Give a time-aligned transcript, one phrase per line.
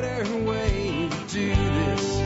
[0.00, 2.18] better way to do this.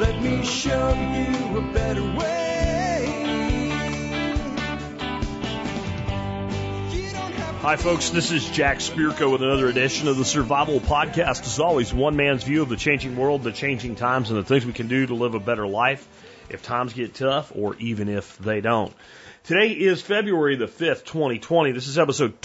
[0.00, 3.06] Let me show you a better way.
[7.60, 8.10] Hi, folks.
[8.10, 11.42] This is Jack Spirko with another edition of the Survival Podcast.
[11.42, 14.66] As always, one man's view of the changing world, the changing times, and the things
[14.66, 16.08] we can do to live a better life
[16.48, 18.92] if times get tough or even if they don't.
[19.44, 21.72] Today is February the 5th, 2020.
[21.72, 22.42] This is episode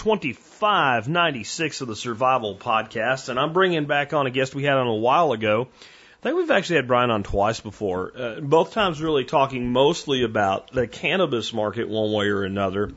[0.60, 4.88] 2596 of the Survival Podcast, and I'm bringing back on a guest we had on
[4.88, 5.68] a while ago.
[5.68, 8.14] I think we've actually had Brian on twice before.
[8.16, 12.94] Uh, both times really talking mostly about the cannabis market one way or another.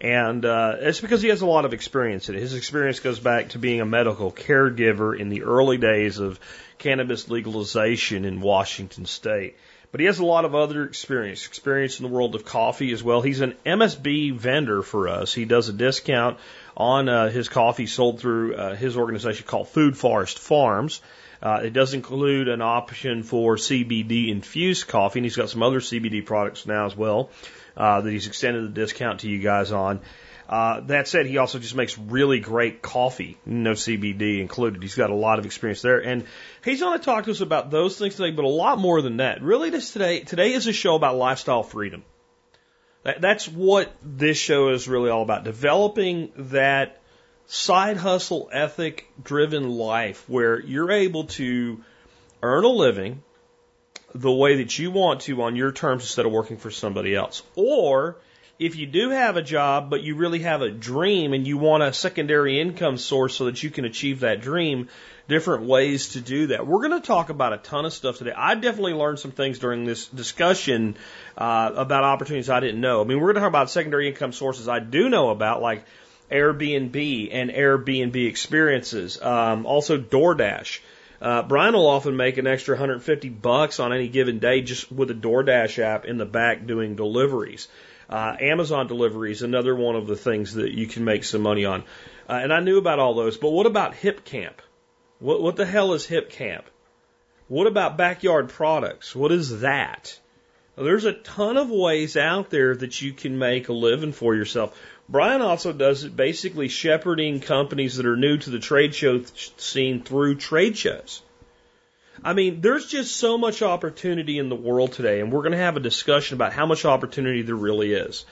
[0.00, 2.40] And uh, it's because he has a lot of experience in it.
[2.40, 6.40] His experience goes back to being a medical caregiver in the early days of
[6.78, 9.56] cannabis legalization in Washington state.
[9.92, 13.02] But he has a lot of other experience, experience in the world of coffee as
[13.02, 13.22] well.
[13.22, 15.32] He's an MSB vendor for us.
[15.32, 16.38] He does a discount
[16.76, 21.00] on uh, his coffee sold through uh, his organization called Food Forest Farms.
[21.42, 25.80] Uh, it does include an option for CBD infused coffee, and he's got some other
[25.80, 27.30] CBD products now as well
[27.76, 30.00] uh, that he's extended the discount to you guys on.
[30.48, 34.80] Uh, that said, he also just makes really great coffee, no CBD included.
[34.80, 36.24] He's got a lot of experience there, and
[36.64, 39.16] he's going to talk to us about those things today, but a lot more than
[39.16, 39.42] that.
[39.42, 42.04] Really, this today today is a show about lifestyle freedom.
[43.06, 47.00] That, that's what this show is really all about: developing that
[47.46, 51.84] side hustle ethic driven life where you're able to
[52.42, 53.22] earn a living
[54.12, 57.44] the way that you want to on your terms instead of working for somebody else.
[57.54, 58.16] Or
[58.58, 61.84] if you do have a job, but you really have a dream and you want
[61.84, 64.88] a secondary income source so that you can achieve that dream,
[65.28, 66.66] different ways to do that.
[66.66, 68.32] We're going to talk about a ton of stuff today.
[68.36, 70.96] I definitely learned some things during this discussion
[71.36, 73.00] uh, about opportunities I didn't know.
[73.00, 75.84] I mean, we're going to talk about secondary income sources I do know about, like
[76.30, 80.80] Airbnb and Airbnb experiences, um, also DoorDash.
[81.20, 85.10] Uh, Brian will often make an extra 150 bucks on any given day just with
[85.10, 87.68] a DoorDash app in the back doing deliveries.
[88.08, 91.82] Uh, Amazon deliveries, another one of the things that you can make some money on.
[92.28, 94.54] Uh, and I knew about all those, but what about Hipcamp?
[95.18, 96.64] What, what the hell is Hipcamp?
[97.48, 99.14] What about backyard products?
[99.14, 100.18] What is that?
[100.76, 104.78] There's a ton of ways out there that you can make a living for yourself.
[105.08, 109.22] Brian also does it basically shepherding companies that are new to the trade show
[109.56, 111.22] scene through trade shows.
[112.24, 115.58] I mean, there's just so much opportunity in the world today, and we're going to
[115.58, 118.24] have a discussion about how much opportunity there really is.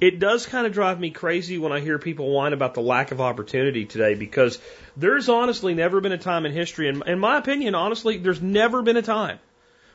[0.00, 3.12] It does kind of drive me crazy when I hear people whine about the lack
[3.12, 4.58] of opportunity today because
[4.96, 8.82] there's honestly never been a time in history, and in my opinion, honestly, there's never
[8.82, 9.38] been a time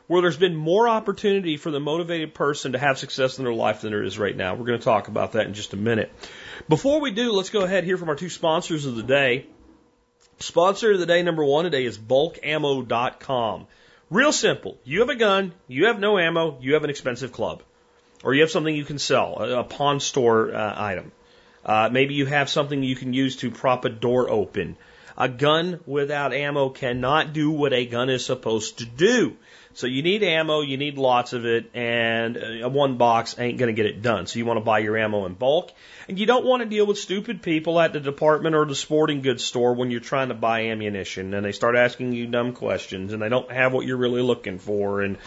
[0.08, 3.82] where there's been more opportunity for the motivated person to have success in their life
[3.82, 4.56] than there is right now.
[4.56, 6.12] We're going to talk about that in just a minute.
[6.68, 9.46] Before we do, let's go ahead and hear from our two sponsors of the day.
[10.40, 13.68] Sponsor of the day number one today is bulkammo.com.
[14.10, 14.78] Real simple.
[14.86, 17.62] You have a gun, you have no ammo, you have an expensive club.
[18.24, 21.12] Or you have something you can sell, a, a pawn store uh, item.
[21.66, 24.78] Uh, maybe you have something you can use to prop a door open.
[25.18, 29.36] A gun without ammo cannot do what a gun is supposed to do.
[29.76, 33.74] So you need ammo, you need lots of it, and uh, one box ain't going
[33.74, 34.26] to get it done.
[34.26, 35.72] So you want to buy your ammo in bulk,
[36.08, 39.22] and you don't want to deal with stupid people at the department or the sporting
[39.22, 43.14] goods store when you're trying to buy ammunition, and they start asking you dumb questions,
[43.14, 45.18] and they don't have what you're really looking for, and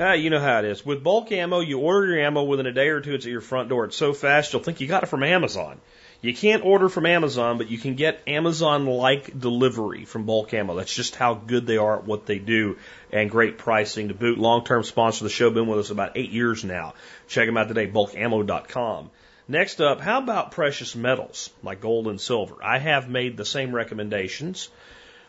[0.00, 0.86] uh, you know how it is.
[0.86, 3.14] With bulk ammo, you order your ammo within a day or two.
[3.14, 3.84] It's at your front door.
[3.84, 5.80] It's so fast you'll think you got it from Amazon.
[6.22, 10.76] You can't order from Amazon, but you can get Amazon like delivery from bulk ammo.
[10.76, 12.78] That's just how good they are at what they do
[13.10, 14.38] and great pricing to boot.
[14.38, 16.94] Long term sponsor of the show, been with us about eight years now.
[17.26, 19.10] Check them out today, bulkammo.com.
[19.48, 22.54] Next up, how about precious metals like gold and silver?
[22.62, 24.68] I have made the same recommendations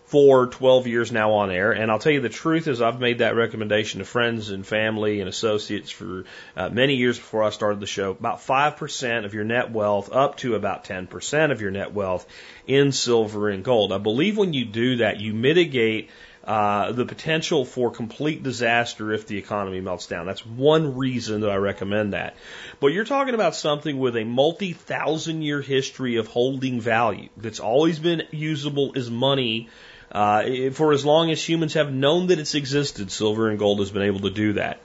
[0.05, 1.71] for 12 years now on air.
[1.71, 5.19] And I'll tell you the truth is I've made that recommendation to friends and family
[5.21, 6.25] and associates for
[6.55, 8.11] uh, many years before I started the show.
[8.11, 12.27] About 5% of your net wealth up to about 10% of your net wealth
[12.67, 13.91] in silver and gold.
[13.91, 16.09] I believe when you do that, you mitigate
[16.43, 20.25] uh, the potential for complete disaster if the economy melts down.
[20.25, 22.35] That's one reason that I recommend that.
[22.81, 27.61] But you're talking about something with a multi thousand year history of holding value that's
[27.61, 29.69] always been usable as money
[30.13, 33.91] uh, for as long as humans have known that it's existed, silver and gold has
[33.91, 34.79] been able to do that.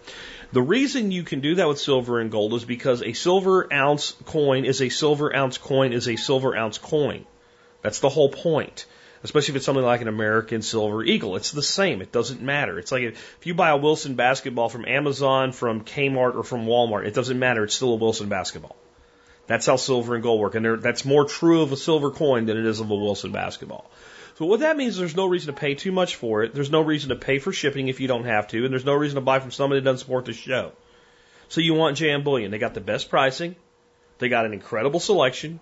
[0.50, 4.12] The reason you can do that with silver and gold is because a silver ounce
[4.24, 7.26] coin is a silver ounce coin is a silver ounce coin.
[7.82, 8.86] That's the whole point.
[9.22, 11.34] Especially if it's something like an American Silver Eagle.
[11.36, 12.00] It's the same.
[12.00, 12.78] It doesn't matter.
[12.78, 17.04] It's like if you buy a Wilson basketball from Amazon, from Kmart, or from Walmart,
[17.04, 17.64] it doesn't matter.
[17.64, 18.76] It's still a Wilson basketball.
[19.48, 20.54] That's how silver and gold work.
[20.54, 23.90] And that's more true of a silver coin than it is of a Wilson basketball.
[24.38, 26.54] So what that means, is there's no reason to pay too much for it.
[26.54, 28.64] There's no reason to pay for shipping if you don't have to.
[28.64, 30.70] And there's no reason to buy from somebody that doesn't support the show.
[31.48, 32.52] So you want JM Bullion.
[32.52, 33.56] They got the best pricing.
[34.20, 35.58] They got an incredible selection.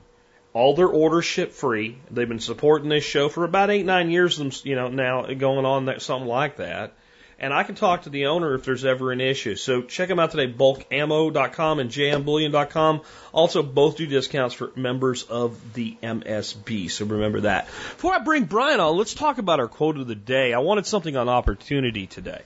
[0.53, 1.97] All their orders ship free.
[2.11, 5.87] They've been supporting this show for about eight, nine years, you know, now going on
[5.87, 6.93] that, something like that
[7.39, 9.57] and I can talk to the owner if there's ever an issue.
[9.57, 13.03] So check them out today, bulkammo.com and jmbullion.com.
[13.33, 17.67] Also, both do discounts for members of the MSB, so remember that.
[17.67, 20.55] Before I bring Brian on, let's talk about our quote of the day.
[20.55, 22.41] I wanted something on opportunity today.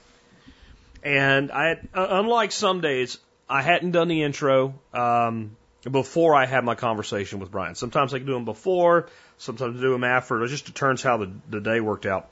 [1.03, 5.57] And I, uh, unlike some days, I hadn't done the intro um,
[5.89, 7.75] before I had my conversation with Brian.
[7.75, 9.09] Sometimes I can do them before,
[9.39, 10.43] sometimes I do them after.
[10.43, 12.29] It just turns how the, the day worked out.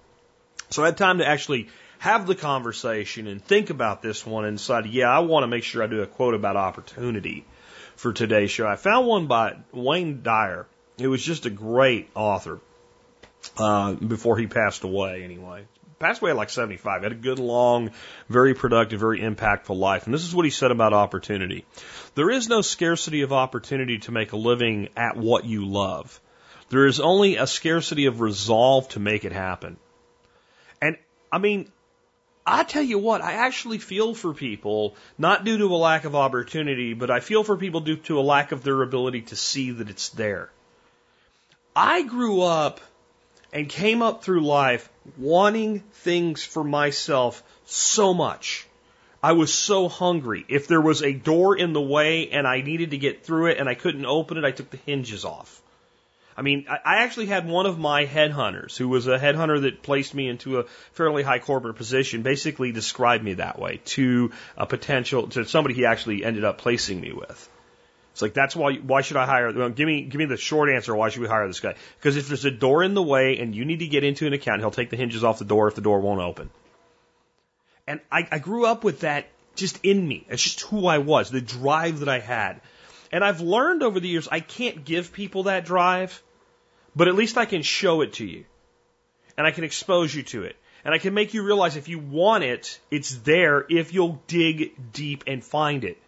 [0.70, 4.56] So I had time to actually have the conversation and think about this one and
[4.58, 7.44] decide, yeah, I want to make sure I do a quote about opportunity
[7.96, 8.66] for today's show.
[8.66, 10.66] I found one by Wayne Dyer.
[10.98, 12.60] It was just a great author
[13.56, 15.64] uh, before he passed away, anyway.
[15.98, 17.02] Passed away at like 75.
[17.02, 17.90] Had a good, long,
[18.28, 20.04] very productive, very impactful life.
[20.04, 21.64] And this is what he said about opportunity.
[22.14, 26.20] There is no scarcity of opportunity to make a living at what you love.
[26.68, 29.76] There is only a scarcity of resolve to make it happen.
[30.80, 30.96] And
[31.32, 31.72] I mean,
[32.50, 36.16] I tell you what, I actually feel for people, not due to a lack of
[36.16, 39.70] opportunity, but I feel for people due to a lack of their ability to see
[39.72, 40.50] that it's there.
[41.76, 42.80] I grew up
[43.52, 48.66] and came up through life wanting things for myself so much.
[49.22, 50.44] I was so hungry.
[50.48, 53.58] If there was a door in the way and I needed to get through it
[53.58, 55.57] and I couldn't open it, I took the hinges off.
[56.38, 60.14] I mean, I actually had one of my headhunters, who was a headhunter that placed
[60.14, 65.26] me into a fairly high corporate position, basically describe me that way to a potential,
[65.30, 67.50] to somebody he actually ended up placing me with.
[68.12, 69.52] It's like that's why why should I hire?
[69.52, 70.94] Well, give me give me the short answer.
[70.94, 71.74] Why should we hire this guy?
[71.98, 74.32] Because if there's a door in the way and you need to get into an
[74.32, 76.50] account, he'll take the hinges off the door if the door won't open.
[77.88, 79.26] And I, I grew up with that
[79.56, 80.24] just in me.
[80.28, 82.60] It's just who I was, the drive that I had.
[83.10, 86.22] And I've learned over the years I can't give people that drive
[86.94, 88.44] but at least I can show it to you.
[89.36, 90.56] And I can expose you to it.
[90.84, 94.92] And I can make you realize if you want it, it's there if you'll dig
[94.92, 95.98] deep and find it.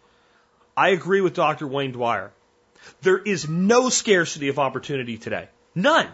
[0.75, 1.67] I agree with Dr.
[1.67, 2.31] Wayne Dyer.
[3.01, 5.49] There is no scarcity of opportunity today.
[5.75, 6.07] None.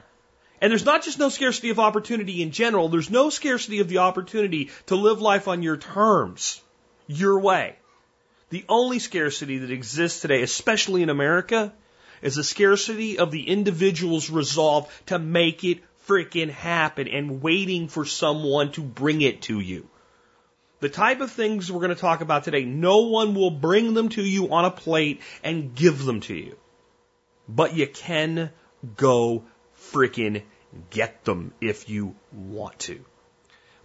[0.59, 3.99] And there's not just no scarcity of opportunity in general, there's no scarcity of the
[3.99, 6.61] opportunity to live life on your terms,
[7.05, 7.75] your way.
[8.49, 11.73] The only scarcity that exists today, especially in America,
[12.21, 18.05] is a scarcity of the individual's resolve to make it freaking happen and waiting for
[18.05, 19.87] someone to bring it to you.
[20.79, 24.09] The type of things we're going to talk about today, no one will bring them
[24.09, 26.55] to you on a plate and give them to you.
[27.49, 28.51] But you can
[28.95, 29.43] go
[29.91, 30.43] freaking
[30.89, 33.03] get them if you want to.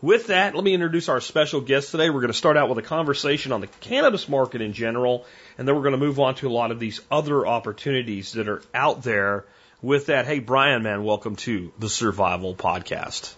[0.03, 2.11] With that, let me introduce our special guest today.
[2.11, 5.25] We're going to start out with a conversation on the cannabis market in general,
[5.57, 8.49] and then we're going to move on to a lot of these other opportunities that
[8.49, 9.45] are out there.
[9.81, 13.33] With that, hey, Brian, man, welcome to the Survival Podcast.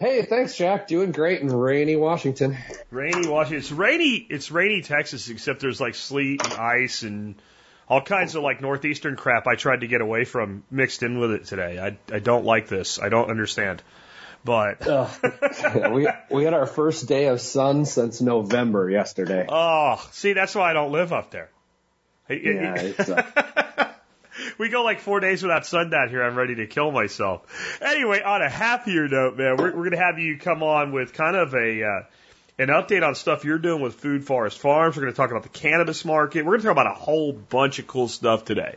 [0.00, 0.88] Hey, thanks, Jack.
[0.88, 2.56] Doing great in rainy Washington.
[2.90, 3.58] Rainy Washington.
[3.58, 4.26] It's rainy.
[4.28, 7.36] It's rainy Texas, except there's like sleet and ice and
[7.88, 9.46] all kinds of like northeastern crap.
[9.46, 11.78] I tried to get away from mixed in with it today.
[11.78, 13.00] I I don't like this.
[13.00, 13.84] I don't understand.
[14.44, 14.86] But
[15.92, 19.46] we we had our first day of sun since November yesterday.
[19.48, 21.50] Oh, see, that's why I don't live up there.
[22.28, 23.92] Yeah, it's, uh...
[24.58, 26.22] we go like four days without sun down here.
[26.22, 27.42] I'm ready to kill myself.
[27.80, 31.12] Anyway, on a happier note, man, we're, we're going to have you come on with
[31.12, 32.02] kind of a uh,
[32.58, 34.96] an update on stuff you're doing with Food Forest Farms.
[34.96, 36.44] We're going to talk about the cannabis market.
[36.44, 38.76] We're going to talk about a whole bunch of cool stuff today.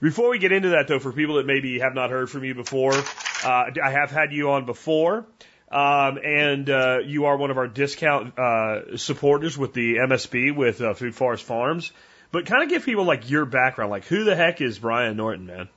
[0.00, 2.54] Before we get into that, though, for people that maybe have not heard from you
[2.54, 5.26] before, uh, I have had you on before.
[5.70, 10.80] Um, and uh, you are one of our discount uh, supporters with the MSB with
[10.80, 11.92] uh, Food Forest Farms.
[12.30, 15.46] But kind of give people like your background, like who the heck is Brian Norton,
[15.46, 15.68] man?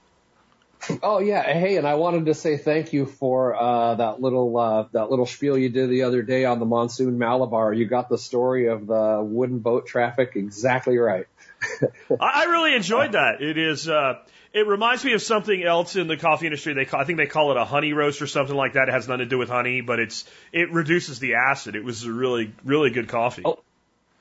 [1.04, 4.86] Oh yeah, hey, and I wanted to say thank you for uh, that little uh,
[4.94, 7.74] that little spiel you did the other day on the monsoon Malabar.
[7.74, 11.28] You got the story of the wooden boat traffic exactly right.
[12.20, 13.42] I really enjoyed that.
[13.42, 13.88] It is.
[13.88, 14.20] Uh,
[14.52, 16.74] it reminds me of something else in the coffee industry.
[16.74, 18.90] They call, I think they call it a honey roast or something like that.
[18.90, 21.76] It has nothing to do with honey, but it's it reduces the acid.
[21.76, 23.44] It was a really really good coffee.
[23.46, 23.60] Oh,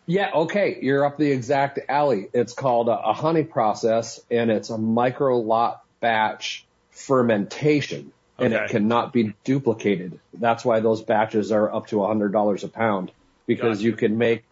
[0.06, 0.30] yeah.
[0.34, 2.28] Okay, you're up the exact alley.
[2.32, 8.64] It's called a, a honey process, and it's a micro lot batch fermentation, and okay.
[8.64, 10.18] it cannot be duplicated.
[10.34, 13.12] That's why those batches are up to a hundred dollars a pound
[13.46, 13.86] because gotcha.
[13.86, 14.44] you can make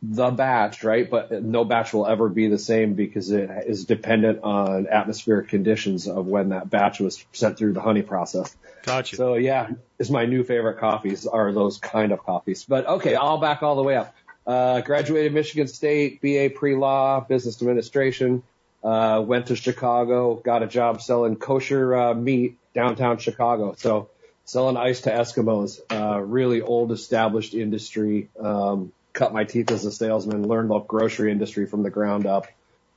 [0.00, 1.08] the batch, right?
[1.08, 6.06] But no batch will ever be the same because it is dependent on atmospheric conditions
[6.06, 8.56] of when that batch was sent through the honey process.
[8.82, 9.16] Gotcha.
[9.16, 12.64] So yeah, is my new favorite coffees are those kind of coffees.
[12.64, 14.14] But okay, I'll back all the way up.
[14.46, 18.42] Uh, graduated Michigan State, BA pre-law, business administration.
[18.82, 23.74] Uh, went to Chicago, got a job selling kosher uh, meat downtown Chicago.
[23.76, 24.08] So
[24.44, 28.30] selling ice to Eskimos, uh, really old established industry.
[28.38, 32.46] Um, cut my teeth as a salesman, learned the grocery industry from the ground up.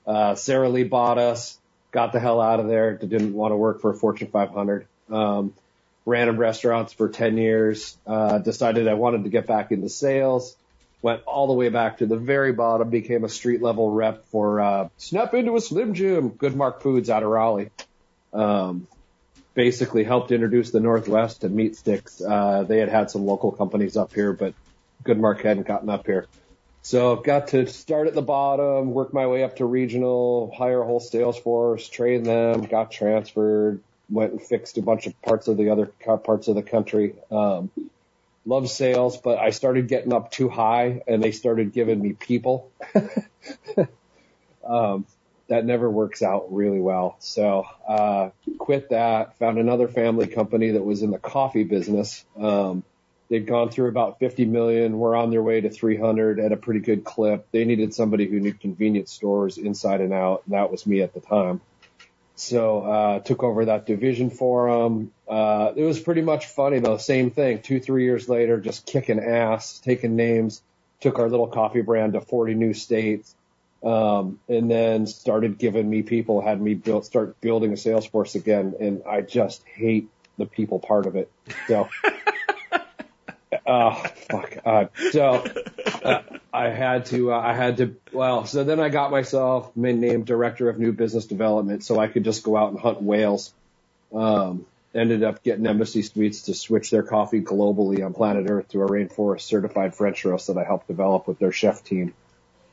[0.06, 1.58] Uh, Sara Lee bought us,
[1.92, 4.86] got the hell out of there, didn't want to work for a Fortune 500.
[5.10, 5.54] Um,
[6.06, 10.56] ran restaurants for 10 years, uh, decided I wanted to get back into sales,
[11.02, 14.62] went all the way back to the very bottom, became a street level rep for,
[14.62, 17.72] uh, Snap into a Slim Jim, GoodMark Foods out of Raleigh.
[18.32, 18.88] Um,
[19.54, 22.22] basically helped introduce the Northwest to meat sticks.
[22.22, 24.54] Uh, they had had some local companies up here, but
[25.04, 26.28] Goodmark hadn't gotten up here.
[26.84, 30.82] So I've got to start at the bottom, work my way up to regional, hire
[30.82, 35.48] a whole sales force, train them, got transferred, went and fixed a bunch of parts
[35.48, 37.14] of the other parts of the country.
[37.30, 37.70] Um,
[38.46, 42.72] love sales, but I started getting up too high and they started giving me people.
[44.68, 45.06] um,
[45.50, 47.18] that never works out really well.
[47.20, 52.24] So, uh, quit that, found another family company that was in the coffee business.
[52.40, 52.84] Um,
[53.32, 55.00] They'd gone through about 50 million.
[55.00, 57.48] We're on their way to 300 at a pretty good clip.
[57.52, 60.44] They needed somebody who knew convenience stores inside and out.
[60.46, 61.62] And that was me at the time.
[62.36, 65.14] So, uh, took over that division for them.
[65.30, 66.98] Uh, it was pretty much funny though.
[66.98, 67.62] Same thing.
[67.62, 70.62] Two, three years later, just kicking ass, taking names,
[71.00, 73.34] took our little coffee brand to 40 new states.
[73.82, 78.36] Um, and then started giving me people, had me build, start building a sales force
[78.36, 78.76] again.
[78.82, 81.32] And I just hate the people part of it.
[81.68, 81.88] So
[83.72, 84.58] oh fuck.
[84.66, 85.46] Uh, so
[86.04, 86.22] uh,
[86.54, 87.34] I had to.
[87.34, 87.96] Uh, I had to.
[88.12, 92.24] Well, so then I got myself named director of new business development, so I could
[92.24, 93.54] just go out and hunt whales.
[94.14, 98.82] Um, ended up getting Embassy Suites to switch their coffee globally on planet Earth to
[98.82, 102.14] a rainforest certified French roast that I helped develop with their chef team.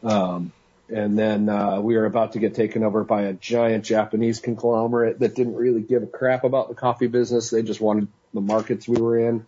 [0.03, 0.53] Um,
[0.91, 5.21] and then uh, we were about to get taken over by a giant Japanese conglomerate
[5.21, 7.51] that didn't really give a crap about the coffee business.
[7.51, 9.47] They just wanted the markets we were in.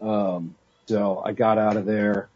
[0.00, 0.54] Um,
[0.86, 2.28] so I got out of there,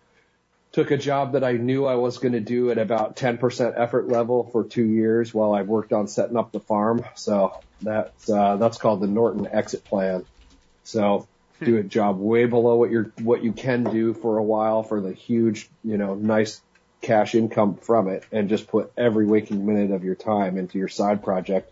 [0.73, 4.09] took a job that I knew I was going to do at about 10% effort
[4.09, 7.05] level for two years while I worked on setting up the farm.
[7.15, 10.25] So that's, uh, that's called the Norton exit plan.
[10.85, 11.27] So
[11.63, 15.01] do a job way below what you're, what you can do for a while for
[15.01, 16.61] the huge, you know, nice
[17.03, 20.89] cash income from it and just put every waking minute of your time into your
[20.89, 21.71] side project.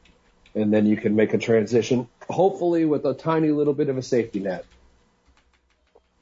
[0.54, 4.02] And then you can make a transition, hopefully with a tiny little bit of a
[4.02, 4.64] safety net.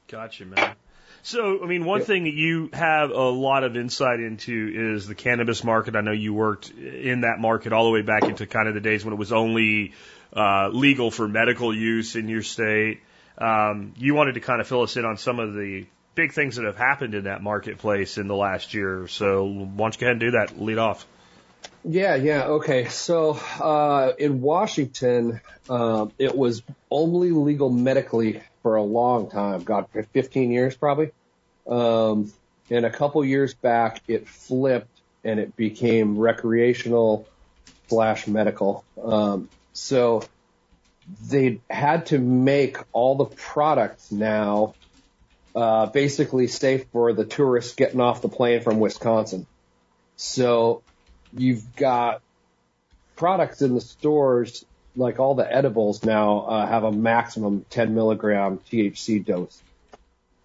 [0.07, 0.75] Gotcha, man.
[1.23, 5.15] So, I mean, one thing that you have a lot of insight into is the
[5.15, 5.95] cannabis market.
[5.95, 8.79] I know you worked in that market all the way back into kind of the
[8.79, 9.93] days when it was only
[10.33, 13.01] uh, legal for medical use in your state.
[13.37, 15.85] Um, you wanted to kind of fill us in on some of the
[16.15, 19.07] big things that have happened in that marketplace in the last year.
[19.09, 20.61] So, why don't you go ahead and do that?
[20.61, 21.05] Lead off.
[21.83, 22.87] Yeah, yeah, okay.
[22.87, 29.63] So uh, in Washington, uh, it was only legal medically for a long time.
[29.63, 31.11] God, 15 years probably.
[31.65, 32.33] Um,
[32.69, 37.25] and a couple years back, it flipped and it became recreational
[37.87, 38.83] slash medical.
[39.01, 40.21] Um, so
[41.29, 44.73] they had to make all the products now
[45.55, 49.47] uh, basically safe for the tourists getting off the plane from Wisconsin.
[50.17, 50.81] So
[51.31, 52.21] you've got
[53.15, 54.65] products in the stores
[54.97, 59.61] like all the edibles now uh, have a maximum 10 milligram THC dose.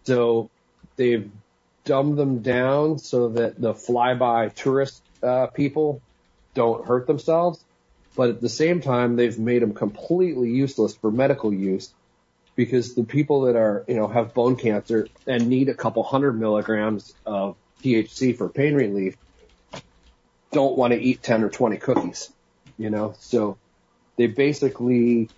[0.04, 0.50] So
[0.96, 1.30] they've
[1.84, 6.00] dumbed them down so that the flyby tourist uh, people
[6.54, 7.64] don't hurt themselves.
[8.14, 11.92] But at the same time, they've made them completely useless for medical use
[12.54, 16.38] because the people that are, you know, have bone cancer and need a couple hundred
[16.38, 19.16] milligrams of THC for pain relief
[20.50, 22.30] don't want to eat 10 or 20 cookies,
[22.76, 23.56] you know, so
[24.22, 25.28] they basically,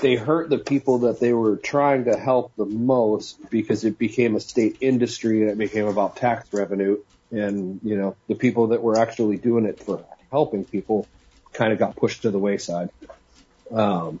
[0.00, 4.36] they hurt the people that they were trying to help the most because it became
[4.36, 6.96] a state industry and it became about tax revenue
[7.30, 11.06] and, you know, the people that were actually doing it for helping people
[11.52, 12.88] kind of got pushed to the wayside.
[13.70, 14.18] Um,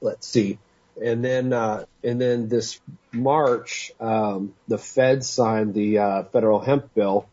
[0.00, 0.56] let's see.
[1.02, 2.80] And then, uh, and then this
[3.12, 7.28] March, um, the Fed signed the, uh, federal hemp bill,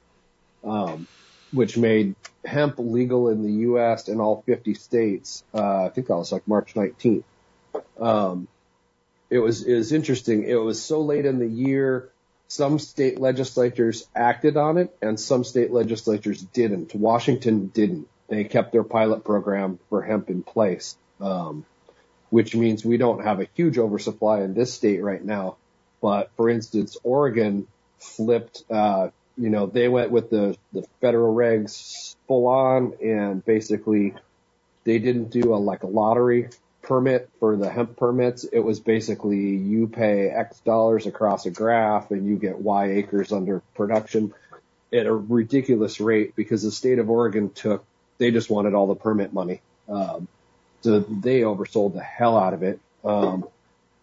[0.65, 1.07] um,
[1.51, 2.15] which made
[2.45, 4.07] hemp legal in the U.S.
[4.07, 5.43] in all 50 states.
[5.53, 7.23] Uh, I think that was like March 19th.
[7.99, 8.47] Um,
[9.29, 10.43] it was, was interesting.
[10.43, 12.09] It was so late in the year.
[12.47, 16.93] some state legislatures acted on it and some state legislatures didn't.
[16.93, 18.07] Washington didn't.
[18.27, 21.65] They kept their pilot program for hemp in place, um,
[22.29, 25.57] which means we don't have a huge oversupply in this state right now.
[26.01, 27.67] But for instance, Oregon
[27.99, 29.09] flipped, uh,
[29.41, 34.13] you know, they went with the, the federal regs full on and basically
[34.83, 36.49] they didn't do a like a lottery
[36.83, 38.43] permit for the hemp permits.
[38.43, 43.31] It was basically you pay X dollars across a graph and you get Y acres
[43.31, 44.31] under production
[44.93, 47.83] at a ridiculous rate because the state of Oregon took,
[48.19, 49.61] they just wanted all the permit money.
[49.89, 50.27] Um,
[50.81, 52.79] so they oversold the hell out of it.
[53.03, 53.47] Um,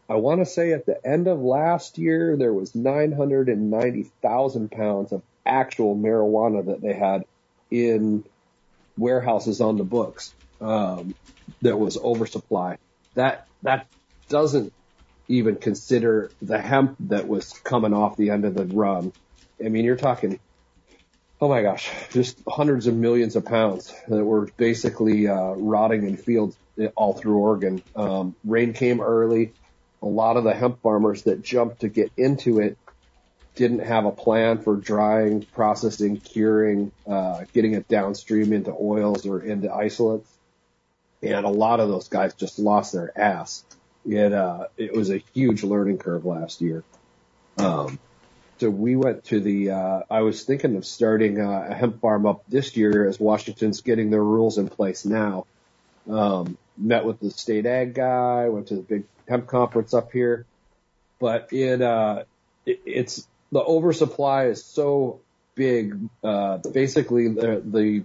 [0.09, 5.23] I want to say at the end of last year, there was 990,000 pounds of
[5.49, 7.25] actual marijuana that they had
[7.71, 8.25] in
[8.97, 11.15] warehouses on the books um,
[11.63, 12.79] that was oversupply.
[13.15, 13.87] That that
[14.29, 14.73] doesn't
[15.29, 19.13] even consider the hemp that was coming off the end of the run.
[19.65, 20.41] I mean, you're talking,
[21.41, 26.17] oh my gosh, just hundreds of millions of pounds that were basically uh, rotting in
[26.17, 26.57] fields
[26.97, 27.83] all through Oregon.
[27.95, 29.53] Um, rain came early.
[30.01, 32.79] A lot of the hemp farmers that jumped to get into it
[33.59, 39.41] didn't have a plan for drying, processing, curing, uh, getting it downstream into oils or
[39.41, 40.31] into isolates
[41.23, 43.65] and a lot of those guys just lost their ass.
[44.07, 46.85] It uh, it was a huge learning curve last year.
[47.59, 47.99] Um,
[48.59, 49.71] so we went to the.
[49.71, 54.11] Uh, I was thinking of starting a hemp farm up this year as Washington's getting
[54.11, 55.47] their rules in place now.
[56.09, 60.47] Um, met with the state ag guy, went to the big hemp conference up here,
[61.19, 62.23] but it, uh,
[62.65, 65.21] it it's the oversupply is so
[65.55, 65.99] big.
[66.23, 68.05] Uh, basically the the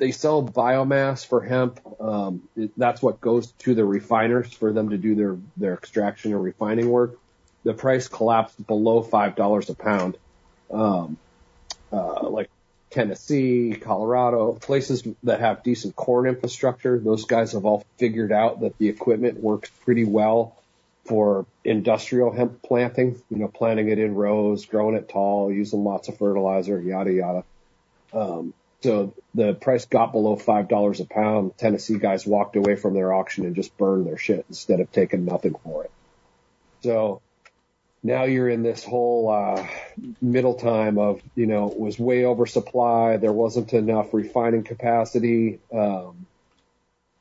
[0.00, 1.78] they sell biomass for hemp.
[2.00, 6.32] Um, it, that's what goes to the refiners for them to do their, their extraction
[6.32, 7.18] or refining work.
[7.64, 10.16] The price collapsed below $5 a pound.
[10.70, 11.18] Um,
[11.92, 12.48] uh, like
[12.88, 18.78] Tennessee, Colorado, places that have decent corn infrastructure, those guys have all figured out that
[18.78, 20.56] the equipment works pretty well
[21.10, 26.06] for industrial hemp planting, you know, planting it in rows, growing it tall, using lots
[26.06, 27.44] of fertilizer, yada, yada.
[28.12, 31.58] Um, so the price got below five dollars a pound.
[31.58, 35.24] Tennessee guys walked away from their auction and just burned their shit instead of taking
[35.24, 35.90] nothing for it.
[36.84, 37.20] So
[38.04, 39.66] now you're in this whole uh,
[40.22, 43.16] middle time of you know it was way oversupply.
[43.16, 45.58] There wasn't enough refining capacity.
[45.74, 46.26] Um,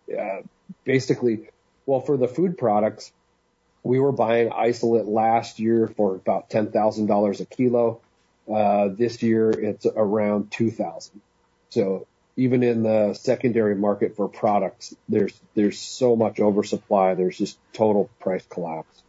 [0.08, 0.42] yeah,
[0.84, 1.50] basically,
[1.88, 3.12] well for the food products,
[3.84, 8.02] we were buying isolate last year for about ten thousand dollars a kilo.
[8.52, 11.22] Uh, this year it's around two thousand.
[11.70, 17.16] So even in the secondary market for products, there's there's so much oversupply.
[17.16, 19.04] There's just total price collapse.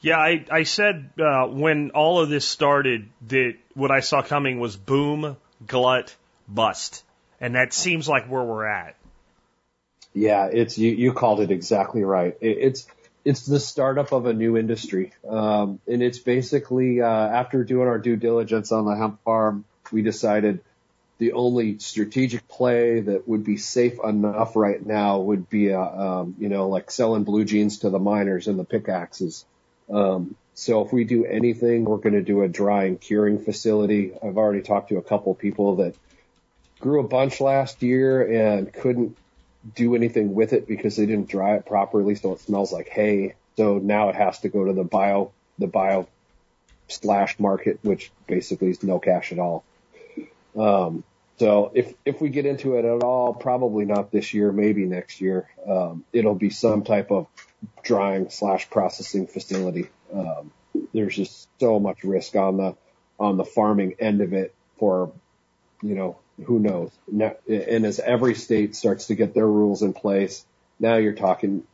[0.00, 4.58] Yeah, I, I said uh, when all of this started that what I saw coming
[4.58, 6.16] was boom, glut,
[6.48, 7.04] bust,
[7.38, 8.96] and that seems like where we're at.
[10.12, 10.90] Yeah, it's you.
[10.90, 12.36] You called it exactly right.
[12.40, 12.86] It, it's
[13.24, 17.98] it's the startup of a new industry, um, and it's basically uh, after doing our
[17.98, 20.60] due diligence on the hemp farm, we decided
[21.20, 26.34] the only strategic play that would be safe enough right now would be, a, um,
[26.38, 29.44] you know, like selling blue jeans to the miners and the pickaxes.
[29.92, 34.12] Um, so if we do anything, we're going to do a drying curing facility.
[34.14, 35.94] I've already talked to a couple people that
[36.80, 39.14] grew a bunch last year and couldn't
[39.74, 43.34] do anything with it because they didn't dry it properly, so it smells like hay.
[43.56, 46.08] So now it has to go to the bio, the bio
[46.88, 49.64] slash market, which basically is no cash at all.
[50.56, 51.04] Um,
[51.38, 55.20] so if if we get into it at all, probably not this year, maybe next
[55.20, 55.48] year.
[55.66, 57.28] Um, it'll be some type of
[57.82, 59.88] drying slash processing facility.
[60.12, 60.52] Um,
[60.92, 62.76] there's just so much risk on the
[63.18, 65.12] on the farming end of it for,
[65.82, 66.90] you know, who knows.
[67.10, 70.44] Now, and as every state starts to get their rules in place,
[70.78, 71.64] now you're talking.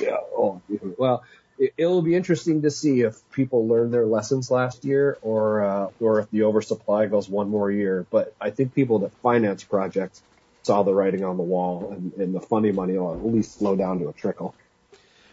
[0.00, 0.60] Oh,
[0.96, 1.22] well,
[1.58, 5.88] it, will be interesting to see if people learn their lessons last year or uh,
[6.00, 8.06] or if the oversupply goes one more year.
[8.10, 10.22] But I think people that finance projects
[10.62, 13.76] saw the writing on the wall, and, and the funding money will at least slow
[13.76, 14.54] down to a trickle.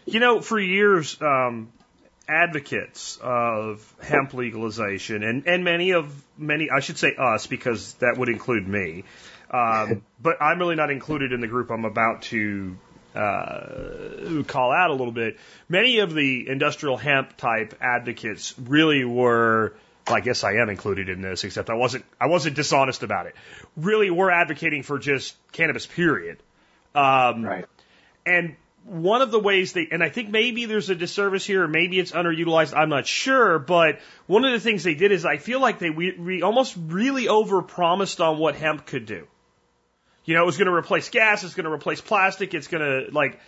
[0.06, 1.72] You know, for years, um,
[2.30, 8.16] advocates of hemp legalization, and, and many of many, I should say us, because that
[8.16, 9.04] would include me.
[9.50, 12.76] Um, but I'm really not included in the group I'm about to
[13.14, 15.38] uh, call out a little bit.
[15.68, 19.74] Many of the industrial hemp type advocates really were.
[20.06, 22.04] Well, I guess I am included in this, except I wasn't.
[22.20, 23.34] I wasn't dishonest about it.
[23.76, 26.38] Really, we're advocating for just cannabis, period.
[26.94, 27.66] Um, right.
[28.26, 31.68] And one of the ways they, and I think maybe there's a disservice here, or
[31.68, 35.36] maybe it's underutilized, I'm not sure, but one of the things they did is I
[35.36, 39.26] feel like they we, we almost really overpromised on what hemp could do.
[40.24, 42.82] You know, it was going to replace gas, it's going to replace plastic, it's going
[42.82, 43.38] to, like,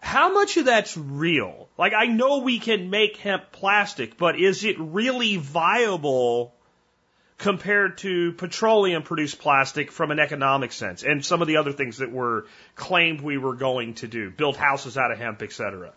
[0.00, 1.68] how much of that's real?
[1.76, 6.54] Like, I know we can make hemp plastic, but is it really viable
[7.38, 11.98] compared to petroleum produced plastic from an economic sense and some of the other things
[11.98, 15.92] that were claimed we were going to do, build houses out of hemp, et cetera?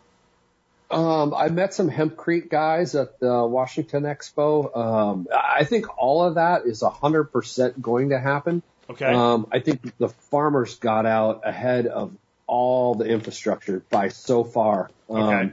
[0.91, 4.75] Um, I met some hempcrete guys at the Washington Expo.
[4.75, 8.62] Um, I think all of that is 100% going to happen.
[8.89, 9.06] Okay.
[9.06, 12.12] Um, I think the farmers got out ahead of
[12.45, 14.91] all the infrastructure by so far.
[15.10, 15.51] Um, Okay.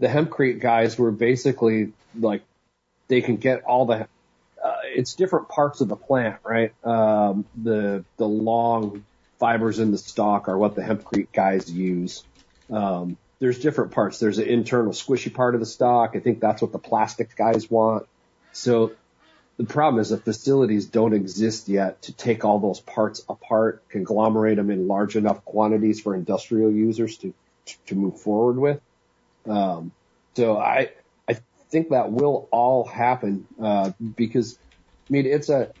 [0.00, 2.42] the hempcrete guys were basically like,
[3.06, 4.08] they can get all the,
[4.94, 6.72] it's different parts of the plant, right?
[6.84, 9.04] Um, the, the long
[9.38, 12.24] fibers in the stalk are what the hempcrete guys use.
[12.70, 14.18] Um, there's different parts.
[14.18, 16.12] There's an internal squishy part of the stalk.
[16.14, 18.06] I think that's what the plastic guys want.
[18.52, 18.92] So
[19.56, 24.56] the problem is the facilities don't exist yet to take all those parts apart, conglomerate
[24.56, 27.34] them in large enough quantities for industrial users to
[27.86, 28.80] to move forward with.
[29.46, 29.92] Um,
[30.34, 30.90] so I
[31.28, 31.36] I
[31.70, 34.58] think that will all happen uh, because
[35.10, 35.72] I mean it's a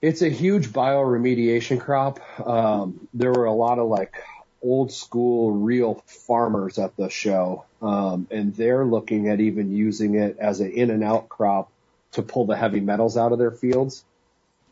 [0.00, 2.20] it's a huge bioremediation crop.
[2.46, 4.24] Um, there were a lot of like
[4.62, 10.38] old school real farmers at the show, um, and they're looking at even using it
[10.38, 11.70] as an in and out crop
[12.12, 14.04] to pull the heavy metals out of their fields.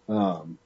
[0.08, 0.58] Um,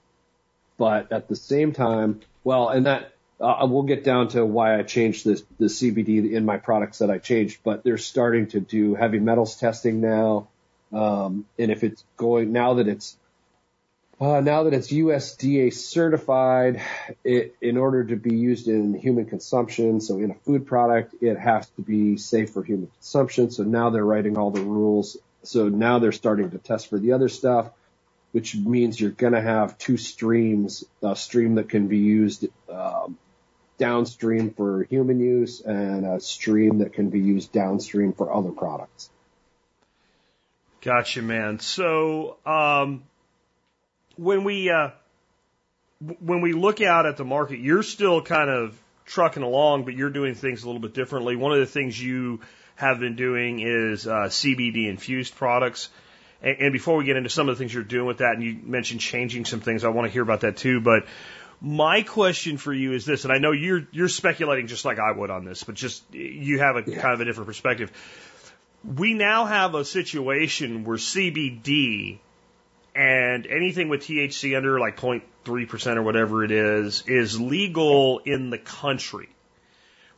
[0.79, 4.83] but at the same time, well, and that uh, we'll get down to why I
[4.83, 7.59] changed this the CBD in my products that I changed.
[7.65, 10.49] But they're starting to do heavy metals testing now,
[10.93, 13.17] um, and if it's going now that it's
[14.21, 16.81] uh, now that it's USDA certified,
[17.25, 21.37] it, in order to be used in human consumption, so in a food product, it
[21.39, 23.51] has to be safe for human consumption.
[23.51, 25.17] So now they're writing all the rules.
[25.43, 27.71] So now they're starting to test for the other stuff,
[28.33, 33.19] which means you're going to have two streams, a stream that can be used um,
[33.79, 39.11] downstream for human use and a stream that can be used downstream for other products.
[40.81, 41.59] Gotcha, man.
[41.59, 43.03] So, um,
[44.17, 44.91] when we uh,
[46.21, 50.11] when we look out at the market, you're still kind of trucking along, but you're
[50.11, 51.37] doing things a little bit differently.
[51.37, 52.41] One of the things you
[52.77, 55.89] have been doing is uh, CBD infused products.
[56.43, 58.43] And, and before we get into some of the things you're doing with that, and
[58.43, 60.81] you mentioned changing some things, I want to hear about that too.
[60.81, 61.07] But
[61.61, 65.13] my question for you is this, and I know you're you're speculating just like I
[65.13, 67.93] would on this, but just you have a kind of a different perspective.
[68.85, 72.19] We now have a situation where CBD
[72.95, 78.59] and anything with THC under like 0.3% or whatever it is, is legal in the
[78.59, 79.29] country.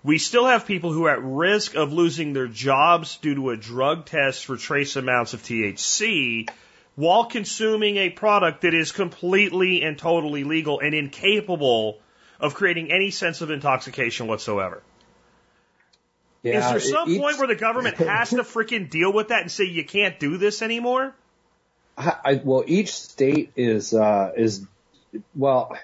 [0.03, 3.57] We still have people who are at risk of losing their jobs due to a
[3.57, 6.49] drug test for trace amounts of THC
[6.95, 11.99] while consuming a product that is completely and totally legal and incapable
[12.39, 14.83] of creating any sense of intoxication whatsoever.
[16.43, 19.65] is there some point where the government has to freaking deal with that and say
[19.65, 21.15] you can't do this anymore?
[21.97, 24.65] I, well, each state is uh, is
[25.35, 25.77] well.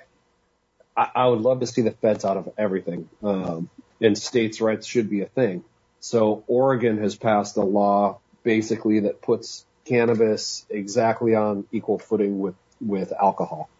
[0.97, 3.71] I, I would love to see the feds out of everything, um,
[4.01, 5.65] and states' rights should be a thing.
[6.01, 12.57] So Oregon has passed a law basically that puts cannabis exactly on equal footing with
[12.81, 13.71] with alcohol.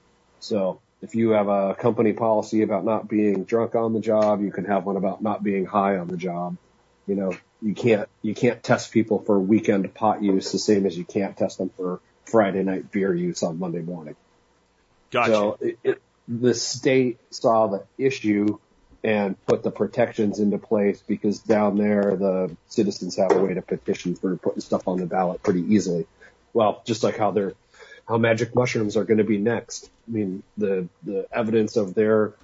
[0.41, 4.53] So if you have a company policy about not being drunk on the job, you
[4.53, 6.57] can have one about not being high on the job.
[7.07, 10.97] You know, you can't you can't test people for weekend pot use the same as
[10.97, 14.17] you can't test them for Friday night beer use on Monday morning.
[15.11, 15.33] Gotcha.
[15.33, 18.59] So it, it, the state saw the issue
[19.05, 23.63] and put the protections into place because down there the citizens have a way to
[23.63, 26.07] petition for putting stuff on the ballot pretty easily.
[26.53, 27.55] Well, just like how they're
[28.07, 29.91] how magic mushrooms are going to be next.
[30.09, 32.35] I mean, the the evidence of their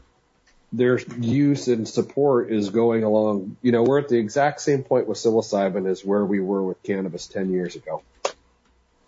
[0.72, 3.56] their use and support is going along.
[3.62, 6.82] You know, we're at the exact same point with psilocybin as where we were with
[6.82, 8.02] cannabis ten years ago.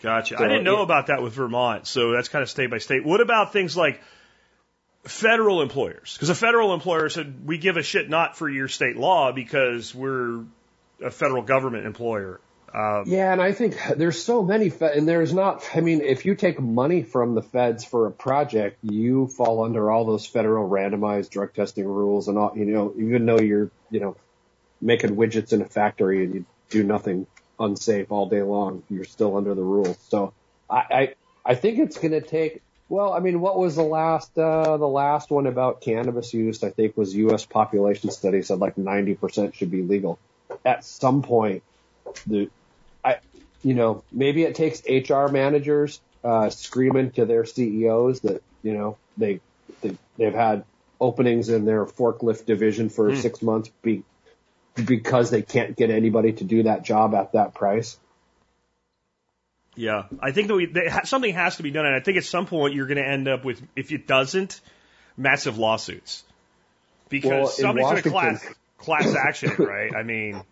[0.02, 0.36] Gotcha.
[0.38, 0.84] So, I didn't know yeah.
[0.84, 3.04] about that with Vermont, so that's kind of state by state.
[3.04, 4.00] What about things like
[5.04, 6.14] federal employers?
[6.14, 9.94] Because a federal employer said, we give a shit not for your state law because
[9.94, 10.44] we're
[11.02, 12.40] a federal government employer.
[12.72, 15.68] Um, Yeah, and I think there's so many, fe- and there's not.
[15.74, 19.90] I mean, if you take money from the feds for a project, you fall under
[19.90, 22.52] all those federal randomized drug testing rules, and all.
[22.54, 24.16] You know, even though you're, you know,
[24.80, 27.26] making widgets in a factory and you do nothing
[27.60, 29.98] unsafe all day long, you're still under the rules.
[30.08, 30.34] So
[30.70, 31.14] I, I,
[31.46, 34.88] I think it's going to take Well, I mean, what was the last uh, the
[34.88, 36.64] last one about cannabis use?
[36.64, 37.46] I think was U.S.
[37.46, 40.18] population study said like 90% should be legal.
[40.64, 41.62] At some point,
[42.26, 42.50] the
[43.04, 43.18] I,
[43.62, 48.98] you know, maybe it takes HR managers uh, screaming to their CEOs that you know
[49.16, 49.40] they,
[49.82, 50.64] they they've had
[51.00, 53.20] openings in their forklift division for Hmm.
[53.20, 54.04] six months be,
[54.74, 57.98] because they can't get anybody to do that job at that price.
[59.76, 62.24] Yeah, I think that, we, that something has to be done, and I think at
[62.24, 64.60] some point you're going to end up with, if it doesn't,
[65.16, 66.24] massive lawsuits
[67.08, 68.44] because Well, somebody's going to class
[68.78, 69.94] class action right?
[69.94, 70.42] I mean,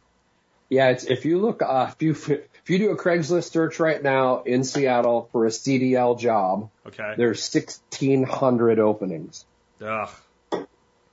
[0.68, 4.02] Yeah, it's, if you look, uh, if you if you do a Craigslist search right
[4.02, 9.46] now in Seattle for a CDL job, okay, there's 1,600 openings
[9.80, 10.10] Ugh.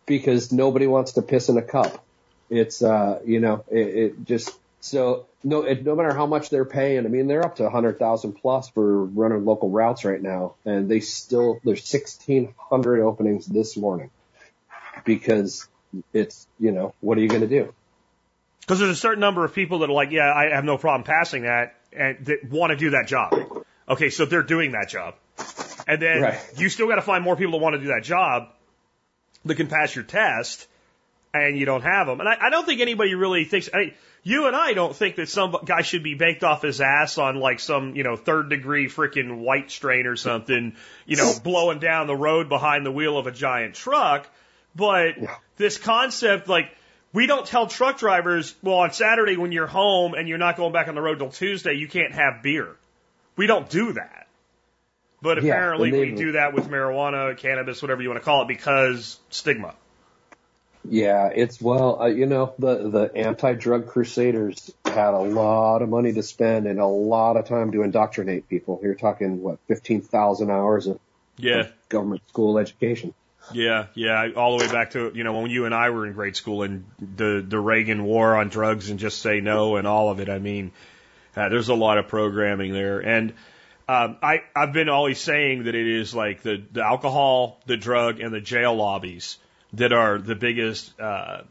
[0.05, 2.04] because nobody wants to piss in a cup.
[2.49, 6.65] It's uh, you know, it, it just so no, it, no matter how much they're
[6.65, 7.05] paying.
[7.05, 10.89] I mean, they're up to a 100,000 plus for running local routes right now, and
[10.89, 14.11] they still there's 1,600 openings this morning
[15.03, 15.67] because
[16.13, 17.73] it's you know, what are you going to do?
[18.61, 21.03] Because there's a certain number of people that are like, yeah, I have no problem
[21.03, 23.33] passing that, and that want to do that job.
[23.87, 25.15] Okay, so they're doing that job,
[25.87, 26.39] and then Right.
[26.57, 28.49] you still got to find more people that want to do that job
[29.45, 30.67] that can pass your test,
[31.43, 32.19] and you don't have them.
[32.19, 33.69] And I, I don't think anybody really thinks.
[33.73, 33.93] I,
[34.23, 37.35] you and I don't think that some guy should be baked off his ass on
[37.39, 42.07] like some you know third degree freaking white strain or something, you know, blowing down
[42.07, 44.27] the road behind the wheel of a giant truck.
[44.75, 45.35] But Yeah.
[45.57, 46.69] this concept, like,
[47.13, 50.73] we don't tell truck drivers, well, on Saturday when you're home and you're not going
[50.73, 52.75] back on the road till Tuesday, you can't have beer.
[53.37, 54.27] We don't do that.
[55.21, 58.47] But apparently they- we do that with marijuana, cannabis, whatever you want to call it,
[58.49, 59.75] because stigma.
[60.89, 66.13] Yeah, it's well, uh, you know, the the anti-drug crusaders had a lot of money
[66.13, 68.79] to spend and a lot of time to indoctrinate people.
[68.83, 70.99] You're talking what, fifteen thousand hours of
[71.37, 73.13] Yeah, government school education.
[73.53, 74.29] yeah, yeah.
[74.35, 76.63] All the way back to, you know, when you and I were in grade school
[76.63, 80.29] and the, the Reagan war on drugs and just say no and all of it.
[80.29, 80.71] I mean,
[81.35, 82.99] uh, there's a lot of programming there.
[82.99, 83.33] And,
[83.87, 88.19] um, I, I've been always saying that it is like the, the alcohol, the drug,
[88.19, 89.37] and the jail lobbies
[89.77, 91.41] that are the biggest uh,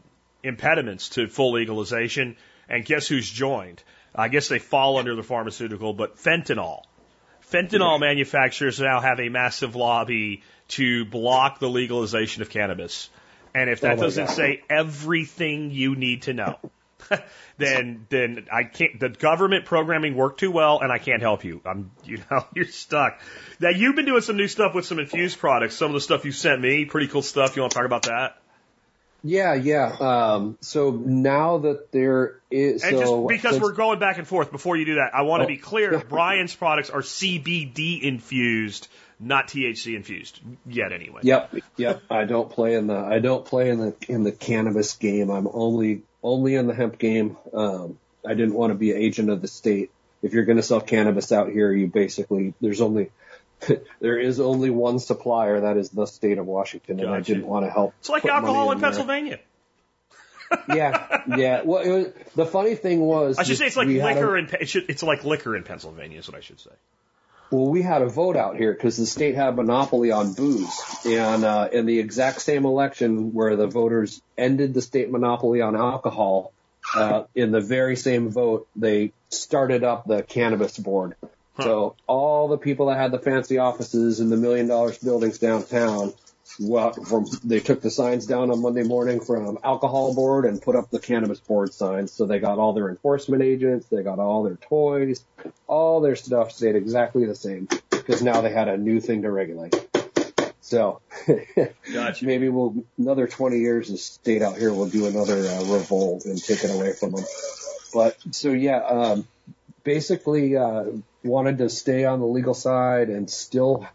[0.43, 2.37] impediments to full legalization.
[2.69, 3.83] And guess who's joined?
[4.13, 6.83] I guess they fall under the pharmaceutical, but fentanyl.
[7.51, 13.09] Fentanyl manufacturers now have a massive lobby to block the legalization of cannabis.
[13.53, 14.33] And if that Oh doesn't God.
[14.33, 16.57] say everything you need to know,
[17.57, 18.99] then then I can't.
[18.99, 21.61] The government programming worked too well, and I can't help you.
[21.65, 23.19] I'm you know you're stuck.
[23.59, 25.75] Now you've been doing some new stuff with some infused products.
[25.75, 27.55] Some of the stuff you sent me, pretty cool stuff.
[27.55, 28.37] You want to talk about that?
[29.27, 29.95] Yeah, yeah.
[29.99, 34.51] Um, so now that there is, And so just because we're going back and forth,
[34.51, 35.93] before you do that, I want to Oh, be clear.
[35.93, 36.03] yeah.
[36.09, 38.87] Brian's products are CBD infused,
[39.19, 40.93] not THC infused yet.
[40.93, 41.21] Anyway.
[41.23, 42.03] Yep, yep.
[42.07, 45.31] I don't play in the I don't play in the in the cannabis game.
[45.31, 47.37] I'm only only in the hemp game.
[47.53, 49.91] Um, I didn't want to be an agent of the state.
[50.23, 53.11] If you're going to sell cannabis out here, you basically there's only
[54.01, 55.61] there is only one supplier.
[55.61, 57.93] That is the state of Washington, and I didn't want to help.
[57.99, 58.89] It's like alcohol in there.
[58.89, 59.39] Pennsylvania.
[60.67, 61.61] Yeah, yeah.
[61.63, 64.37] Well, it was, the funny thing was, I should say it's like had a- liquor
[64.37, 66.71] in it's like liquor in Pennsylvania is what I should say.
[67.51, 70.81] Well, we had a vote out here because the state had a monopoly on booze,
[71.05, 75.75] and uh, in the exact same election where the voters ended the state monopoly on
[75.75, 76.51] alcohol,
[76.95, 81.15] uh, in the very same vote they started up the cannabis board.
[81.61, 86.13] So all the people that had the fancy offices and the million dollars buildings downtown,
[86.59, 90.75] well, from they took the signs down on Monday morning from alcohol board and put
[90.75, 92.11] up the cannabis board signs.
[92.11, 95.23] So they got all their enforcement agents, they got all their toys,
[95.67, 99.31] all their stuff stayed exactly the same because now they had a new thing to
[99.31, 99.75] regulate.
[100.61, 101.01] So
[101.93, 102.25] Gotcha.
[102.25, 106.41] maybe we'll another 20 years the state out here will do another uh, revolt and
[106.41, 107.25] take it away from them.
[107.93, 109.27] But so yeah, um,
[109.83, 110.85] basically uh,
[111.23, 113.87] wanted to stay on the legal side and still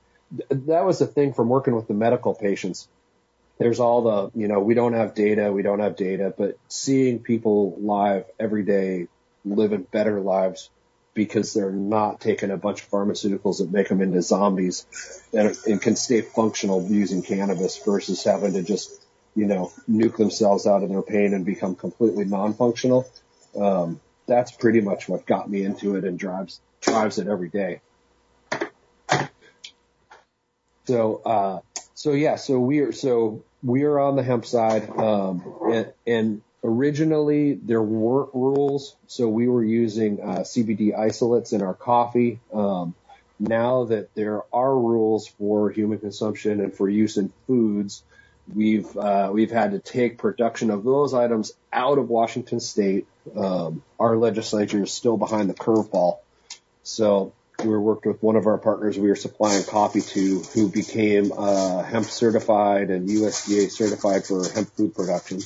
[0.51, 2.89] that was the thing from working with the medical patients.
[3.59, 7.19] There's all the, you know, we don't have data, we don't have data, but seeing
[7.19, 9.09] people live every day
[9.45, 10.71] living better lives
[11.13, 14.87] because they're not taking a bunch of pharmaceuticals that make them into zombies
[15.33, 20.67] and, and can stay functional using cannabis versus having to just, you know, nuke themselves
[20.67, 23.07] out of their pain and become completely non-functional.
[23.59, 27.81] Um, that's pretty much what got me into it and drives drives it every day.
[30.87, 31.61] So, uh,
[31.95, 36.43] so yeah, so we are, so we are on the hemp side, um, and, and
[36.65, 42.41] originally there weren't rules, so we were using uh, CBD isolates in our coffee.
[42.53, 42.95] Um,
[43.39, 48.03] now that there are rules for human consumption and for use in foods,
[48.55, 53.07] we've uh, we've had to take production of those items out of Washington State.
[53.35, 56.19] Um, our legislature is still behind the curveball,
[56.83, 57.33] so
[57.65, 61.83] we worked with one of our partners we were supplying coffee to, who became uh,
[61.83, 65.41] hemp certified and USDA certified for hemp food production.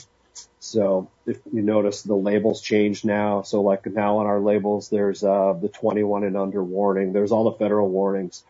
[0.60, 3.42] So if you notice the labels change now.
[3.42, 7.12] So like now on our labels, there's, uh, the 21 and under warning.
[7.12, 8.42] There's all the federal warnings,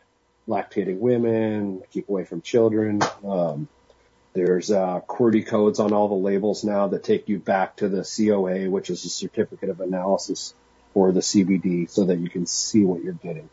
[0.49, 3.01] lactating women, keep away from children.
[3.27, 3.69] Um,
[4.33, 8.05] there's, uh, QWERTY codes on all the labels now that take you back to the
[8.05, 10.55] COA, which is a certificate of analysis
[10.95, 13.51] for the CBD so that you can see what you're getting.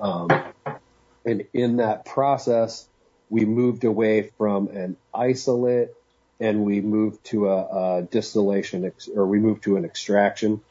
[0.00, 0.30] Um,
[1.24, 2.88] and in that process,
[3.28, 5.90] we moved away from an isolate
[6.40, 10.62] and we moved to a, a distillation ex- or we moved to an extraction.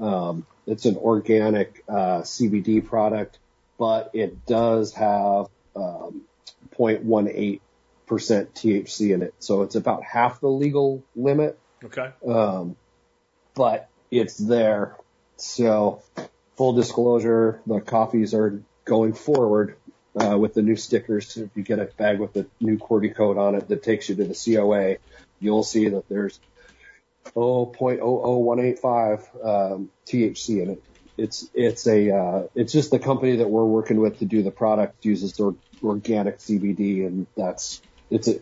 [0.00, 3.38] Um, it's an organic uh, CBD product,
[3.78, 6.22] but it does have um,
[6.76, 7.60] 0.18
[8.08, 11.58] percent THC in it, so it's about half the legal limit.
[11.84, 12.10] Okay.
[12.26, 12.74] Um,
[13.54, 14.96] but it's there.
[15.38, 16.02] So
[16.56, 19.76] full disclosure, the coffees are going forward
[20.20, 21.36] uh, with the new stickers.
[21.36, 24.16] If you get a bag with the new QR code on it that takes you
[24.16, 24.96] to the COA,
[25.40, 26.38] you'll see that there's
[27.36, 30.84] oh, 0.00185 um, THC in it.
[31.16, 34.52] It's it's a uh, it's just the company that we're working with to do the
[34.52, 38.40] product uses or, organic CBD, and that's it's a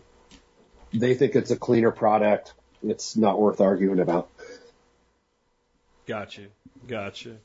[0.93, 2.53] they think it's a cleaner product.
[2.83, 4.29] It's not worth arguing about.
[6.05, 6.47] Gotcha.
[6.85, 7.37] Gotcha.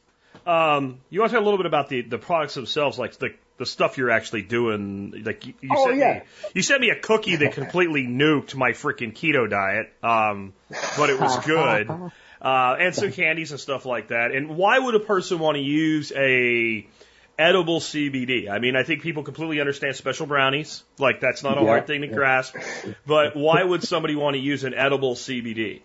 [0.47, 3.35] Um, you want to talk a little bit about the, the products themselves, like the
[3.59, 5.23] the stuff you're actually doing.
[5.25, 6.15] Like you, you Oh, sent yeah.
[6.15, 6.21] me,
[6.55, 10.53] you sent me a cookie that completely nuked my freaking keto diet, um,
[10.97, 11.89] but it was good.
[12.43, 14.33] Uh, and some candies and stuff like that.
[14.33, 16.85] And why would a person want to use a
[17.39, 18.51] edible CBD?
[18.51, 20.83] I mean, I think people completely understand special brownies.
[20.99, 22.15] Like that's not a Yeah, hard thing to yeah.
[22.15, 22.57] grasp.
[23.07, 25.83] But why would somebody want to use an edible CBD?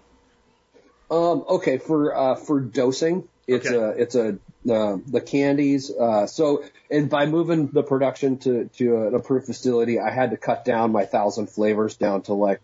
[1.11, 3.75] Um, okay, for uh, for dosing, it's Okay.
[3.75, 4.37] a it's a
[4.69, 5.89] uh, the candies.
[5.89, 10.37] Uh, so and by moving the production to to an approved facility, I had to
[10.37, 12.61] cut down my thousand flavors down to like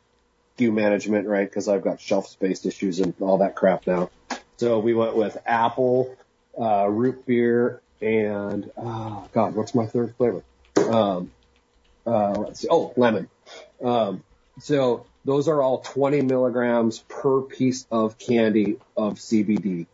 [0.58, 1.50] SKU management, right?
[1.50, 4.10] Because I've got shelf space issues and all that crap now.
[4.58, 6.16] So we went with apple,
[6.60, 10.44] uh, root beer, and oh god, what's my third flavor?
[10.78, 11.32] Um,
[12.06, 12.68] uh, let's see.
[12.70, 13.30] Oh, lemon.
[13.82, 14.24] Um,
[14.60, 19.88] so those are all 20 milligrams per piece of candy of CBD.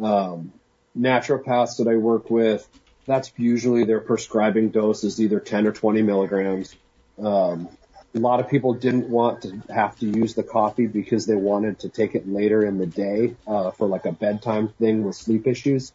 [0.00, 0.52] Um,
[0.96, 2.66] naturopaths that I work with,
[3.06, 6.74] that's usually their prescribing dose is either 10 or 20 milligrams.
[7.18, 7.68] Um,
[8.14, 11.80] a lot of people didn't want to have to use the coffee because they wanted
[11.80, 15.46] to take it later in the day, uh, for like a bedtime thing with sleep
[15.46, 15.92] issues.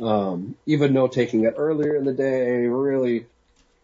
[0.00, 3.26] Um, even though taking it earlier in the day really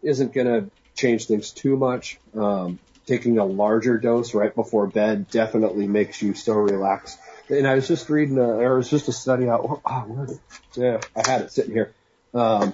[0.01, 2.17] isn't going to change things too much.
[2.33, 7.19] Um, taking a larger dose right before bed definitely makes you so relaxed.
[7.49, 9.81] And I was just reading, a, there was just a study out.
[9.85, 10.39] Oh, where did,
[10.73, 11.93] yeah, I had it sitting here.
[12.33, 12.73] Um,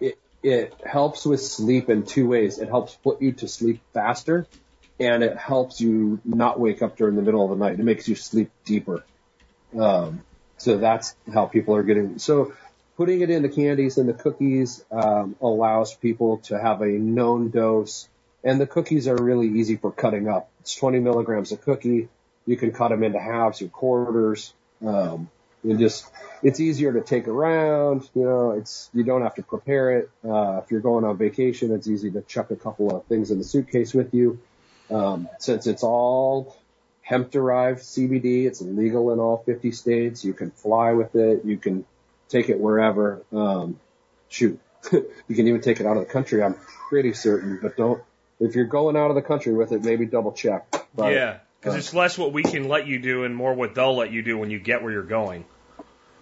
[0.00, 2.58] it it helps with sleep in two ways.
[2.58, 4.46] It helps put you to sleep faster,
[5.00, 7.78] and it helps you not wake up during the middle of the night.
[7.78, 9.04] It makes you sleep deeper.
[9.78, 10.22] Um,
[10.56, 12.18] so that's how people are getting.
[12.18, 12.54] So
[12.96, 17.50] putting it in the candies and the cookies um, allows people to have a known
[17.50, 18.08] dose,
[18.44, 20.48] and the cookies are really easy for cutting up.
[20.60, 22.08] It's 20 milligrams a cookie.
[22.46, 24.52] You can cut them into halves or quarters.
[24.84, 25.30] Um,
[25.62, 26.06] and just
[26.42, 28.08] it's easier to take around.
[28.14, 30.10] You know, it's you don't have to prepare it.
[30.26, 33.38] Uh, if you're going on vacation, it's easy to chuck a couple of things in
[33.38, 34.38] the suitcase with you.
[34.90, 36.56] Um, since it's all
[37.02, 40.24] hemp derived CBD, it's legal in all 50 states.
[40.24, 41.44] You can fly with it.
[41.44, 41.84] You can
[42.28, 43.22] take it wherever.
[43.32, 43.80] Um,
[44.28, 44.60] shoot,
[44.92, 46.42] you can even take it out of the country.
[46.42, 46.56] I'm
[46.88, 48.02] pretty certain, but don't.
[48.40, 50.66] If you're going out of the country with it, maybe double check.
[50.94, 53.96] But, yeah, because it's less what we can let you do and more what they'll
[53.96, 55.46] let you do when you get where you're going.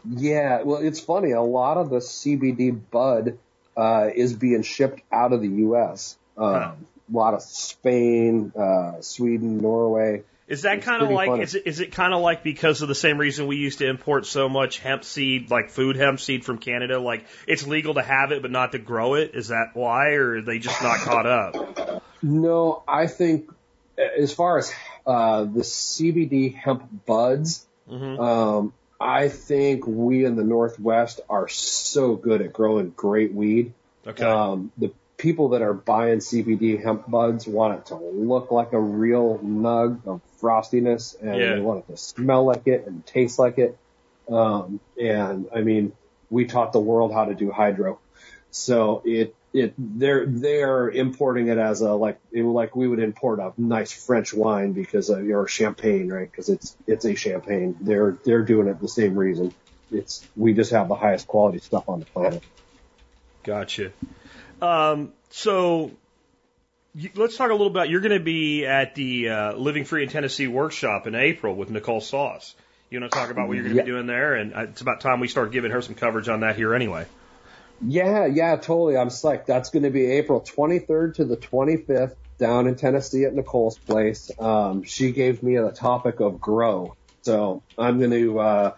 [0.08, 1.32] Yeah, well, it's funny.
[1.32, 3.38] A lot of the CBD bud
[3.76, 6.16] uh, is being shipped out of the U.S.
[6.36, 6.72] Um, Huh.
[7.12, 10.22] A lot of Spain, uh, Sweden, Norway.
[10.48, 11.42] Is that kind of like funny.
[11.42, 13.88] is it is it kind of like because of the same reason we used to
[13.88, 18.02] import so much hemp seed like food hemp seed from Canada like it's legal to
[18.02, 20.98] have it but not to grow it is that why or are they just not
[21.00, 22.02] caught up?
[22.22, 23.50] No, I think
[23.98, 24.72] as far as
[25.06, 28.18] uh, the CBD hemp buds, Mhm.
[28.20, 33.72] um, I think we in the Northwest are so good at growing great weed.
[34.06, 34.24] Okay.
[34.24, 38.80] Um, the people that are buying CBD hemp buds want it to look like a
[38.80, 41.54] real nug of frostiness and Yeah.
[41.54, 43.76] they want it to smell like it and taste like it.
[44.28, 45.92] Um, and I mean,
[46.30, 47.98] we taught the world how to do hydro.
[48.50, 53.38] So it it they're they're importing it as a like it, like we would import
[53.38, 56.30] a nice French wine because of, or champagne, right?
[56.30, 57.76] Because it's it's a champagne.
[57.80, 59.54] They're they're doing it the same reason.
[59.90, 62.42] It's we just have the highest quality stuff on the planet.
[63.44, 63.92] Gotcha.
[64.62, 65.90] Um, so
[66.94, 67.90] you, let's talk a little about.
[67.90, 71.68] You're going to be at the uh, Living Free in Tennessee workshop in April with
[71.70, 72.54] Nicole Sauce.
[72.90, 73.84] You want to talk about what you're going to Yeah.
[73.84, 76.40] be doing there, and uh, it's about time we start giving her some coverage on
[76.40, 77.06] that here anyway.
[77.84, 78.96] Yeah, yeah, totally.
[78.96, 79.46] I'm psyched.
[79.46, 84.30] That's going to be April 23rd to the 25th down in Tennessee at Nicole's place.
[84.38, 86.96] Um, she gave me the topic of grow.
[87.22, 88.74] So I'm going to, uh,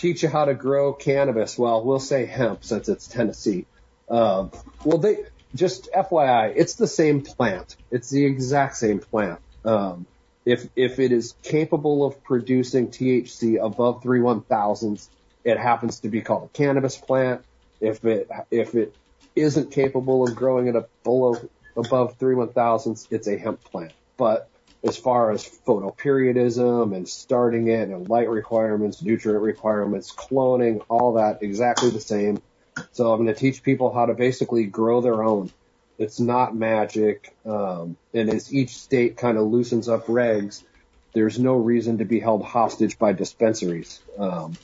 [0.00, 1.58] teach you how to grow cannabis.
[1.58, 3.66] Well, we'll say hemp since it's Tennessee.
[4.08, 4.50] Um,
[4.82, 5.24] well, they,
[5.54, 7.76] just FYI, it's the same plant.
[7.90, 9.40] It's the exact same plant.
[9.64, 10.06] Um,
[10.46, 15.10] if, if it is capable of producing THC above three one thousandths,
[15.44, 17.44] it happens to be called a cannabis plant.
[17.80, 18.94] If it if it
[19.34, 21.36] isn't capable of growing it up below
[21.76, 23.92] above three one thousandths, it's a hemp plant.
[24.16, 24.48] But
[24.82, 31.42] as far as photoperiodism and starting it and light requirements, nutrient requirements, cloning, all that
[31.42, 32.42] exactly the same.
[32.92, 35.50] So I'm going to teach people how to basically grow their own.
[35.98, 40.62] It's not magic, um, and as each state kind of loosens up regs,
[41.12, 44.00] there's no reason to be held hostage by dispensaries.
[44.18, 44.56] Um,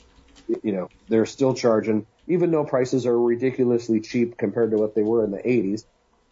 [0.63, 5.03] you know, they're still charging, even though prices are ridiculously cheap compared to what they
[5.03, 5.85] were in the 80s.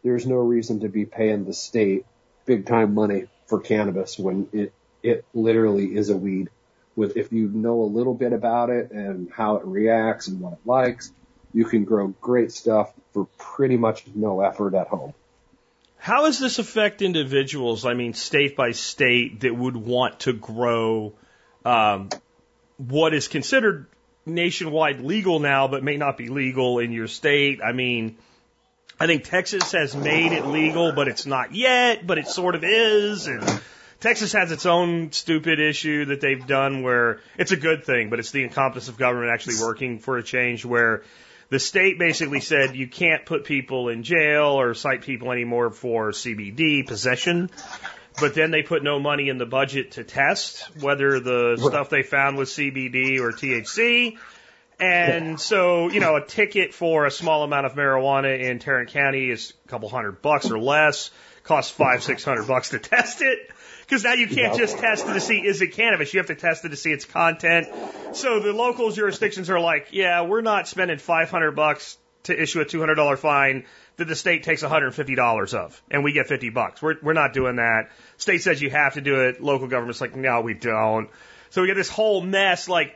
[0.04, 2.06] There's no reason to be paying the state
[2.46, 6.50] big time money for cannabis when it it literally is a weed.
[6.96, 10.54] With if you know a little bit about it and how it reacts and what
[10.54, 11.12] it likes,
[11.54, 15.14] you can grow great stuff for pretty much no effort at home.
[15.98, 17.86] How does this affect individuals?
[17.86, 21.14] I mean, state by state that would want to grow
[21.66, 22.10] um,
[22.78, 23.88] what is considered
[24.26, 27.62] nationwide legal now, but may not be legal in your state.
[27.64, 28.18] I mean,
[29.00, 32.64] I think Texas has made it legal, but it's not yet, but it sort of
[32.64, 33.28] is.
[33.28, 33.62] And
[34.00, 38.20] Texas has its own stupid issue that they've done where it's a good thing, but
[38.20, 41.04] it's the incompetence of government actually working for a change where
[41.50, 46.12] the state basically said you can't put people in jail or cite people anymore for
[46.12, 47.50] CBD possession.
[48.20, 52.04] But then they put no money in the budget to test whether the stuff they
[52.04, 54.18] found was CBD or THC.
[54.80, 59.30] And so, you know, a ticket for a small amount of marijuana in Tarrant County
[59.30, 61.12] is a couple hundred bucks or less.
[61.44, 63.52] Costs five, six hundred bucks to test it.
[63.82, 66.14] Because now you can't just test it to see is it cannabis.
[66.14, 67.68] You have to test it to see its content.
[68.14, 72.66] So the local jurisdictions are like, yeah, we're not spending 500 bucks to issue a
[72.66, 73.66] $200 fine
[73.98, 76.82] that the state takes $150 of, and we get 50 bucks.
[76.82, 77.90] We're we're not doing that.
[78.18, 79.42] State says you have to do it.
[79.42, 81.10] Local government's like, no, we don't.
[81.52, 82.68] So we get this whole mess.
[82.68, 82.96] Like,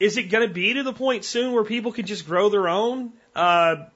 [0.00, 2.68] is it going to be to the point soon where people can just grow their
[2.68, 3.12] own?
[3.34, 3.86] Uh,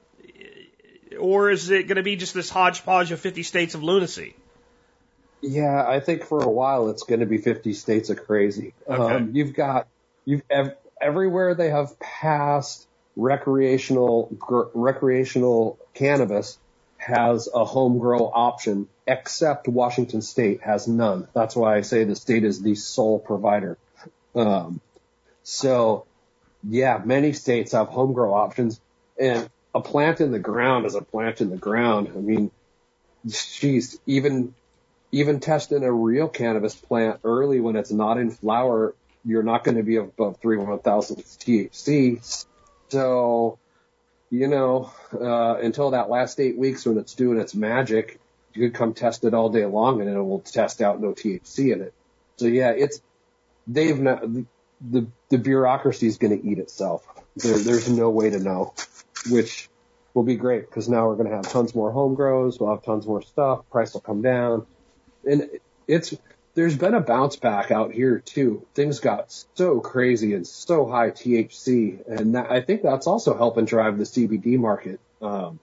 [1.18, 4.34] or is it going to be just this hodgepodge of 50 states of lunacy?
[5.40, 8.74] Yeah, I think for a while it's going to be 50 states of crazy.
[8.88, 9.14] Okay.
[9.14, 9.86] Um, you've got
[10.24, 12.87] you've ev- everywhere they have passed
[13.18, 16.56] recreational gr- recreational cannabis
[16.96, 21.28] has a home grow option, except Washington State has none.
[21.34, 23.76] That's why I say the state is the sole provider.
[24.34, 24.80] Um,
[25.42, 26.06] so,
[26.62, 28.80] yeah, many states have home grow options,
[29.20, 32.08] and a plant in the ground is a plant in the ground.
[32.14, 32.50] I mean,
[33.26, 34.54] geez, even
[35.10, 38.94] even testing a real cannabis plant early when it's not in flower,
[39.24, 42.46] you're not going to be above three one thousandths THC.
[42.88, 43.58] So,
[44.30, 48.20] you know, uh, until that last eight weeks when it's doing its magic,
[48.54, 51.72] you could come test it all day long and it will test out no THC
[51.72, 51.94] in it.
[52.36, 53.00] So yeah, it's
[53.66, 54.22] they've not
[54.80, 57.06] the the bureaucracy is going to eat itself.
[57.36, 58.74] There, there's no way to know,
[59.30, 59.68] which
[60.14, 62.58] will be great because now we're going to have tons more home grows.
[62.58, 63.68] We'll have tons more stuff.
[63.70, 64.66] Price will come down,
[65.28, 65.48] and
[65.86, 66.14] it's
[66.58, 68.66] there's been a bounce back out here too.
[68.74, 73.64] Things got so crazy and so high THC, and that, I think that's also helping
[73.64, 74.98] drive the CBD market.
[75.22, 75.60] Um,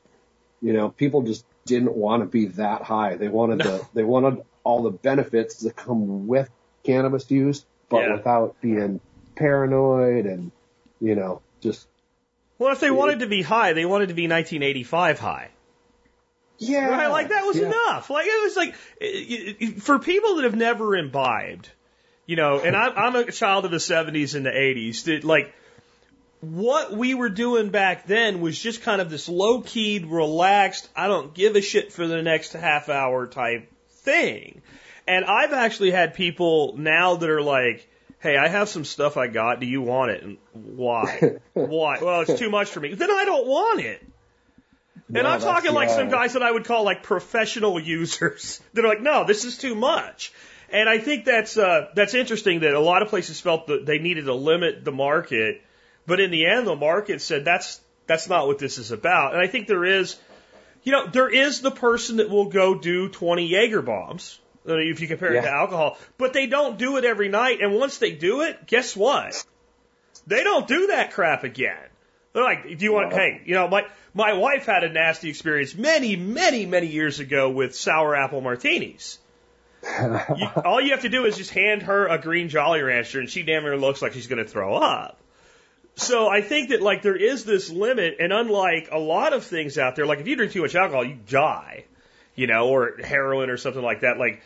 [0.61, 3.17] you know, people just didn't want to be that high.
[3.17, 6.49] They wanted the they wanted all the benefits that come with
[6.85, 8.13] cannabis use, but Yeah.
[8.13, 9.01] without being
[9.35, 10.53] paranoid and
[11.01, 11.89] you know just
[12.57, 15.49] Well, if they wanted to be high, they wanted to be 1985 high.
[16.57, 17.07] Yeah, Right?
[17.07, 17.67] Like that was yeah.
[17.67, 18.09] enough.
[18.09, 18.69] Like it was like
[19.01, 21.69] eh, it- for people that have never imbibed,
[22.25, 22.59] you know.
[22.59, 25.03] And I'm, I'm a child of the 70s and the 80s.
[25.05, 25.53] That like
[26.41, 30.89] what we were doing back then was just kind of this low keyed, relaxed.
[30.95, 34.61] I don't give a shit for the next half hour type thing.
[35.07, 37.89] And I've actually had people now that are like.
[38.17, 39.59] Hey, I have some stuff I got.
[39.59, 40.23] Do you want it?
[40.23, 41.33] And why?
[41.53, 41.99] why?
[42.01, 42.95] Well, it's too much for me.
[42.95, 44.03] Then I don't want it.
[45.07, 45.95] And No, I'm talking like yeah.
[45.95, 48.61] some guys that I would call like professional users.
[48.73, 50.33] They're like, no, this is too much.
[50.69, 53.99] And I think that's uh, that's interesting that a lot of places felt that they
[53.99, 55.61] needed to limit the market,
[56.07, 59.33] but in the end, the market said that's that's not what this is about.
[59.33, 60.15] And I think there is,
[60.83, 65.01] you know, there is the person that will go do 20 Jaeger bombs uh, if
[65.01, 67.61] you compare it to alcohol, but they don't do it every night.
[67.61, 69.45] And once they do it, guess what?
[70.27, 71.77] They don't do that crap again.
[72.35, 75.73] They're like, do you want, hey, you know, my, my wife had a nasty experience
[75.73, 79.19] many, many, many years ago with sour apple martinis.
[80.35, 83.29] You, all you have to do is just hand her a green Jolly Rancher and
[83.29, 85.17] she damn near looks like she's going to throw up.
[85.95, 89.77] So I think that like there is this limit and unlike a lot of things
[89.77, 91.85] out there, like if you drink too much alcohol, you die,
[92.33, 94.17] you know, or heroin or something like that.
[94.17, 94.41] Like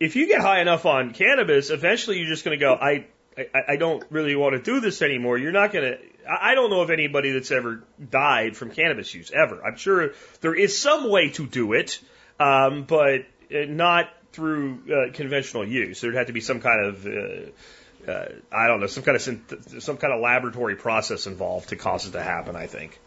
[0.00, 3.72] if you get high enough on cannabis, eventually you're just going to go, I, I,
[3.72, 5.36] I don't really want to do this anymore.
[5.36, 9.30] You're not going to, I don't know of anybody that's ever died from cannabis use
[9.30, 9.64] ever.
[9.64, 12.00] I'm sure there is some way to do it,
[12.40, 16.00] um, but uh, not through uh, conventional use.
[16.00, 19.22] There'd have to be some kind of, uh, uh, I don't know, some kind of
[19.22, 22.56] synth- some kind of laboratory process involved to cause it to happen.
[22.56, 22.98] I think.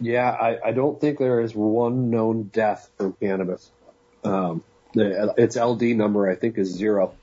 [0.00, 3.70] Yeah, I, I don't think there is one known death from cannabis.
[4.24, 4.64] Um,
[4.94, 7.14] the, its LD number I think is zero.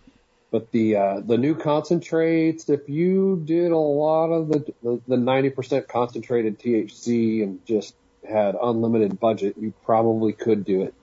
[0.50, 5.16] But the uh, the new concentrates, if you did a lot of the the, the
[5.18, 7.95] 90% concentrated THC and just
[8.28, 10.93] had unlimited budget, you probably could do it.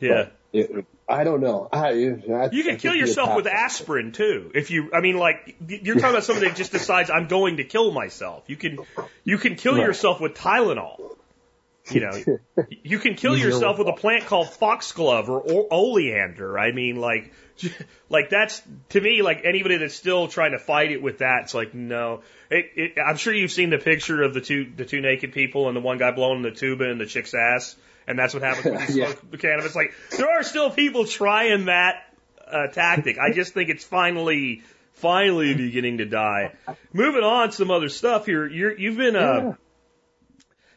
[0.00, 0.28] Yeah.
[0.52, 1.68] It, I don't know.
[1.72, 4.50] I, I, You can kill yourself with aspirin too.
[4.54, 7.64] If you, I mean, like you're talking about somebody that just decides I'm going to
[7.64, 8.44] kill myself.
[8.48, 8.78] You can,
[9.22, 9.82] you can kill Right.
[9.82, 11.16] yourself with Tylenol.
[11.90, 16.58] You know, you can kill yourself with a plant called foxglove or o- oleander.
[16.58, 17.32] I mean, like,
[18.08, 21.42] like that's to me like anybody that's still trying to fight it with that.
[21.44, 22.22] It's like no.
[22.50, 25.68] It, it, I'm sure you've seen the picture of the two the two naked people
[25.68, 27.76] and the one guy blowing the tuba in the chick's ass,
[28.06, 29.06] and that's what happens when you Yeah.
[29.08, 29.74] smoke the cannabis.
[29.74, 32.04] Like there are still people trying that
[32.46, 33.18] uh, tactic.
[33.18, 34.62] I just think it's finally
[34.94, 36.52] finally beginning to die.
[36.92, 38.46] Moving on to some other stuff here.
[38.46, 39.54] You're, you've been uh,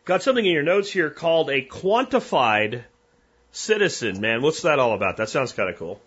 [0.05, 2.84] got something in your notes here called a quantified
[3.51, 4.19] citizen.
[4.19, 5.17] Man, what's that all about?
[5.17, 6.01] That sounds kind of cool.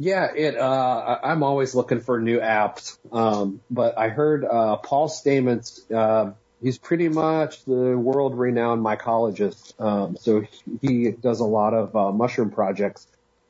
[0.00, 0.56] Yeah, it.
[0.56, 2.96] Uh, I'm always looking for new apps.
[3.12, 5.92] Um, but I heard uh, Paul Stamets.
[5.92, 9.78] Uh, he's pretty much the world-renowned mycologist.
[9.80, 10.46] Um, so
[10.80, 13.08] he does a lot of uh, mushroom projects.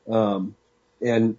[0.08, 0.56] Um,
[1.02, 1.36] and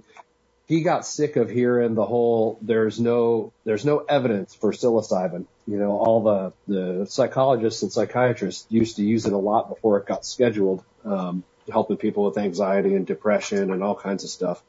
[0.67, 5.47] he got sick of hearing the whole there's no there's no evidence for psilocybin.
[5.65, 9.97] You know, all the the psychologists and psychiatrists used to use it a lot before
[9.97, 14.61] it got scheduled, um, helping people with anxiety and depression and all kinds of stuff.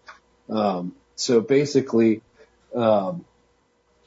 [0.50, 2.22] Um, so basically,
[2.74, 3.24] um,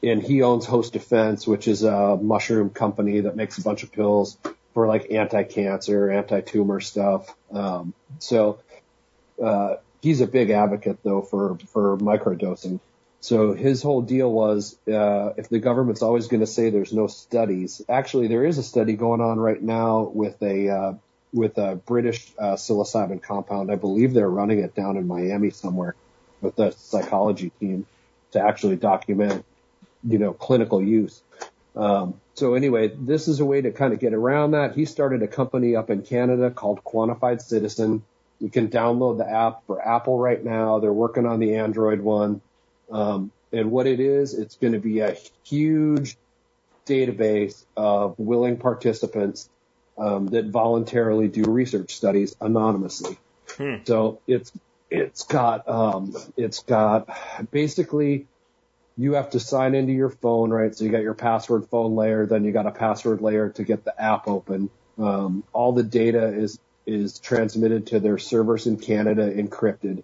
[0.03, 3.91] and he owns Host Defense, which is a mushroom company that makes a bunch of
[3.91, 4.37] pills
[4.73, 7.33] for like anti-cancer, anti-tumor stuff.
[7.51, 8.59] Um, so,
[9.41, 12.79] uh, he's a big advocate though for, for microdosing.
[13.21, 17.07] So his whole deal was, uh, if the government's always going to say there's no
[17.07, 20.93] studies, actually there is a study going on right now with a, uh,
[21.31, 23.71] with a British, uh, psilocybin compound.
[23.71, 25.95] I believe they're running it down in Miami somewhere
[26.43, 27.85] with the psychology team
[28.31, 29.45] to actually document,
[30.07, 31.21] you know, clinical use.
[31.75, 34.75] Um, so anyway, this is a way to kind of get around that.
[34.75, 38.03] He started a company up in Canada called Quantified Citizen.
[38.39, 40.79] You can download the app for Apple right now.
[40.79, 42.41] They're working on the Android one.
[42.91, 46.17] Um, and what it is, it's going to be a huge
[46.85, 49.49] database of willing participants
[49.97, 53.17] um, that voluntarily do research studies anonymously.
[53.57, 53.75] Hmm.
[53.85, 54.51] So it's
[54.93, 57.09] it's got um, it's got
[57.51, 58.27] basically
[58.95, 60.75] you have to sign into your phone, right?
[60.75, 63.83] So you got your password phone layer, then you got a password layer to get
[63.83, 64.69] the app open.
[64.99, 70.03] Um, all the data is is transmitted to their servers in Canada encrypted.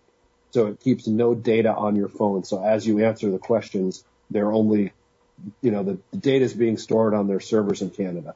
[0.52, 2.44] So it keeps no data on your phone.
[2.44, 4.94] So as you answer the questions, they're only,
[5.62, 8.34] you know, the, the data is being stored on their servers in Canada.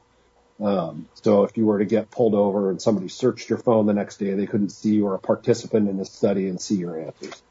[0.62, 3.92] Um, so if you were to get pulled over and somebody searched your phone the
[3.92, 6.98] next day, they couldn't see you were a participant in the study and see your
[6.98, 7.42] answers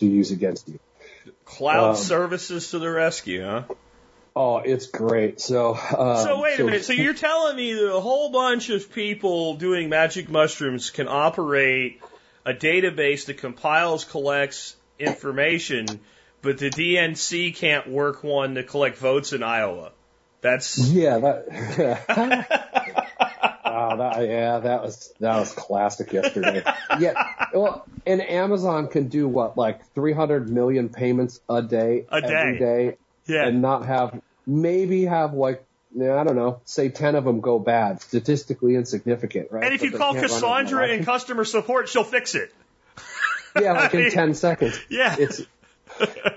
[0.00, 0.80] to use against you.
[1.44, 3.62] Cloud Um, services to the rescue, huh?
[4.34, 5.40] Oh, it's great.
[5.40, 6.84] So, um, So wait a minute.
[6.84, 12.00] So you're telling me that a whole bunch of people doing magic mushrooms can operate
[12.44, 16.00] a database that compiles, collects information,
[16.40, 19.92] but the DNC can't work one to collect votes in Iowa.
[20.42, 22.46] That's Yeah, that.
[23.64, 26.62] Ah, that yeah, that was that was classic yesterday.
[27.00, 32.26] yeah, well, and Amazon can do what like 300 million payments a day, A day.
[32.28, 33.46] every day, yeah.
[33.46, 35.64] and not have maybe have like
[35.94, 39.64] I don't know, say 10 of them go bad, statistically insignificant, right?
[39.64, 42.34] And if But you call can't run it in Cassandra in customer support, she'll fix
[42.34, 42.52] it.
[43.58, 44.78] yeah, like I mean, in 10 seconds.
[44.90, 45.16] Yeah.
[45.18, 45.42] It's,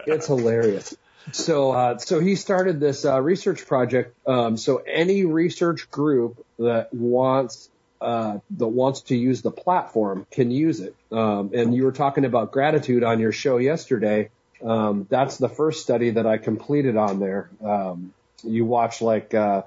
[0.08, 0.95] it's hilarious.
[1.32, 4.16] So, uh, so he started this uh, research project.
[4.28, 7.70] Um, so any research group that wants
[8.02, 10.96] uh, that wants to use the platform can use it.
[11.12, 14.30] Um, and you were talking about gratitude on your show yesterday.
[14.64, 17.50] Um, that's the first study that I completed on there.
[17.64, 18.14] Um,
[18.44, 19.64] you watch like uh,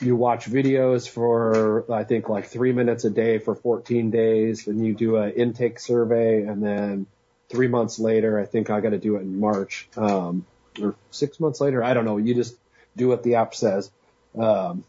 [0.00, 4.84] you watch videos for I think like three minutes a day for 14 days, and
[4.84, 7.06] you do an intake survey, and then
[7.48, 10.44] three months later, I think I got to do it in March, um,
[10.80, 12.16] or six months later, I don't know.
[12.16, 12.56] You just
[12.96, 13.90] do what the app says,
[14.38, 14.84] um,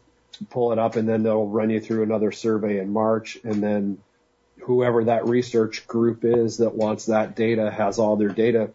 [0.50, 3.98] pull it up, and then they'll run you through another survey in March, and then
[4.60, 8.70] whoever that research group is that wants that data has all their data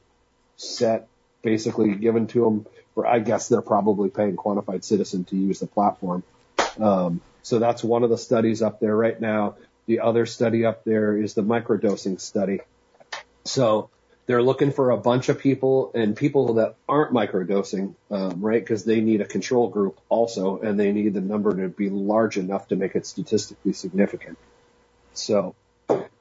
[0.57, 1.07] set
[1.41, 2.65] basically given to them.
[2.95, 6.23] For I guess they're probably paying Quantified Citizen to use the platform.
[6.79, 9.55] Um, so that's one of the studies up there right now.
[9.85, 12.61] The other study up there is the microdosing study.
[13.45, 13.89] So
[14.25, 18.61] they're looking for a bunch of people and people that aren't microdosing, um, right?
[18.61, 22.37] Because they need a control group also, and they need the number to be large
[22.37, 24.37] enough to make it statistically significant.
[25.13, 25.55] So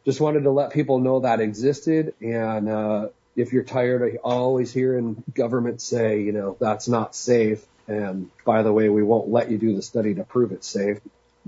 [0.05, 2.15] just wanted to let people know that existed.
[2.21, 7.65] And uh, if you're tired of always hearing government say, you know, that's not safe,
[7.87, 10.99] and by the way, we won't let you do the study to prove it's safe,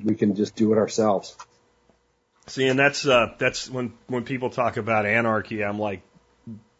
[0.02, 1.36] we can just do it ourselves.
[2.46, 6.02] See, and that's uh, that's when when people talk about anarchy, I'm like,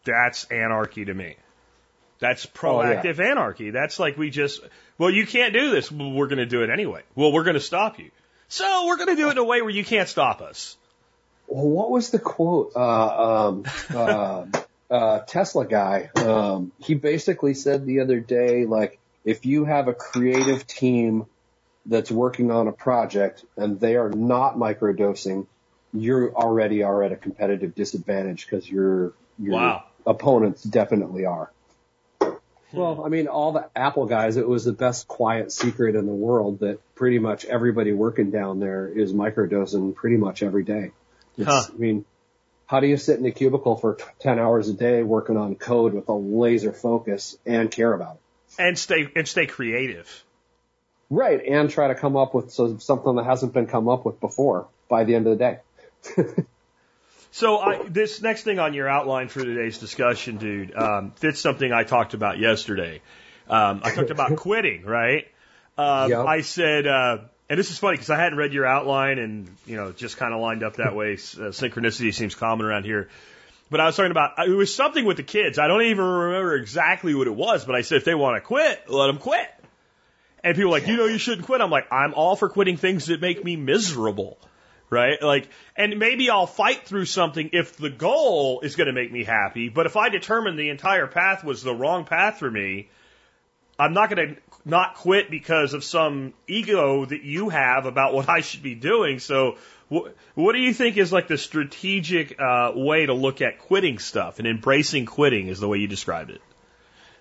[0.05, 1.35] that's anarchy to me.
[2.19, 3.01] That's Oh, yeah.
[3.03, 3.71] proactive anarchy.
[3.71, 4.61] That's like we just,
[4.97, 5.91] well, you can't do this.
[5.91, 7.01] Well, we're going to do it anyway.
[7.15, 8.09] Well, we're going to stop you.
[8.47, 10.77] So we're going to do it in a way where you can't stop us.
[11.47, 12.71] Well, what was the quote?
[12.75, 14.45] Uh, um, uh,
[14.89, 16.09] uh, Tesla guy.
[16.15, 21.25] Um, he basically said the other day, like, if you have a creative team
[21.87, 25.47] that's working on a project and they are not microdosing,
[25.93, 29.83] you're already are at a competitive disadvantage because your your Wow.
[30.05, 31.51] Opponents definitely are.
[32.71, 36.13] Well, I mean, all the Apple guys, it was the best quiet secret in the
[36.13, 40.91] world that pretty much everybody working down there is microdosing pretty much every day.
[41.37, 41.63] It's, Huh.
[41.73, 42.05] I mean,
[42.67, 45.93] how do you sit in a cubicle for 10 hours a day working on code
[45.93, 48.61] with a laser focus and care about it?
[48.61, 50.23] And stay and stay creative.
[51.09, 51.41] Right.
[51.45, 55.03] And try to come up with something that hasn't been come up with before by
[55.03, 55.59] the end of the
[56.17, 56.45] day.
[57.35, 61.69] So I, this next thing on your outline for today's discussion, dude, um, fits something
[61.69, 63.01] I talked about yesterday.
[63.49, 65.27] Um, I talked about quitting, right?
[65.77, 66.25] Um, Yep.
[66.25, 67.17] I said, uh,
[67.49, 70.33] and this is funny because I hadn't read your outline and, you know, just kind
[70.33, 71.15] of lined up that way.
[71.15, 73.09] Uh, synchronicity seems common around here.
[73.69, 75.59] But I was talking about, it was something with the kids.
[75.59, 78.47] I don't even remember exactly what it was, but I said, if they want to
[78.47, 79.49] quit, let them quit.
[80.41, 81.59] And people are like, you know, you shouldn't quit.
[81.59, 84.37] I'm like, I'm all for quitting things that make me miserable.
[84.89, 85.21] Right?
[85.21, 89.23] Like, and maybe I'll fight through something if the goal is going to make me
[89.23, 89.69] happy.
[89.69, 92.89] But if I determine the entire path was the wrong path for me,
[93.79, 98.29] I'm not going to not quit because of some ego that you have about what
[98.29, 99.19] I should be doing.
[99.19, 99.57] So,
[99.91, 103.99] wh- what do you think is like the strategic uh, way to look at quitting
[103.99, 106.41] stuff and embracing quitting is the way you described it?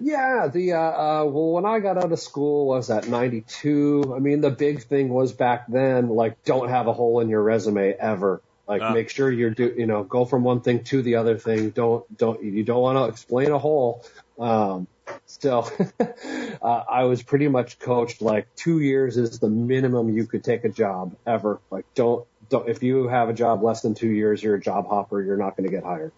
[0.00, 4.12] Yeah, the uh, uh well when I got out of school was at 92.
[4.14, 7.42] I mean the big thing was back then like don't have a hole in your
[7.42, 8.42] resume ever.
[8.66, 8.92] Like Ah.
[8.92, 11.70] make sure you're do you know go from one thing to the other thing.
[11.70, 14.04] Don't don't you don't want to explain a hole.
[14.38, 14.86] Um
[15.26, 15.68] so
[16.00, 20.64] uh, I was pretty much coached like 2 years is the minimum you could take
[20.64, 21.60] a job ever.
[21.70, 24.88] Like don't don't if you have a job less than 2 years you're a job
[24.88, 26.12] hopper, you're not going to get hired.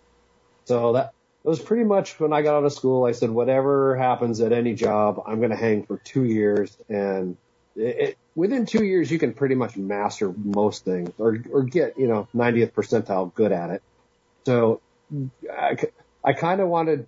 [0.66, 1.12] So that
[1.46, 4.50] it was pretty much when I got out of school, I said, whatever happens at
[4.50, 6.76] any job, I'm going to hang for two years.
[6.88, 7.36] And
[7.76, 12.00] it, it, within two years, you can pretty much master most things or, or get,
[12.00, 13.82] you know, 90th percentile good at it.
[14.44, 14.80] So
[15.48, 15.76] I,
[16.24, 17.06] I kind of want to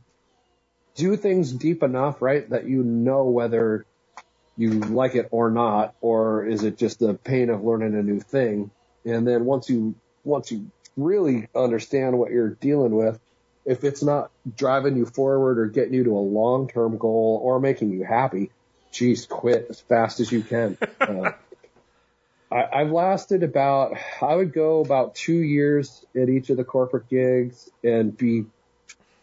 [0.94, 2.48] do things deep enough, right?
[2.48, 3.86] That you know whether
[4.56, 8.20] you like it or not, or is it just the pain of learning a new
[8.20, 8.70] thing?
[9.04, 13.18] And then once you, once you really understand what you're dealing with,
[13.68, 17.90] if it's not driving you forward or getting you to a long-term goal or making
[17.90, 18.50] you happy,
[18.92, 20.76] geez, quit as fast as you can.
[21.00, 21.32] Uh,
[22.50, 27.08] I, I've lasted about, I would go about two years at each of the corporate
[27.08, 28.44] gigs and be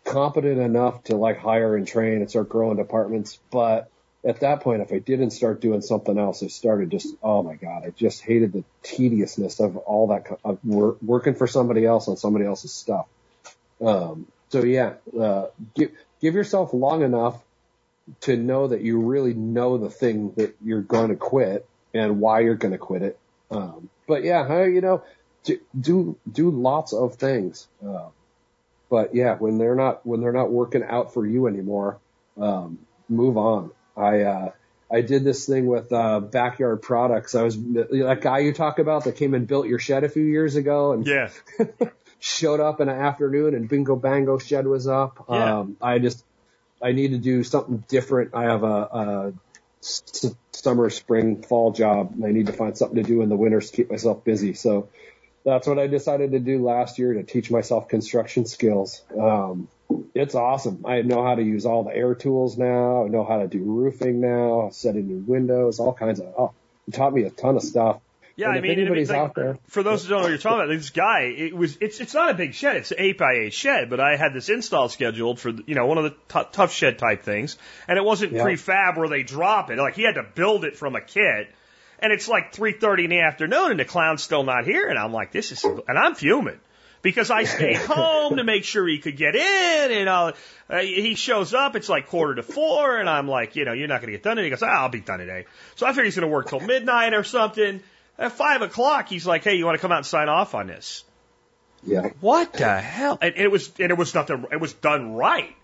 [0.04, 3.38] competent enough to like hire and train and start growing departments.
[3.52, 3.92] But
[4.24, 7.56] at that point, if I didn't start doing something else, I started just, oh my
[7.56, 12.08] God, I just hated the tediousness of all that, of wor- working for somebody else
[12.08, 13.06] on somebody else's stuff.
[13.80, 15.92] Um, so yeah, uh, give,
[16.22, 17.42] give yourself long enough
[18.22, 22.42] to know that you really know the thing that you're going to quit and why
[22.42, 23.20] you're going to quit it.
[23.50, 25.04] Um, but yeah, you know,
[25.80, 27.68] do do lots of things.
[27.86, 28.10] Uh,
[28.90, 32.00] but yeah, when they're not when they're not working out for you anymore,
[32.38, 32.80] um,
[33.10, 33.72] move on.
[33.98, 34.52] I uh,
[34.92, 37.34] I did this thing with uh, backyard products.
[37.36, 40.24] I was that guy you talk about that came and built your shed a few
[40.24, 41.30] years ago, and yeah.
[42.26, 45.26] showed up in an afternoon and bingo bango shed was up.
[45.30, 45.60] Yeah.
[45.60, 46.24] Um, I just
[46.82, 48.32] I need to do something different.
[48.34, 49.34] I have a, a
[49.84, 53.36] s- summer, spring, fall job, and I need to find something to do in the
[53.36, 54.56] winters to keep myself busy.
[54.56, 54.90] So
[55.46, 59.04] that's what I decided to do last year to teach myself construction skills.
[59.16, 59.68] Um,
[60.16, 60.84] it's awesome.
[60.88, 63.06] I know how to use all the air tools now.
[63.06, 66.34] I know how to do roofing now, setting new windows, all kinds of.
[66.36, 66.54] Oh,
[66.88, 68.02] it taught me a ton of stuff.
[68.38, 70.38] Yeah, And I mean, anybody's like, out there- for those who don't know what you're
[70.38, 72.76] talking about, this guy, it was, it's, it's not a big shed.
[72.76, 75.86] It's an eight by eight shed, but I had this install scheduled for, you know,
[75.86, 77.58] one of the t- tough shed type things.
[77.88, 78.44] And it wasn't Yeah.
[78.44, 79.78] prefab where they drop it.
[79.78, 81.48] Like he had to build it from a kit.
[82.00, 84.90] And it's like 3.30 in the afternoon and the clown's still not here.
[84.90, 86.60] And I'm like, this is, and I'm fuming
[87.02, 90.32] because I stayed home to make sure he could get in and uh,
[90.70, 91.78] uh, he shows up.
[91.78, 94.24] It's like quarter to four and I'm like, you know, you're not going to get
[94.24, 94.38] done.
[94.38, 95.46] And he goes, ah, I'll be done today.
[95.76, 97.82] So I figure he's going to work till midnight or something.
[98.18, 100.68] At five o'clock, he's like, hey, you want to come out and sign off on
[100.68, 101.04] this?
[101.84, 102.10] Yeah.
[102.22, 103.18] What the hell?
[103.22, 105.56] And, and it was, and it was nothing, it was done right.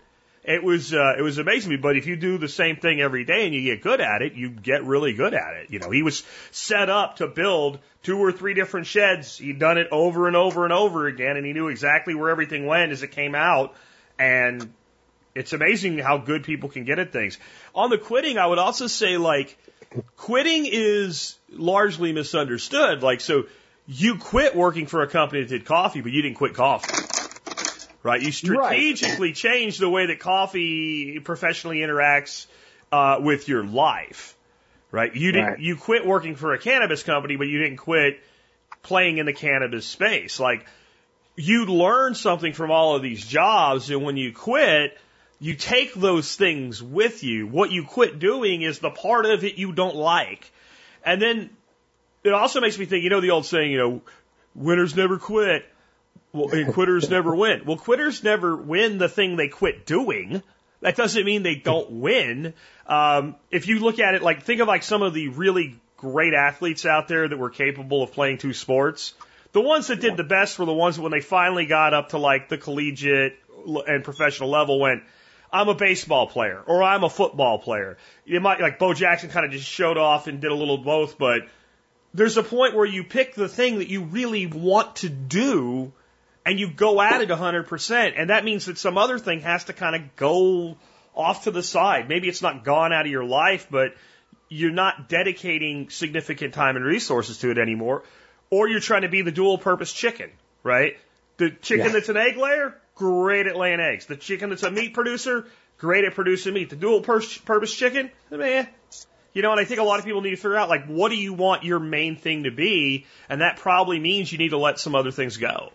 [0.44, 1.80] It was, uh, it was amazing.
[1.80, 4.34] But if you do the same thing every day and you get good at it,
[4.34, 5.70] you get really good at it.
[5.70, 9.38] You know, he was set up to build two or three different sheds.
[9.38, 12.66] He'd done it over and over and over again, and he knew exactly where everything
[12.66, 13.74] went as it came out.
[14.18, 14.72] And
[15.34, 17.38] it's amazing how good people can get at things.
[17.74, 19.56] On the quitting, I would also say like,
[20.16, 23.02] quitting is largely misunderstood.
[23.02, 23.44] Like, so
[23.86, 26.92] you quit working for a company that did coffee, but you didn't quit coffee.
[28.02, 28.20] Right?
[28.20, 32.46] You strategically changed the way that coffee professionally interacts
[32.90, 34.36] uh, with your life.
[34.90, 35.14] Right?
[35.14, 35.46] You didn't.
[35.46, 35.60] Right.
[35.60, 38.20] You quit working for a cannabis company, but you didn't quit
[38.82, 40.40] playing in the cannabis space.
[40.40, 40.66] Like
[41.36, 44.98] you learn something from all of these jobs, and when you quit,
[45.42, 47.48] you take those things with you.
[47.48, 50.48] What you quit doing is the part of it you don't like.
[51.04, 51.50] And then
[52.22, 54.02] it also makes me think, you know, the old saying, you know,
[54.54, 55.68] winners never quit.
[56.32, 57.62] Well, and quitters never win.
[57.66, 60.44] Well, quitters never win the thing they quit doing.
[60.80, 62.54] That doesn't mean they don't win.
[62.86, 66.34] Um, if you look at it like, think of like some of the really great
[66.34, 69.12] athletes out there that were capable of playing two sports.
[69.50, 72.18] The ones that did the best were the ones when they finally got up to
[72.18, 73.40] like the collegiate
[73.88, 75.02] and professional level went,
[75.52, 77.98] I'm a baseball player or I'm a football player.
[78.24, 81.18] You might like Bo Jackson kind of just showed off and did a little both,
[81.18, 81.42] but
[82.14, 85.92] there's a point where you pick the thing that you really want to do
[86.44, 88.14] and you go at it 100%.
[88.16, 90.76] And that means that some other thing has to kind of go
[91.14, 92.08] off to the side.
[92.08, 93.94] Maybe it's not gone out of your life, but
[94.48, 98.02] you're not dedicating significant time and resources to it anymore.
[98.50, 100.30] Or you're trying to be the dual purpose chicken,
[100.62, 100.98] right?
[101.38, 101.92] The chicken Yeah.
[101.92, 104.06] that's an egg layer, great at laying eggs.
[104.06, 105.44] The chicken that's a meat producer,
[105.76, 106.70] great at producing meat.
[106.70, 108.68] The dual purpose chicken, man.
[109.34, 111.08] You know, and I think a lot of people need to figure out, like, what
[111.08, 113.06] do you want your main thing to be?
[113.28, 115.72] And that probably means you need to let some other things go.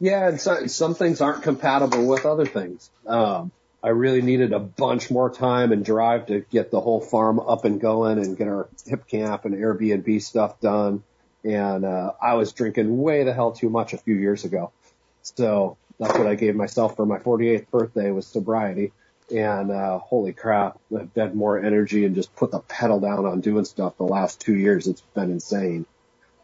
[0.00, 2.88] Yeah, and so, some things aren't compatible with other things.
[3.06, 3.50] Um,
[3.82, 7.66] I really needed a bunch more time and drive to get the whole farm up
[7.66, 11.02] and going and get our Hipcamp and Airbnb stuff done.
[11.44, 14.72] And uh, I was drinking way the hell too much a few years ago.
[15.22, 18.92] So that's what I gave myself for my 48th birthday was sobriety.
[19.34, 23.40] And uh, holy crap, I've had more energy and just put the pedal down on
[23.40, 24.86] doing stuff the last two years.
[24.86, 25.86] It's been insane.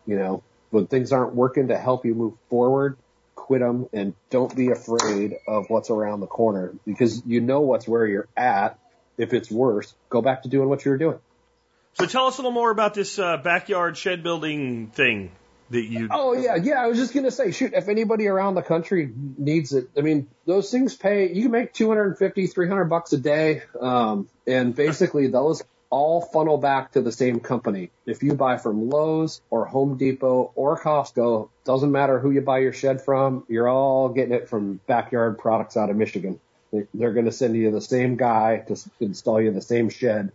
[0.07, 2.96] You know, when things aren't working to help you move forward,
[3.36, 7.86] quit them and don't be afraid of what's around the corner because you know what's
[7.86, 8.78] where you're at.
[9.18, 11.18] If it's worse, go back to doing what you were doing.
[11.94, 15.30] So tell us a little more about this uh, backyard shed building thing
[15.72, 16.08] that you.
[16.10, 16.82] Oh yeah, yeah.
[16.82, 20.28] I was just gonna say, shoot, if anybody around the country needs it, I mean,
[20.46, 21.32] those things pay.
[21.32, 26.92] You can make 250, 300 bucks a day, um, and basically those all funnel back
[26.92, 27.90] to the same company.
[28.06, 32.60] If you buy from Lowe's or Home Depot or Costco, doesn't matter who you buy
[32.60, 36.40] your shed from, you're all getting it from Backyard Products out of Michigan.
[36.72, 40.32] They- They're going to send you the same guy to install you the same shed.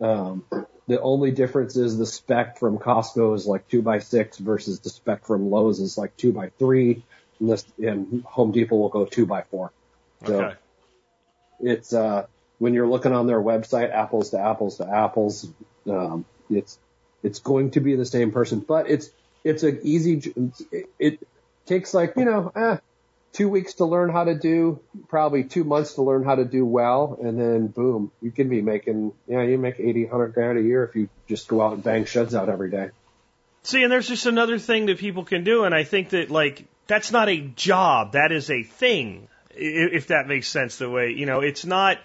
[0.00, 0.44] Um,
[0.88, 4.90] the only difference is the spec from Costco is like two by six versus the
[4.90, 7.02] spec from Lowe's is like two by three,
[7.40, 9.72] and, this, and Home Depot will go two by four.
[10.24, 10.54] So Okay.
[11.60, 12.26] it's uh,
[12.58, 15.48] when you're looking on their website, apples to apples to apples.
[15.88, 16.78] Um, it's
[17.22, 19.10] it's going to be the same person, but it's
[19.44, 20.32] it's an easy.
[20.70, 21.28] It, it
[21.66, 22.76] takes like you know eh,
[23.36, 26.64] two weeks to learn how to do, probably two months to learn how to do
[26.64, 30.62] well, and then boom, you can be making, yeah, you make eighty, hundred grand a
[30.62, 32.88] year if you just go out and bang sheds out every day.
[33.62, 36.64] See, and there's just another thing that people can do, and I think that like
[36.86, 40.78] that's not a job, that is a thing, if that makes sense.
[40.78, 41.98] The way you know, it's not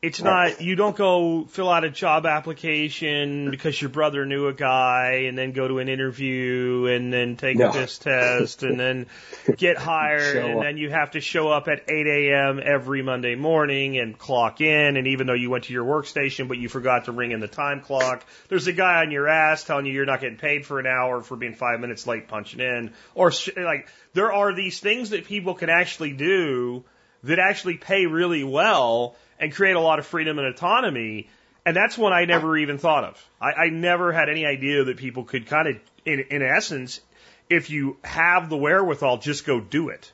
[0.00, 4.52] it's not, you don't go fill out a job application because your brother knew a
[4.52, 7.72] guy and then go to an interview and then take No.
[7.72, 9.06] this test and then
[9.56, 12.60] get hired and then you have to show up at 8 a.m.
[12.64, 14.96] every Monday morning and clock in.
[14.96, 17.48] And even though you went to your workstation, but you forgot to ring in the
[17.48, 20.78] time clock, there's a guy on your ass telling you you're not getting paid for
[20.78, 22.92] an hour for being five minutes late punching in.
[23.16, 26.84] Or sh- like, there are these things that people can actually do
[27.24, 31.28] that actually pay really well and create a lot of freedom and autonomy.
[31.64, 33.28] And that's one I never even thought of.
[33.40, 37.00] I, I never had any idea that people could kind of, in, in essence,
[37.50, 40.12] if you have the wherewithal, just go do it.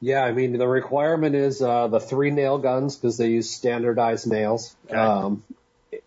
[0.00, 4.26] Yeah, I mean the requirement is uh, the three nail guns because they use standardized
[4.26, 4.74] nails.
[4.86, 4.96] Okay.
[4.96, 5.44] Um,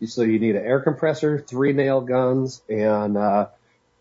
[0.06, 3.48] so you need an air compressor, three nail guns, and uh,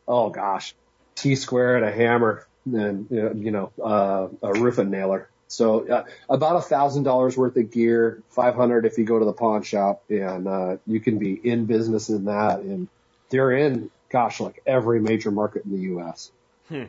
[0.09, 0.75] oh gosh,
[1.15, 5.29] T square and a hammer, and you know uh, a roofing nailer.
[5.53, 9.25] So uh, about a thousand dollars worth of gear, five hundred if you go to
[9.25, 12.61] the pawn shop, and uh, you can be in business in that.
[12.61, 12.89] And
[13.29, 16.31] they're in, gosh, like every major market in the U.S.
[16.71, 16.89] And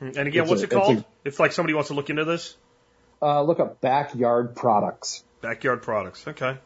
[0.00, 1.04] again, It's what's a- it it's a- called?
[1.24, 2.56] if like somebody wants to look into this,
[3.22, 5.22] Uh, look up backyard products.
[5.40, 6.26] backyard products.
[6.26, 6.56] Okay.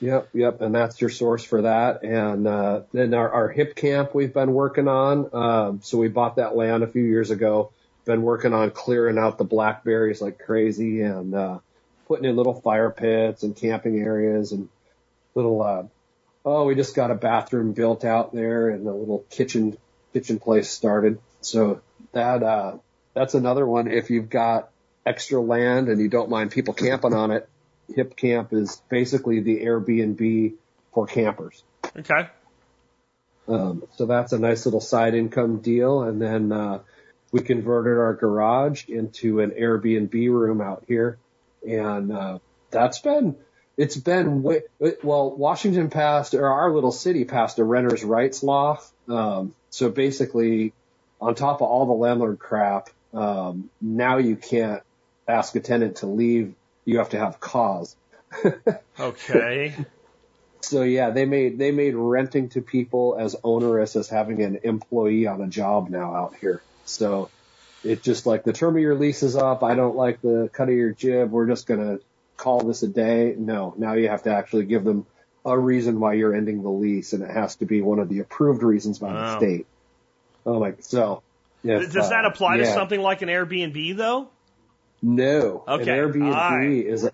[0.00, 2.02] Yep, yep, and that's your source for that.
[2.04, 5.28] And uh, then our, our Hipcamp we've been working on.
[5.34, 7.70] Um, so we bought that land a few years ago.
[8.10, 11.58] Been working on clearing out the blackberries like crazy and uh,
[12.08, 14.68] putting in little fire pits and camping areas and
[15.36, 15.62] little.
[15.62, 15.84] Uh,
[16.44, 19.78] oh, we just got a bathroom built out there and a little kitchen
[20.12, 21.20] kitchen place started.
[21.40, 22.78] So that uh,
[23.14, 23.86] that's another one.
[23.86, 24.70] If you've got
[25.06, 27.48] extra land and you don't mind people camping on it,
[27.96, 30.54] Hipcamp is basically the Airbnb
[30.92, 31.62] for campers.
[31.96, 32.28] Okay.
[33.46, 36.02] Um, so that's a nice little side income deal.
[36.02, 36.80] And then uh,
[37.32, 41.18] we converted our garage into an Airbnb room out here,
[41.66, 42.38] and uh,
[42.70, 43.36] that's been
[43.76, 44.62] it's been way,
[45.02, 45.34] well.
[45.34, 48.80] Washington passed, or our little city passed a renters' rights law.
[49.08, 50.72] Um, so basically,
[51.20, 54.82] on top of all the landlord crap, um, now you can't
[55.26, 56.54] ask a tenant to leave.
[56.84, 57.96] You have to have cause.
[58.98, 59.74] Okay.
[60.60, 65.26] So yeah, they made they made renting to people as onerous as having an employee
[65.26, 66.60] on a job now out here.
[66.90, 67.30] So
[67.84, 69.62] it just like the term of your lease is up.
[69.62, 71.30] I don't like the cut of your jib.
[71.30, 71.98] We're just gonna
[72.36, 73.34] call this a day.
[73.38, 75.06] No, now you have to actually give them
[75.44, 78.18] a reason why you're ending the lease, and it has to be one of the
[78.20, 79.20] approved reasons by Wow.
[79.22, 79.66] the state.
[80.44, 81.22] Oh my, so.
[81.62, 84.28] If, Does that uh, apply to something like an Airbnb though?
[85.02, 85.64] No.
[85.68, 86.86] Okay, An Airbnb alright.
[86.86, 87.08] is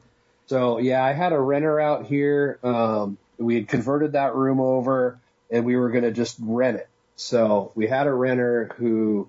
[0.47, 2.59] so yeah, I had a renter out here.
[2.63, 5.19] Um we had converted that room over
[5.51, 6.89] and we were gonna just rent it.
[7.17, 9.29] So we had a renter who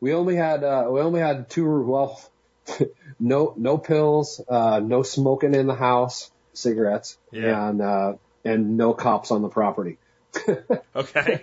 [0.00, 2.20] we only had uh we only had two well
[3.20, 7.68] no no pills, uh no smoking in the house, cigarettes, Yeah.
[7.68, 8.12] and uh
[8.44, 9.98] and no cops on the property.
[10.94, 11.42] Okay.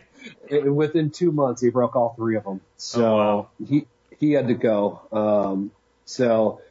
[0.49, 2.62] it, within two months, he broke all three of them.
[2.78, 3.47] So Oh, wow.
[3.68, 3.88] he
[4.20, 5.01] he had to go.
[5.12, 5.72] Um,
[6.06, 6.62] so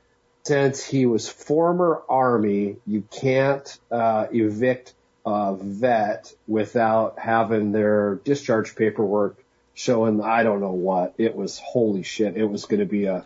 [0.44, 4.94] since he was former army, you can't uh, evict
[5.26, 9.38] a vet without having their discharge paperwork
[9.74, 11.14] showing I don't know what.
[11.18, 12.36] It was holy shit.
[12.36, 13.24] It was going to be a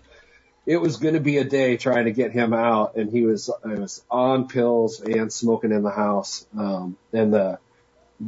[0.66, 3.48] it was going to be a day trying to get him out, and he was
[3.48, 6.46] it was on pills and smoking in the house.
[6.56, 7.58] Um, and the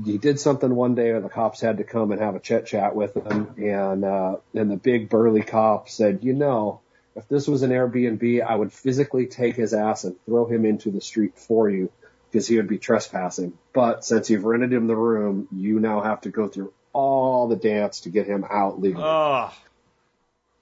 [0.04, 2.66] he did something one day and the cops had to come and have a chit
[2.66, 6.80] chat with him and uh and the big burly cop said, you know,
[7.16, 10.90] if this was an Airbnb, I would physically take his ass and throw him into
[10.90, 11.90] the street for you
[12.30, 13.58] because he would be trespassing.
[13.72, 17.56] But since you've rented him the room, you now have to go through all the
[17.56, 19.04] dance to get him out legally.
[19.04, 19.52] Oh,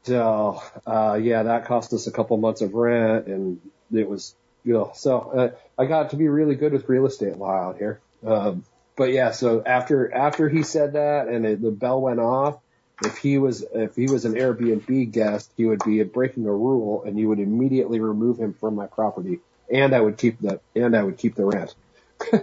[0.04, 3.60] So, uh, yeah, that cost us a couple months of rent and
[3.92, 5.50] it was, you know, so, uh,
[5.80, 8.00] I got to be really good with real estate law out here.
[8.26, 8.64] Um,
[8.96, 12.58] but yeah, so after, after he said that and it, the bell went off,
[13.04, 17.04] if he was, if he was an Airbnb guest, he would be breaking a rule
[17.04, 20.96] and you would immediately remove him from my property and I would keep the, and
[20.96, 21.74] I would keep the rent.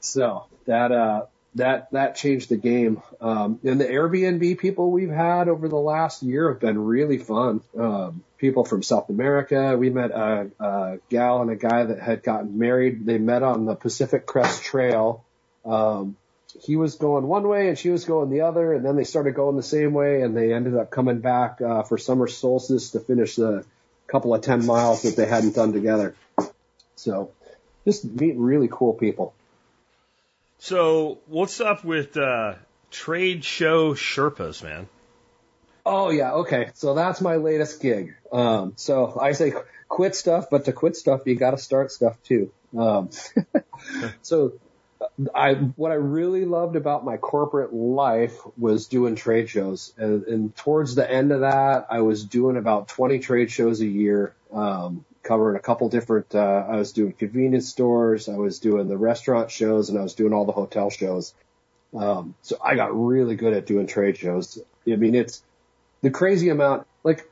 [0.00, 1.26] So that uh
[1.56, 3.02] that that changed the game.
[3.20, 7.60] Um, and the Airbnb people we've had over the last year have been really fun.
[7.78, 9.76] Um, people from South America.
[9.76, 13.06] We met a, a gal and a guy that had gotten married.
[13.06, 15.24] They met on the Pacific Crest Trail.
[15.64, 16.16] Um,
[16.62, 19.34] he was going one way and she was going the other, and then they started
[19.34, 23.00] going the same way, and they ended up coming back uh, for summer solstice to
[23.00, 23.64] finish the
[24.06, 26.14] couple of ten miles that they hadn't done together.
[26.96, 27.32] So,
[27.84, 29.34] just meet really cool people.
[30.64, 32.54] So, what's up with uh,
[32.90, 34.88] trade show Sherpas, man?
[35.84, 36.70] Oh yeah, okay.
[36.72, 38.14] So that's my latest gig.
[38.32, 39.52] Um, so I say
[39.90, 42.50] quit stuff, but to quit stuff, you got to start stuff too.
[42.74, 43.10] Um,
[44.22, 44.54] so
[45.34, 50.56] I what I really loved about my corporate life was doing trade shows, and, and
[50.56, 55.04] towards the end of that, I was doing about 20 trade shows a year, um,
[55.24, 56.34] covering a couple different.
[56.34, 60.14] Uh, I was doing convenience stores, I was doing the restaurant shows, and I was
[60.14, 61.34] doing all the hotel shows.
[61.94, 64.58] Um, so I got really good at doing trade shows.
[64.86, 65.42] I mean, it's
[66.02, 66.86] the crazy amount.
[67.02, 67.28] Like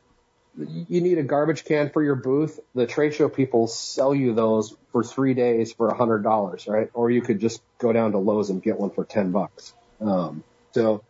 [0.57, 2.61] you need a garbage can for your booth.
[2.75, 6.91] The trade show people sell you those for three days for a hundred dollars, right?
[6.95, 9.75] Or you could just go down to Lowe's and get one for ten bucks.
[10.01, 11.03] Um, so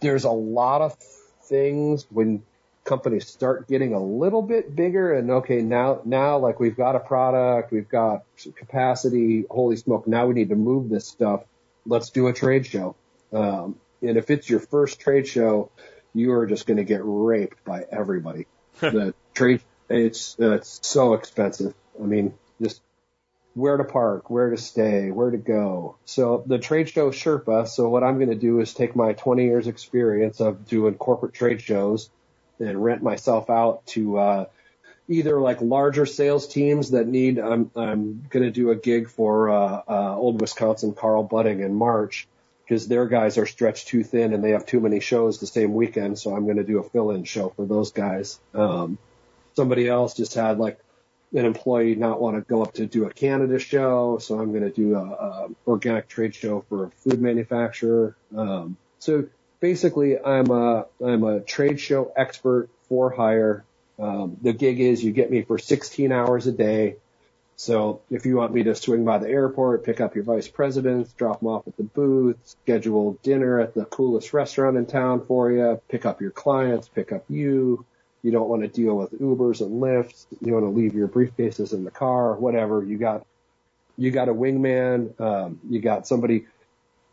[0.00, 0.94] there's a lot of
[1.44, 2.42] things when
[2.84, 7.00] companies start getting a little bit bigger and okay, now, now like we've got a
[7.00, 8.24] product, we've got
[8.56, 11.42] capacity, holy smoke, now we need to move this stuff.
[11.86, 12.96] Let's do a trade show.
[13.32, 15.70] Um, and if it's your first trade show,
[16.14, 18.46] you are just going to get raped by everybody
[18.80, 19.60] the trade
[19.90, 21.74] it's uh, it's so expensive.
[22.00, 22.80] I mean, just
[23.54, 25.96] where to park, where to stay, where to go.
[26.04, 27.66] So the trade show Sherpa.
[27.66, 31.34] So what I'm going to do is take my 20 years experience of doing corporate
[31.34, 32.08] trade shows
[32.60, 34.44] and rent myself out to uh,
[35.08, 37.38] either like larger sales teams that need.
[37.38, 41.74] I'm I'm going to do a gig for uh, uh, Old Wisconsin Carl Buddig in
[41.74, 42.28] March
[42.64, 45.74] because their guys are stretched too thin and they have too many shows the same
[45.74, 46.18] weekend.
[46.18, 48.38] So I'm going to do a fill-in show for those guys.
[48.54, 48.96] Um,
[49.56, 50.78] somebody else just had like
[51.32, 54.18] an employee not want to go up to do a Canada show.
[54.18, 58.16] So I'm going to do a, a organic trade show for a food manufacturer.
[58.36, 59.24] Um, so
[59.60, 63.64] basically I'm a, I'm a trade show expert for hire.
[63.98, 66.96] Um, the gig is you get me for 16 hours a day.
[67.56, 71.12] So if you want me to swing by the airport, pick up your vice presidents,
[71.12, 75.52] drop them off at the booth, schedule dinner at the coolest restaurant in town for
[75.52, 77.84] you, pick up your clients, pick up you.
[78.22, 80.24] You don't want to deal with Ubers and Lyfts.
[80.40, 82.82] You want to leave your briefcases in the car, whatever.
[82.82, 83.26] You got,
[83.98, 85.20] you got a wingman.
[85.20, 86.46] Um, you got somebody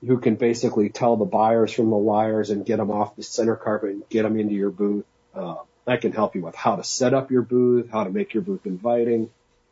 [0.05, 3.55] who can basically tell the buyers from the liars and get them off the center
[3.55, 5.05] carpet and get them into your booth.
[5.33, 5.55] Uh,
[5.87, 8.43] I can help you with how to set up your booth, how to make your
[8.43, 9.29] booth inviting.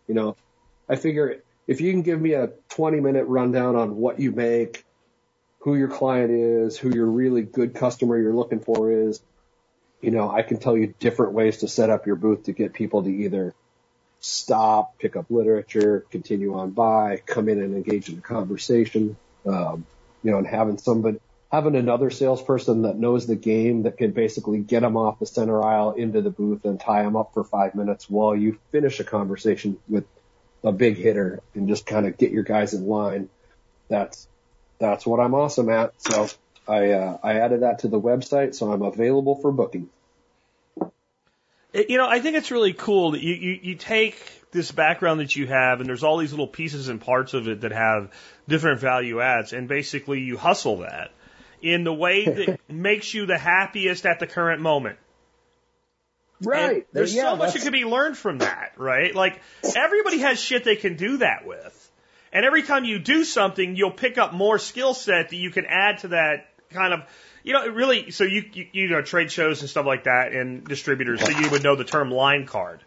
[0.08, 0.36] You know,
[0.88, 4.86] I figure if you can give me a 20 minute rundown on what you make,
[5.60, 9.22] who your client is, who your really good customer you're looking for is,
[10.02, 12.74] you know, I can tell you different ways to set up your booth to get
[12.74, 13.54] people to either
[14.20, 19.86] stop, pick up literature, continue on by, come in and engage in a conversation, um,
[20.26, 21.20] you know, and having somebody,
[21.52, 25.64] having another salesperson that knows the game that can basically get them off the center
[25.64, 29.04] aisle into the booth and tie them up for five minutes while you finish a
[29.04, 30.06] conversation with
[30.64, 33.30] a big hitter and just kind of get your guys in line.
[33.88, 34.28] That's
[34.80, 35.94] that's what I'm awesome at.
[36.02, 36.28] So
[36.68, 39.90] I uh, I added that to the website, so I'm available for booking.
[41.72, 44.18] You know, I think it's really cool that you, you, you take
[44.56, 47.62] this background that you have, and there's all these little pieces and parts of it
[47.62, 48.12] that have
[48.48, 51.12] different value adds, and basically you hustle that
[51.62, 54.98] in the way that makes you the happiest at the current moment.
[56.42, 56.78] Right.
[56.78, 59.14] And there's yeah, so much that can be learned from that, right?
[59.14, 59.42] Like
[59.76, 61.82] everybody has shit they can do that with.
[62.34, 65.66] And every time you do something, you'll pick up more skill set that you can
[65.66, 67.02] add to that kind of,
[67.44, 70.34] you know, it really, so you, you, you know, trade shows and stuff like that
[70.34, 72.84] and distributors, so you would know the term line card.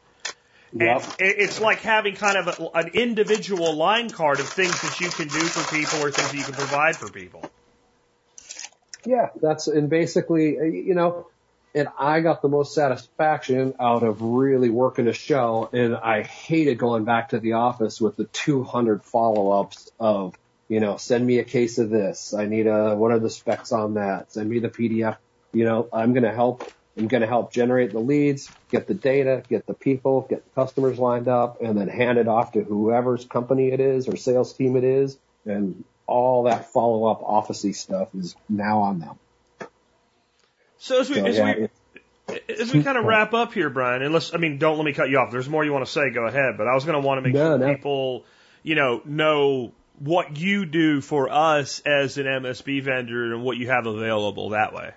[0.73, 1.03] Yep.
[1.03, 5.09] And it's like having kind of a, an individual line card of things that you
[5.09, 7.51] can do for people or things that you can provide for people.
[9.05, 11.27] Yeah, that's, and basically, uh, you know,
[11.75, 15.69] and I got the most satisfaction out of really working a show.
[15.73, 20.37] And I hated going back to the office with the 200 follow-ups of,
[20.69, 22.35] you know, send me a case of this.
[22.35, 24.33] I need a, what are the specs on that?
[24.33, 25.17] Send me the PDF.
[25.53, 26.71] You know, I'm going to help.
[26.99, 30.51] I'm going to help generate the leads, get the data, get the people, get the
[30.61, 34.53] customers lined up, and then hand it off to whoever's company it is or sales
[34.53, 35.17] team it is.
[35.45, 39.17] And all that follow-up officey stuff is now on them.
[40.79, 41.69] So as we, So, as, yeah, we
[42.59, 44.93] as we kind of wrap up here, Brian, and let's, I mean, don't let me
[44.93, 45.31] cut you off.
[45.31, 46.59] There's more you want to say, go ahead.
[46.59, 47.75] But I was going to want to make No, sure no.
[47.75, 48.25] people,
[48.63, 53.69] you know, know what you do for us as an MSB vendor and what you
[53.69, 54.93] have available that way.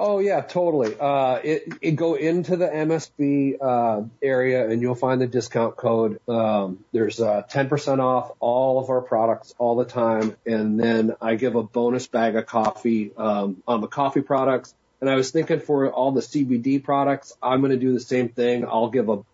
[0.00, 0.94] Oh yeah, totally.
[0.98, 6.20] Uh, it, it go into the MSB uh, area and you'll find the discount code.
[6.28, 11.34] Um, there's uh, 10% off all of our products all the time, and then I
[11.34, 14.72] give a bonus bag of coffee um, on the coffee products.
[15.00, 18.28] And I was thinking for all the CBD products, I'm going to do the same
[18.28, 18.64] thing.
[18.64, 19.24] I'll give a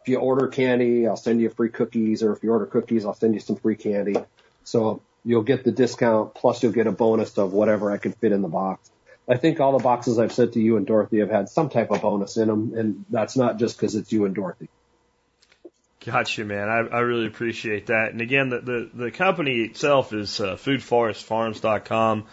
[0.00, 3.14] if you order candy, I'll send you free cookies, or if you order cookies, I'll
[3.14, 4.14] send you some free candy.
[4.64, 8.32] So you'll get the discount plus you'll get a bonus of whatever I can fit
[8.32, 8.90] in the box.
[9.28, 11.90] I think all the boxes I've sent to you and Dorothy have had some type
[11.90, 14.68] of bonus in them, and that's not just because it's you and Dorothy.
[16.04, 16.68] Gotcha, man.
[16.68, 18.12] I, I really appreciate that.
[18.12, 22.26] And again, the, the, the company itself is uh, foodforestfarms.com.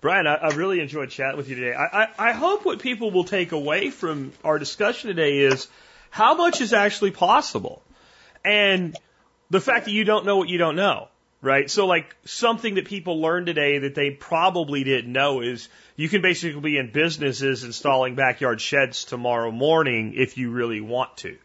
[0.00, 1.72] Brian, I, I really enjoyed chatting with you today.
[1.72, 5.68] I, I, I hope what people will take away from our discussion today is
[6.10, 7.82] how much is actually possible.
[8.44, 8.96] And
[9.50, 11.06] the fact that you don't know what you don't know
[11.42, 11.70] right?
[11.70, 16.22] So like something that people learn today that they probably didn't know is you can
[16.22, 21.36] basically be in businesses installing backyard sheds tomorrow morning if you really want to.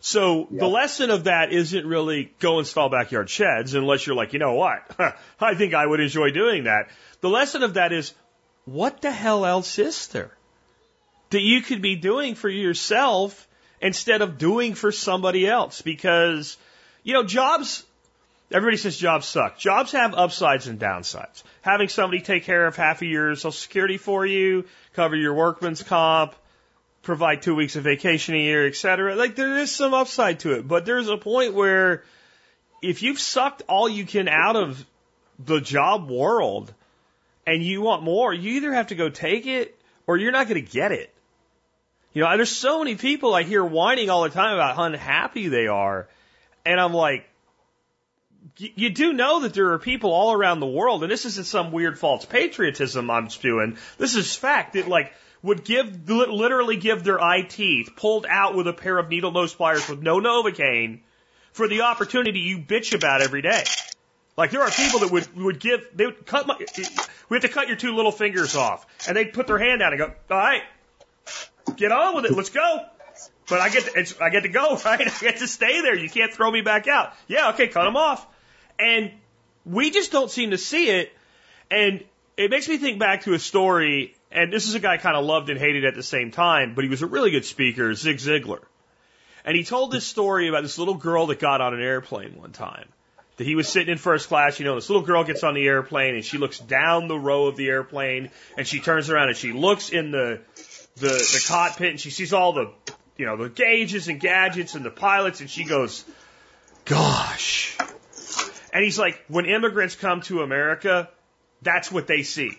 [0.00, 4.38] So the lesson of that isn't really go install backyard sheds unless you're like, you
[4.38, 4.94] know what?
[5.40, 6.90] I think I would enjoy doing that.
[7.22, 8.12] The lesson of that is
[8.66, 10.30] what the hell else is there
[11.30, 13.48] that you could be doing for yourself
[13.80, 15.82] instead of doing for somebody else?
[15.82, 16.56] Because,
[17.02, 17.84] you know, jobs
[18.52, 19.58] Everybody says jobs suck.
[19.58, 21.42] Jobs have upsides and downsides.
[21.62, 25.82] Having somebody take care of half of your social security for you, cover your workman's
[25.82, 26.34] comp,
[27.02, 29.16] provide two weeks of vacation a year, etc.
[29.16, 32.04] Like there is some upside to it, but there's a point where
[32.82, 34.84] if you've sucked all you can out of
[35.38, 36.72] the job world
[37.46, 39.76] and you want more, you either have to go take it
[40.06, 41.12] or you're not going to get it.
[42.12, 45.48] You know, there's so many people I hear whining all the time about how unhappy
[45.48, 46.08] they are.
[46.64, 47.28] And I'm like,
[48.58, 51.72] you do know that there are people all around the world, and this isn't some
[51.72, 53.76] weird false patriotism I'm spewing.
[53.98, 58.66] This is fact that like would give literally give their eye teeth pulled out with
[58.66, 61.00] a pair of needle nose pliers with no novocaine
[61.52, 63.64] for the opportunity you bitch about every day.
[64.36, 66.56] Like there are people that would would give they would cut my
[67.28, 69.92] we have to cut your two little fingers off, and they'd put their hand out
[69.92, 70.62] and go, all right,
[71.76, 72.86] get on with it, let's go.
[73.48, 75.00] But I get to, it's, I get to go, right?
[75.00, 75.94] I get to stay there.
[75.94, 77.12] You can't throw me back out.
[77.28, 78.26] Yeah, okay, cut them off.
[78.78, 79.12] And
[79.64, 81.12] we just don't seem to see it.
[81.70, 82.04] And
[82.36, 85.16] it makes me think back to a story, and this is a guy I kind
[85.16, 87.94] of loved and hated at the same time, but he was a really good speaker,
[87.94, 88.60] Zig Ziglar.
[89.44, 92.52] And he told this story about this little girl that got on an airplane one
[92.52, 92.88] time.
[93.36, 95.66] That he was sitting in first class, you know, this little girl gets on the
[95.66, 99.36] airplane and she looks down the row of the airplane and she turns around and
[99.36, 100.40] she looks in the
[100.96, 102.70] the, the cockpit and she sees all the
[103.18, 106.04] you know, the gauges and gadgets and the pilots and she goes,
[106.86, 107.76] Gosh,
[108.76, 111.08] and he's like, when immigrants come to America,
[111.62, 112.52] that's what they see.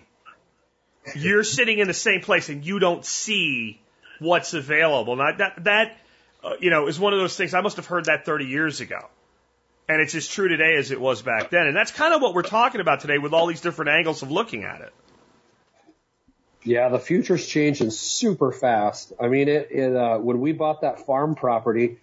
[1.15, 3.80] You're sitting in the same place and you don't see
[4.18, 5.15] what's available.
[5.15, 5.97] Now that that
[6.43, 7.53] uh, you know is one of those things.
[7.53, 8.97] I must have heard that 30 years ago,
[9.88, 11.68] and it's as true today as it was back then.
[11.68, 14.32] And that's kind of what we're talking about today with all these different angles of
[14.32, 14.93] looking at it.
[16.63, 19.13] Yeah, the future's changing super fast.
[19.22, 21.99] I mean, it, it uh, when we bought that farm property,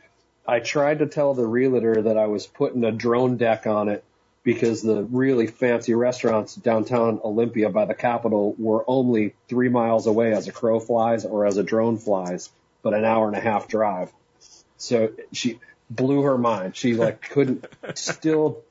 [0.46, 4.04] I tried to tell the realtor that I was putting a drone deck on it
[4.42, 10.32] because the really fancy restaurants downtown Olympia by the Capitol were only three miles away
[10.32, 12.50] as a crow flies or as a drone flies,
[12.82, 14.12] but an hour and a half drive.
[14.76, 16.76] So she blew her mind.
[16.76, 18.62] She like couldn't still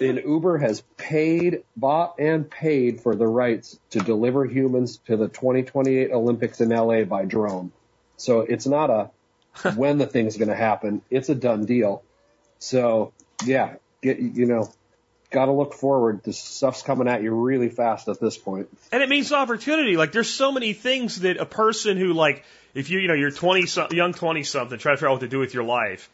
[0.00, 5.28] and Uber has paid, bought and paid for the rights to deliver humans to the
[5.28, 7.72] 2028 Olympics in LA by drone.
[8.16, 9.10] So it's not a
[9.76, 11.02] when the thing's going to happen.
[11.10, 12.02] It's a done deal.
[12.58, 13.12] So
[13.44, 14.72] yeah, get, you know,
[15.30, 16.22] got to look forward.
[16.22, 18.68] The stuff's coming at you really fast at this point.
[18.92, 19.96] And it means opportunity.
[19.96, 22.44] Like there's so many things that a person who like,
[22.74, 25.20] if you, you know, you're 20, some, young 20 something, try to figure out what
[25.20, 26.08] to do with your life.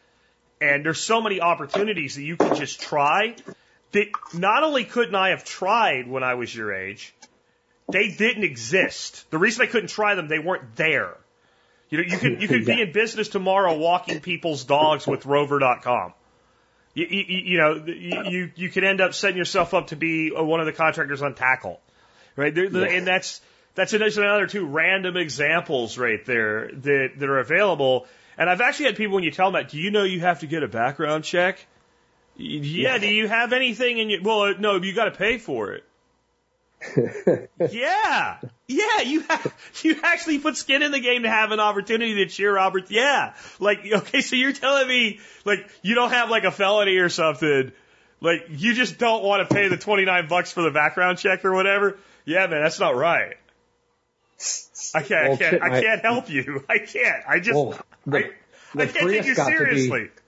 [0.60, 3.36] And there's so many opportunities that you can just try
[3.92, 7.14] that not only couldn't I have tried when I was your age,
[7.90, 9.30] they didn't exist.
[9.30, 11.14] The reason I couldn't try them, they weren't there.
[11.90, 16.12] You know, you could you could be in business tomorrow walking people's dogs with Rover.com.
[16.94, 20.60] You, you, you know, you you could end up setting yourself up to be one
[20.60, 21.78] of the contractors on Takl,
[22.36, 22.54] right?
[22.54, 22.96] There, yeah.
[22.96, 23.40] And that's
[23.74, 28.06] that's another two random examples right there that that are available.
[28.36, 30.40] And I've actually had people when you tell them that, do you know you have
[30.40, 31.64] to get a background check?
[32.36, 32.60] Yeah.
[32.92, 32.98] yeah.
[32.98, 34.22] Do you have anything in your?
[34.22, 35.84] Well, no, you got to pay for it.
[37.70, 38.38] yeah,
[38.68, 42.26] yeah, you have, you actually put skin in the game to have an opportunity to
[42.26, 42.90] cheer Robert.
[42.90, 47.08] Yeah, like okay, so you're telling me like you don't have like a felony or
[47.08, 47.72] something,
[48.20, 51.52] like you just don't want to pay the 29 bucks for the background check or
[51.52, 51.98] whatever.
[52.24, 53.34] Yeah, man, that's not right.
[54.94, 55.32] I can't.
[55.32, 55.62] I can't.
[55.62, 56.64] I can't help you.
[56.68, 57.24] I can't.
[57.28, 57.56] I just.
[57.56, 58.30] Well, the- I,
[58.74, 60.10] the I can't take you be- seriously.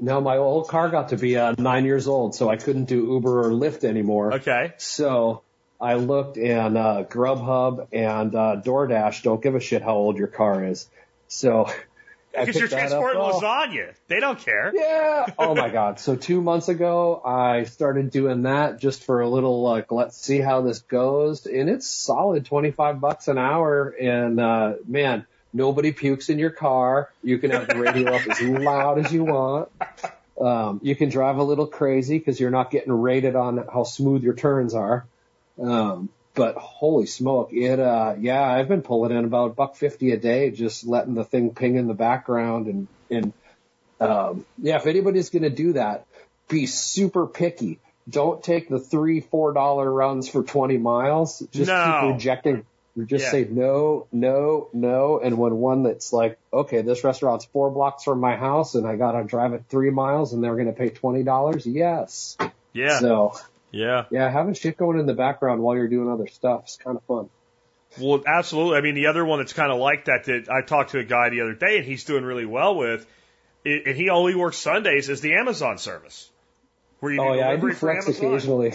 [0.00, 3.12] No, my old car got to be uh, nine years old, so I couldn't do
[3.12, 4.34] Uber or Lyft anymore.
[4.34, 4.72] Okay.
[4.78, 5.42] So
[5.82, 10.28] I looked, and uh, Grubhub and uh, DoorDash don't give a shit how old your
[10.28, 10.88] car is.
[11.28, 11.66] So
[12.38, 13.02] I Because you're picked that up.
[13.02, 13.94] transporting Oh, lasagna.
[14.08, 14.72] They don't care.
[14.74, 15.26] Yeah.
[15.38, 15.98] Oh my God.
[16.00, 20.38] So two months ago, I started doing that just for a little like, let's see
[20.38, 23.88] how this goes, and it's solid twenty five bucks an hour.
[23.88, 27.10] And uh, man, nobody pukes in your car.
[27.22, 29.68] You can have the radio up as loud as you want.
[30.40, 34.22] Um, you can drive a little crazy because you're not getting rated on how smooth
[34.22, 35.06] your turns are.
[35.62, 40.16] Um, but holy smoke, it, uh, yeah, I've been pulling in about buck fifty a
[40.16, 43.32] day, just letting the thing ping in the background and, and,
[44.00, 46.06] um, yeah, if anybody's going to do that,
[46.48, 47.80] be super picky.
[48.08, 51.38] Don't take the three, four dollar runs for 20 miles.
[51.52, 51.84] Just No.
[51.84, 52.66] keep rejecting.
[53.06, 53.30] Just Yeah.
[53.30, 55.20] say no, no, no.
[55.20, 58.96] And when one that's like, okay, this restaurant's four blocks from my house and I
[58.96, 61.62] got to drive it three miles and they're going to pay $20.
[61.64, 62.36] Yes.
[62.72, 62.98] Yeah.
[62.98, 63.34] So
[63.72, 64.04] yeah.
[64.10, 67.02] yeah, having shit going in the background while you're doing other stuff is kind of
[67.04, 67.28] fun.
[68.00, 68.78] Well, absolutely.
[68.78, 71.04] I mean, the other one that's kind of like that that I talked to a
[71.04, 73.04] guy the other day and he's doing really well with,
[73.66, 76.30] i- and he only works Sundays is the Amazon service.
[77.00, 78.72] Where you Oh do yeah, I do flex occasionally.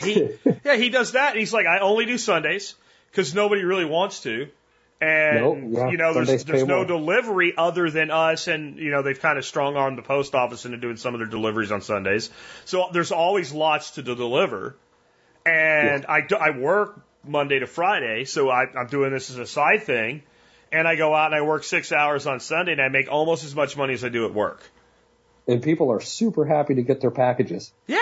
[0.00, 0.28] He,
[0.64, 1.30] yeah, he does that.
[1.30, 2.74] And he's like, I only do Sundays
[3.10, 4.48] because nobody really wants to.
[5.00, 6.84] And Nope, yeah, you know, there's there's no more.
[6.86, 10.64] delivery other than us, and you know they've kind of strung armed the post office
[10.64, 12.30] into doing some of their deliveries on Sundays.
[12.64, 14.76] So there's always lots to deliver,
[15.44, 19.46] and I do, I work Monday to Friday, so I, I'm doing this as a
[19.46, 20.22] side thing,
[20.72, 23.44] and I go out and I work six hours on Sunday, and I make almost
[23.44, 24.62] as much money as I do at work.
[25.46, 27.72] and people are super happy to get their packages.
[27.86, 27.98] Yeah.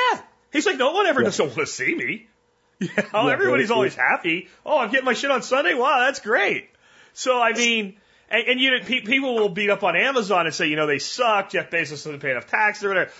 [0.53, 1.25] He's like, no one ever Yeah.
[1.27, 2.27] doesn't want to see me.
[2.81, 4.49] You know, Yeah, everybody's always happy.
[4.66, 5.75] Oh, I'm getting my shit on Sunday.
[5.75, 6.69] Wow, that's great.
[7.15, 7.97] So, I mean,
[8.28, 10.86] and, and you know, pe- people will beat up on Amazon and say, you know,
[10.86, 11.51] they suck.
[11.51, 13.11] Jeff Bezos doesn't pay enough tax or whatever.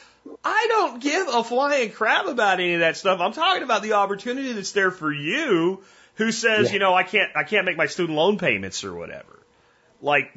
[0.45, 3.21] I don't give a flying crap about any of that stuff.
[3.21, 5.83] I'm talking about the opportunity that's there for you
[6.15, 6.73] who says, Yeah.
[6.75, 9.41] you know, I can't, I can't make my student loan payments or whatever.
[10.01, 10.33] Like,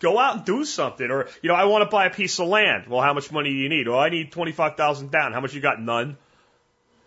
[0.00, 1.10] go out and do something.
[1.10, 2.88] Or, you know, I want to buy a piece of land.
[2.88, 3.88] Well, how much money do you need?
[3.88, 5.32] Well, I need 25,000 down.
[5.32, 5.80] How much you got?
[5.80, 6.16] None.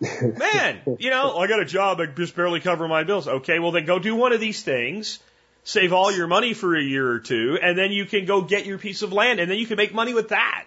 [0.00, 2.00] Man, you know, I got a job.
[2.00, 3.28] I just barely cover my bills.
[3.28, 5.18] Okay, well then go do one of these things.
[5.64, 8.66] Save all your money for a year or two, and then you can go get
[8.66, 10.66] your piece of land, and then you can make money with that.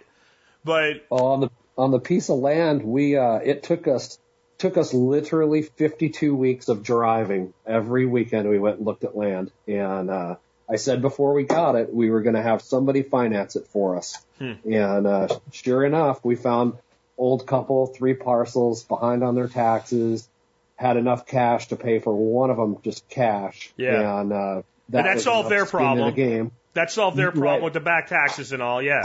[0.64, 4.20] But on the on the piece of land, we uh, it took us
[4.58, 7.54] took us literally 52 weeks of driving.
[7.66, 10.36] Every weekend we went and looked at land, and uh,
[10.70, 13.98] I said before we got it, we were going to have somebody finance it for
[13.98, 14.18] us.
[14.40, 16.78] And uh, sure enough, we found
[17.18, 20.28] old couple, three parcels behind on their taxes,
[20.76, 23.74] had enough cash to pay for one of them, just cash.
[23.78, 24.20] Yeah.
[24.20, 26.06] and uh, that And that solved their problem.
[26.10, 26.52] The game.
[26.74, 27.64] that solved their problem Right.
[27.64, 28.82] with the back taxes and all.
[28.82, 29.02] Yeah,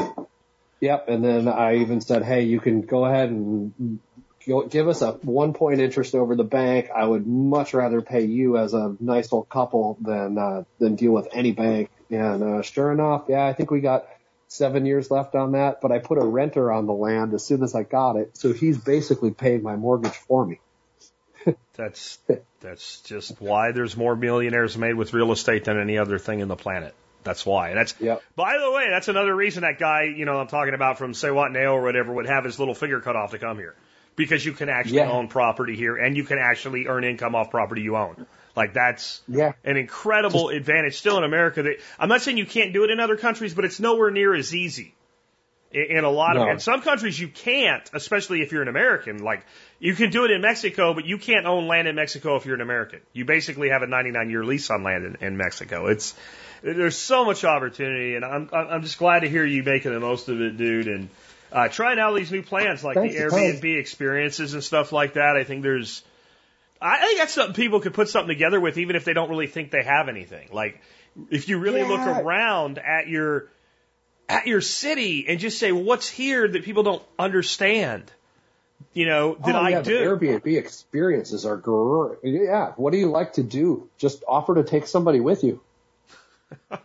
[0.81, 1.09] Yep.
[1.09, 3.99] And then I even said, hey, you can go ahead and
[4.71, 6.89] give us a one point interest over the bank.
[6.95, 11.13] I would much rather pay you as a nice old couple than, uh, than deal
[11.13, 11.91] with any bank.
[12.11, 14.07] And, uh, sure enough, yeah, I think we got
[14.47, 17.63] seven years left on that, but I put a renter on the land as soon
[17.63, 18.37] as I got it.
[18.39, 20.61] So he's basically paying my mortgage for me.
[21.79, 22.19] That's
[22.61, 26.49] that's just why there's more millionaires made with real estate than any other thing in
[26.49, 26.93] the planet.
[27.23, 27.71] That's why.
[27.71, 28.23] And that's Yep.
[28.37, 31.31] By the way, that's another reason that guy, you know, I'm talking about from Say
[31.31, 33.75] What Nail or whatever, would have his little finger cut off to come here.
[34.17, 35.11] Because you can actually Yeah.
[35.13, 38.27] own property here and you can actually earn income off property you own.
[38.57, 39.53] Like that's Yeah.
[39.65, 42.99] an incredible advantage still in America that I'm not saying you can't do it in
[42.99, 44.95] other countries, but it's nowhere near as easy.
[45.71, 49.23] In, in a lot of, in some countries you can't, especially if you're an American.
[49.23, 49.45] Like
[49.81, 52.57] you can do it in Mexico, but you can't own land in Mexico if you're
[52.57, 53.01] an American.
[53.13, 55.87] You basically have a 99 year lease on land in, in Mexico.
[55.87, 56.15] It's,
[56.63, 60.29] there's so much opportunity and I'm, I'm just glad to hear you making the most
[60.29, 60.89] of it, dude.
[60.89, 61.09] And,
[61.51, 65.37] uh, trying out these new plans like Thanks, the Airbnb experiences and stuff like that.
[65.37, 66.03] I think there's,
[66.81, 69.47] I think that's something people could put something together with, even if they don't really
[69.47, 70.49] think they have anything.
[70.53, 70.81] Like,
[71.31, 73.49] if you really look around at your
[74.29, 78.13] at your city and just say, what's here that people don't understand?
[78.93, 79.99] You know, that oh, I yeah, do.
[79.99, 82.19] The Airbnb experiences are great.
[82.23, 82.73] Yeah.
[82.77, 83.89] What do you like to do?
[83.99, 85.61] Just offer to take somebody with you.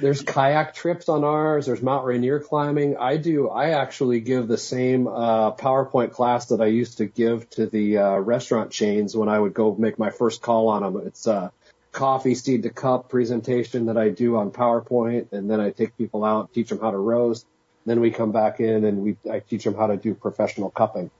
[0.00, 1.66] There's kayak trips on ours.
[1.66, 2.96] There's Mount Rainier climbing.
[2.96, 3.48] I do.
[3.48, 7.98] I actually give the same uh, PowerPoint class that I used to give to the
[7.98, 11.02] uh, restaurant chains when I would go make my first call on them.
[11.06, 11.52] It's a
[11.92, 16.24] coffee seed to cup presentation that I do on PowerPoint, and then I take people
[16.24, 17.46] out, teach them how to roast.
[17.86, 21.10] Then we come back in and we I teach them how to do professional cupping.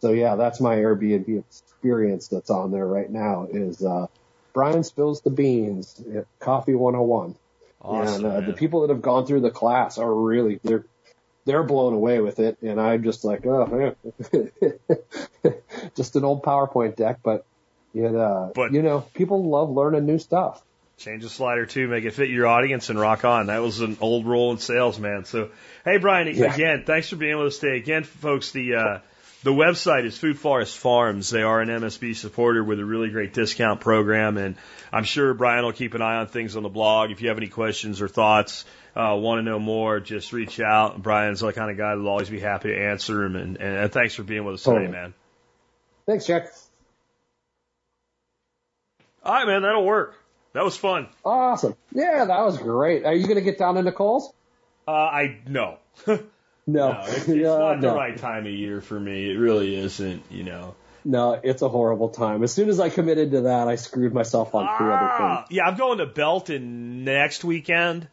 [0.00, 3.46] So yeah, that's my Airbnb experience that's on there right now.
[3.50, 4.06] Is uh,
[4.52, 6.02] Brian spills the beans.
[6.14, 7.36] at Coffee 101.
[7.82, 8.24] Awesome.
[8.26, 10.84] and uh, the people that have gone through the class are really they're
[11.46, 13.94] they're blown away with it, and I'm just like, oh,
[15.96, 17.46] just an old PowerPoint deck, but
[17.94, 20.62] it, uh, But- you know, people love learning new stuff.
[21.00, 23.46] Change the slider too, make it fit your audience, and rock on.
[23.46, 25.24] That was an old rule in sales, man.
[25.24, 25.48] So,
[25.82, 26.52] hey, Brian, Yeah.
[26.52, 27.78] again, thanks for being with us today.
[27.78, 28.98] Again, folks, the uh,
[29.42, 31.30] the website is Food Forest Farms.
[31.30, 34.56] They are an MSB supporter with a really great discount program, and
[34.92, 37.10] I'm sure Brian will keep an eye on things on the blog.
[37.10, 41.02] If you have any questions or thoughts, uh, want to know more, just reach out.
[41.02, 44.14] Brian's the kind of guy that'll always be happy to answer them, and, and thanks
[44.14, 45.14] for being with us today, man.
[46.04, 46.48] Thanks, Jack.
[49.22, 50.14] All right, man, that'll work.
[50.52, 51.08] That was fun.
[51.24, 51.76] Awesome.
[51.92, 53.04] Yeah, that was great.
[53.04, 54.32] Are you going to get down to Nicole's?
[54.86, 55.78] Uh, I no.
[56.66, 57.96] No, No, it's, it's Yeah, not the no.
[57.96, 59.30] right time of year for me.
[59.30, 60.74] It really isn't, you know.
[61.04, 62.44] No, it's a horrible time.
[62.44, 65.56] As soon as I committed to that, I screwed myself on three other Ah, things.
[65.56, 68.06] yeah, I'm going to Belton next weekend,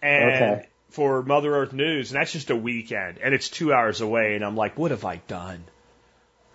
[0.00, 0.68] and Okay.
[0.90, 4.44] for Mother Earth News, and that's just a weekend, and it's two hours away, and
[4.44, 5.64] I'm like, what have I done?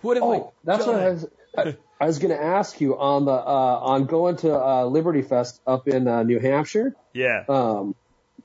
[0.00, 0.94] What have I Oh, that's done?
[0.94, 1.76] what I was.
[2.00, 3.34] I, was going to ask you on the uh,
[3.82, 6.94] on going to uh, Liberty Fest up in uh, New Hampshire.
[7.12, 7.44] Yeah.
[7.48, 7.94] Um,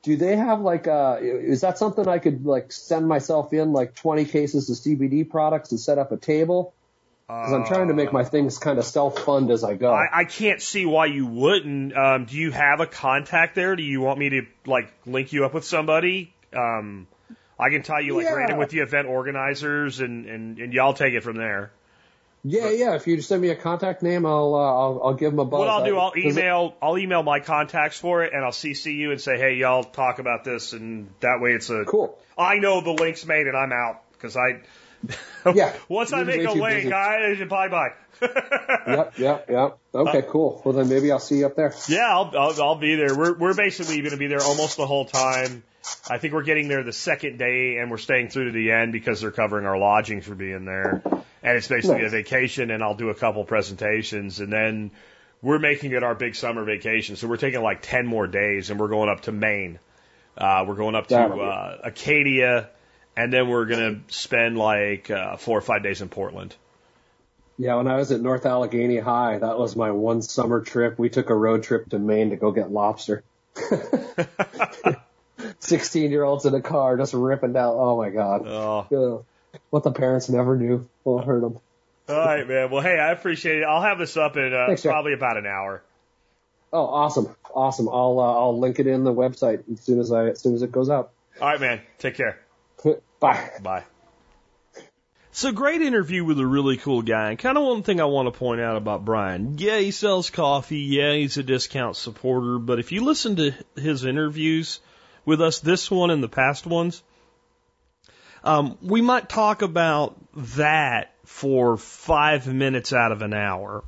[0.04, 3.96] do they have like uh, is that something I could like send myself in like
[3.96, 6.74] 20 cases of CBD products and set up a table?
[7.28, 9.94] Because I'm trying to make my things kind of self fund as I go.
[9.94, 11.96] I, I can't see why you wouldn't.
[11.96, 13.78] Um, do you have a contact there?
[13.78, 16.34] Do you want me to like link you up with somebody?
[16.54, 17.08] Um,
[17.58, 18.34] I can tie you like Yeah.
[18.34, 21.72] right in with the event organizers, and and and y'all take it from there.
[22.44, 22.96] Yeah, yeah.
[22.96, 25.60] If you send me a contact name, I'll uh, I'll, I'll give them a buzz.
[25.60, 29.12] What I'll do, I'll email, I'll email my contacts for it, and I'll CC you
[29.12, 31.86] and say, hey, y'all talk about this, and that way it's a.
[31.86, 32.18] Cool.
[32.38, 34.62] I know the link's made, and I'm out because I.
[35.56, 35.74] Yeah.
[35.90, 36.94] Once I make a link, busy.
[36.94, 37.90] I bye bye.
[38.88, 39.78] Yep, yep, yep.
[39.94, 40.62] Okay, cool.
[40.64, 41.74] Well, then maybe I'll see you up there.
[41.88, 43.18] Yeah, I'll, I'll, I'll be there.
[43.18, 45.64] We're, we're basically going to be there almost the whole time.
[46.10, 48.92] I think we're getting there the second day, and we're staying through to the end
[48.92, 51.02] because they're covering our lodging for being there.
[51.44, 52.14] And it's basically Nice.
[52.14, 54.92] a vacation, and I'll do a couple presentations, and then
[55.42, 57.16] we're making it our big summer vacation.
[57.16, 59.80] So we're taking like 10 more days, and we're going up to Maine.
[60.38, 62.70] Uh, we're going up to uh, Acadia,
[63.18, 66.56] and then we're going to spend like uh, four or five days in Portland.
[67.58, 70.98] Yeah, when I was at North Allegheny High, that was my one summer trip.
[70.98, 73.24] We took a road trip to Maine to go get lobster.
[75.60, 77.76] 16 year olds in a car just ripping down.
[77.78, 78.48] Oh my God.
[78.48, 78.88] Oh.
[78.92, 79.26] Ugh.
[79.70, 81.60] What the parents never knew will hurt them.
[82.10, 82.72] All right, man.
[82.72, 83.64] Well, hey, I appreciate it.
[83.64, 85.82] I'll have this up in uh, Thanks, probably about an hour.
[86.74, 87.36] Oh, awesome.
[87.54, 87.90] Awesome.
[87.90, 90.62] I'll, uh, I'll link it in the website as soon as I, as soon as
[90.62, 91.12] it goes out.
[91.40, 91.82] All right, man.
[92.00, 92.40] Take care.
[93.20, 93.52] Bye.
[93.62, 93.84] Bye.
[95.34, 97.30] So great interview with a really cool guy.
[97.30, 99.58] And kind of one thing I want to point out about Brian.
[99.58, 100.80] Yeah, he sells coffee.
[100.80, 102.60] Yeah, he's a discount supporter.
[102.60, 104.82] But if you listen to his interviews
[105.26, 107.02] with us, this one and the past ones,
[108.44, 113.84] um, we might talk about that for five minutes out of an hour.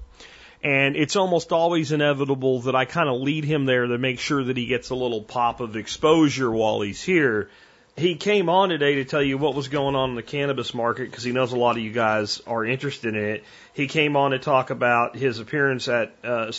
[0.64, 4.44] And it's almost always inevitable that I kind of lead him there to make sure
[4.44, 7.50] that he gets a little pop of exposure while he's here.
[7.96, 11.12] He came on today to tell you what was going on in the cannabis market
[11.12, 13.44] because he knows a lot of you guys are interested in it.
[13.74, 16.52] He came on to talk about his appearance at uh,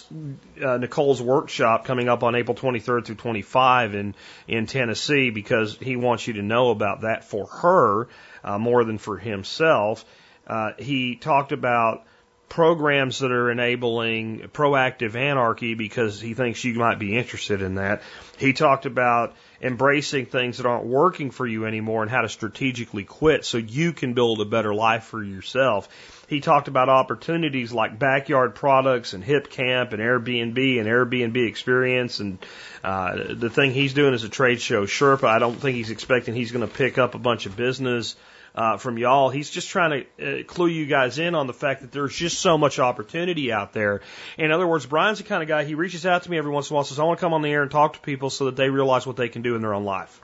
[0.65, 4.15] uh, Nicole's workshop coming up on April 23rd through 25 in
[4.47, 8.09] in Tennessee because he wants you to know about that for her
[8.45, 10.05] uh, more than for himself.
[10.47, 12.05] Uh, he talked about
[12.49, 18.03] programs that are enabling proactive anarchy because he thinks you might be interested in that.
[18.39, 23.05] He talked about embracing things that aren't working for you anymore and how to strategically
[23.05, 25.89] quit so you can build a better life for yourself.
[26.29, 32.39] He talked about opportunities like backyard products and Hipcamp and Airbnb and Airbnb experience and
[32.83, 35.25] uh, the thing he's doing is a trade show Sherpa.
[35.25, 38.17] I don't think he's expecting he's going to pick up a bunch of business
[38.55, 39.31] uh, from y'all.
[39.31, 42.39] He's just trying to uh, clue you guys in on the fact that there's just
[42.39, 44.03] so much opportunity out there.
[44.39, 46.71] In other words, Brian's the kind of guy, he reaches out to me every once
[46.71, 48.31] in a while says, I want to come on the air and talk to people
[48.31, 50.21] so that they realize what they can do in their own life.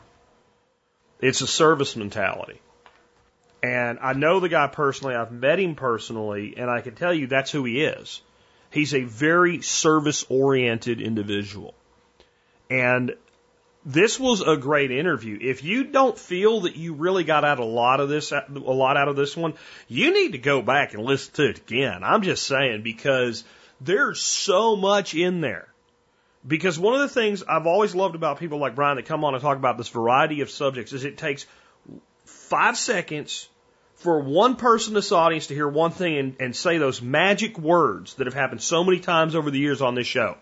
[1.21, 2.61] It's a service mentality.
[3.63, 7.27] And I know the guy personally, I've met him personally, and I can tell you
[7.27, 8.23] that's who he is.
[8.71, 11.75] He's a very service oriented individual.
[12.71, 13.17] And
[13.85, 15.39] this was a great interview.
[15.41, 18.97] If you don't feel that you really got out a lot of this, a lot
[18.97, 19.55] out of this one,
[19.89, 22.03] you need to go back and listen to it again.
[22.05, 23.45] I'm just saying because
[23.81, 25.67] there's so much in there.
[26.47, 29.35] Because one of the things I've always loved about people like Brian that come on
[29.35, 31.47] and talk about this variety of subjects is it takes
[32.25, 33.49] five seconds
[33.97, 37.59] for one person in this audience to hear one thing and, and say those magic
[37.59, 40.37] words that have happened so many times over the years on this show.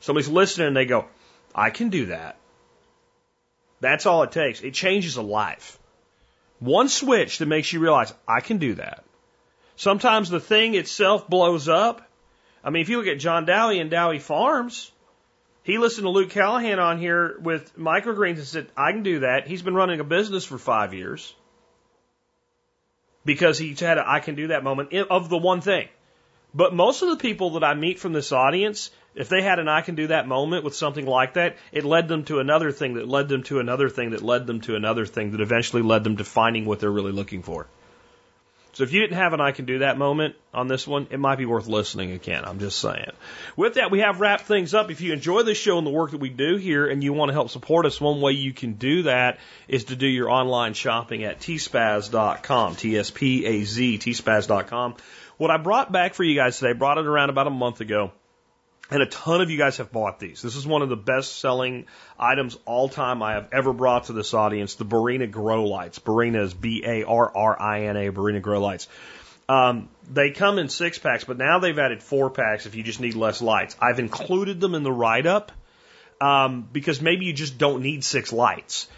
[0.00, 1.06] Somebody's listening and they go,
[1.54, 2.38] I can do that.
[3.82, 4.62] That's all it takes.
[4.62, 5.76] It changes a life.
[6.60, 9.02] One switch that makes you realize, I can do that.
[9.74, 12.08] Sometimes the thing itself blows up.
[12.62, 14.92] I mean, if you look at John Dowie and Dowie Farms,
[15.64, 19.48] he listened to Luke Callahan on here with microgreens and said, I can do that.
[19.48, 21.34] He's been running a business for five years
[23.24, 25.88] because he's had a I can do that moment of the one thing.
[26.54, 29.68] But most of the people that I meet from this audience, if they had an
[29.68, 32.94] I can do that moment with something like that, it led them to another thing
[32.94, 36.04] that led them to another thing that led them to another thing that eventually led
[36.04, 37.66] them to finding what they're really looking for.
[38.74, 41.20] So if you didn't have an I can do that moment on this one, it
[41.20, 42.44] might be worth listening again.
[42.46, 43.10] I'm just saying.
[43.54, 44.90] With that, we have wrapped things up.
[44.90, 47.28] If you enjoy this show and the work that we do here and you want
[47.28, 50.72] to help support us, one way you can do that is to do your online
[50.72, 54.94] shopping at tspaz.com, T-S-P-A-Z, tspaz.com.
[55.36, 58.12] What I brought back for you guys today, brought it around about a month ago,
[58.92, 60.42] and a ton of you guys have bought these.
[60.42, 61.86] This is one of the best selling
[62.18, 65.98] items all time I have ever brought to this audience, the Barrina Grow Lights.
[65.98, 68.88] Barrina is B-A-R-R-I-N-A, Barrina Grow Lights.
[69.48, 73.00] Um, they come in six packs, but now they've added four packs if you just
[73.00, 73.76] need less lights.
[73.80, 75.52] I've included them in the write up
[76.20, 78.88] um, because maybe you just don't need six lights.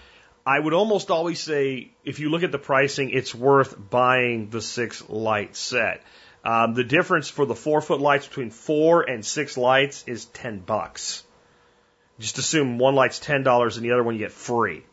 [0.44, 4.60] I would almost always say if you look at the pricing, it's worth buying the
[4.60, 6.02] six light set.
[6.44, 10.58] Um, the difference for the four foot lights between four and six lights is 10
[10.58, 11.24] bucks.
[12.18, 14.84] Just assume one light's $10 and the other one you get free.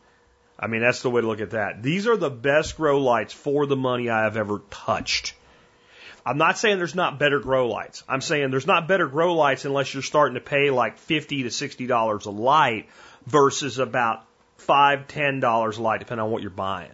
[0.58, 1.82] I mean, that's the way to look at that.
[1.82, 5.34] These are the best grow lights for the money I have ever touched.
[6.24, 8.04] I'm not saying there's not better grow lights.
[8.08, 11.48] I'm saying there's not better grow lights unless you're starting to pay like 50 to
[11.48, 12.88] $60 a light
[13.26, 14.24] versus about
[14.56, 16.92] five, ten dollars a light, depending on what you're buying.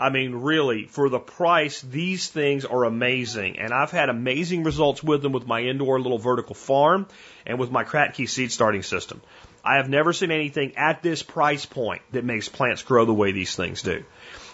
[0.00, 3.58] I mean, really, for the price, these things are amazing.
[3.58, 7.06] And I've had amazing results with them with my indoor little vertical farm
[7.44, 9.20] and with my Kratky seed starting system.
[9.62, 13.32] I have never seen anything at this price point that makes plants grow the way
[13.32, 14.02] these things do.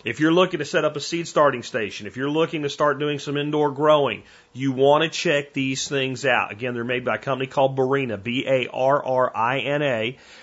[0.05, 2.99] If you're looking to set up a seed starting station, if you're looking to start
[2.99, 6.51] doing some indoor growing, you want to check these things out.
[6.51, 8.69] Again, they're made by a company called Barrina, B-A-R-R-I-N-A.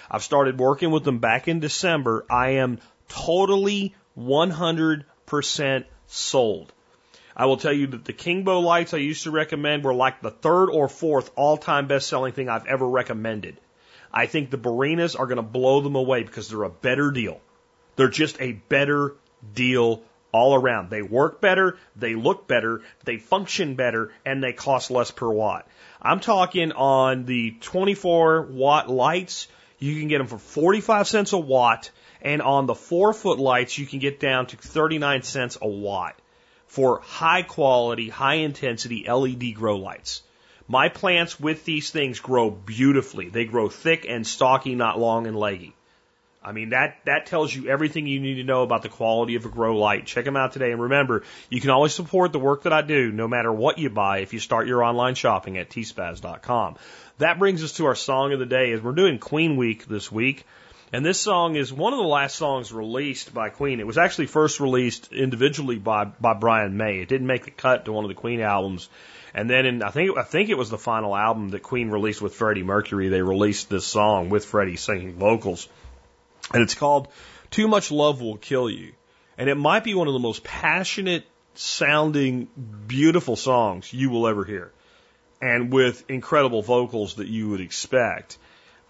[0.09, 2.25] I've started working with them back in December.
[2.29, 6.73] I am totally 100% sold.
[7.35, 10.29] I will tell you that the Kingbo lights I used to recommend were like the
[10.31, 13.57] third or fourth all time best selling thing I've ever recommended.
[14.13, 17.41] I think the Barrinas are going to blow them away because they're a better deal.
[17.95, 19.15] They're just a better
[19.53, 20.89] deal all around.
[20.89, 25.67] They work better, they look better, they function better, and they cost less per watt.
[26.01, 29.47] I'm talking on the 24 watt lights,
[29.79, 31.91] you can get them for 45 cents a watt
[32.23, 36.17] and on the four foot lights, you can get down to 39 cents a watt
[36.67, 40.23] for high quality, high intensity LED grow lights.
[40.67, 43.29] My plants with these things grow beautifully.
[43.29, 45.75] They grow thick and stocky, not long and leggy.
[46.41, 49.45] I mean, that, that tells you everything you need to know about the quality of
[49.45, 50.05] a grow light.
[50.05, 50.71] Check them out today.
[50.71, 53.89] And remember, you can always support the work that I do no matter what you
[53.89, 56.75] buy if you start your online shopping at tspaz.com.
[57.19, 60.11] That brings us to our song of the day as we're doing Queen Week this
[60.11, 60.45] week.
[60.93, 63.79] And this song is one of the last songs released by Queen.
[63.79, 66.99] It was actually first released individually by, by Brian May.
[66.99, 68.89] It didn't make the cut to one of the Queen albums.
[69.33, 72.21] And then in, I think, I think it was the final album that Queen released
[72.21, 73.09] with Freddie Mercury.
[73.09, 75.67] They released this song with Freddie singing vocals.
[76.53, 77.07] And it's called
[77.49, 78.93] Too Much Love Will Kill You.
[79.35, 81.25] And it might be one of the most passionate
[81.55, 82.47] sounding,
[82.85, 84.71] beautiful songs you will ever hear.
[85.41, 88.37] And with incredible vocals that you would expect.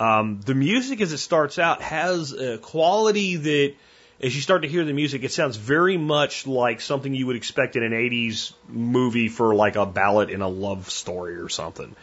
[0.03, 3.73] Um, the music as it starts out has a quality that
[4.19, 7.37] as you start to hear the music, it sounds very much like something you would
[7.37, 11.95] expect in an 80s movie for like a ballad in a love story or something.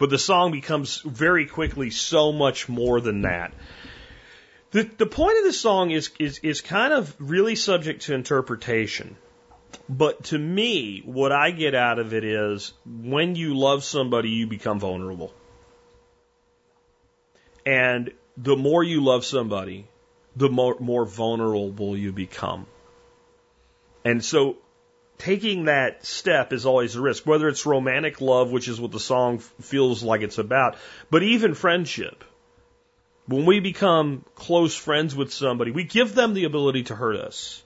[0.00, 3.54] But the song becomes very quickly so much more than that.
[4.72, 9.16] The, the point of the song is, is, is kind of really subject to interpretation.
[9.88, 14.48] But to me, what I get out of it is when you love somebody, you
[14.48, 15.32] become vulnerable.
[17.66, 19.86] And the more you love somebody,
[20.36, 22.66] the more, more vulnerable you become.
[24.04, 24.56] And so
[25.18, 29.00] taking that step is always a risk, whether it's romantic love, which is what the
[29.00, 30.76] song feels like it's about,
[31.10, 32.24] but even friendship.
[33.26, 37.62] When we become close friends with somebody, we give them the ability to hurt us.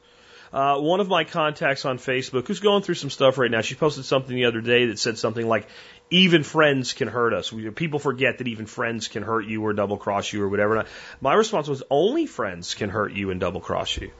[0.52, 3.74] Uh, one of my contacts on Facebook, who's going through some stuff right now, she
[3.74, 5.68] posted something the other day that said something like,
[6.10, 7.52] even friends can hurt us.
[7.52, 10.86] We, people forget that even friends can hurt you or double cross you or whatever.
[11.20, 14.10] My response was, only friends can hurt you and double cross you.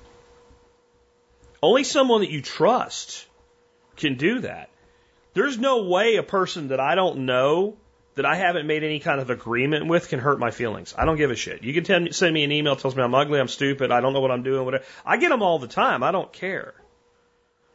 [1.63, 3.27] Only someone that you trust
[3.97, 4.71] can do that.
[5.35, 7.77] There's no way a person that I don't know
[8.19, 10.93] that I haven't made any kind of agreement with can hurt my feelings.
[10.99, 11.63] I don't give a shit.
[11.63, 14.13] You can tell send me an email tells me I'm ugly, I'm stupid, I don't
[14.13, 14.85] know what I'm doing, whatever.
[15.07, 16.03] I get them all the time.
[16.03, 16.75] I don't care.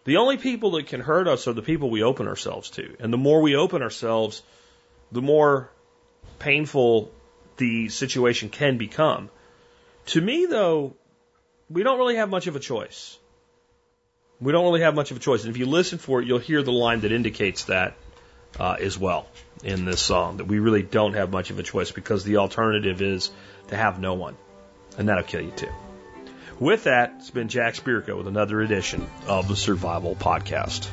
[0.04, 2.98] The only people that can hurt us are the people we open ourselves to.
[3.00, 4.44] And the more we open ourselves,
[5.14, 5.72] the more
[6.40, 7.10] painful
[7.56, 9.30] the situation can become.
[10.08, 10.98] To me, though,
[11.70, 13.18] we don't really have much of a choice.
[14.42, 15.46] We don't really have much of a choice.
[15.46, 17.96] And if you listen for it, you'll hear the line that indicates that
[18.60, 19.28] uh, as well
[19.64, 23.02] in this song, that we really don't have much of a choice because the alternative
[23.02, 23.32] is
[23.68, 24.36] to have no one.
[24.98, 25.72] And that'll kill you too.
[26.60, 30.88] With that, it's been Jack Spirko with another edition of the Survival Podcast.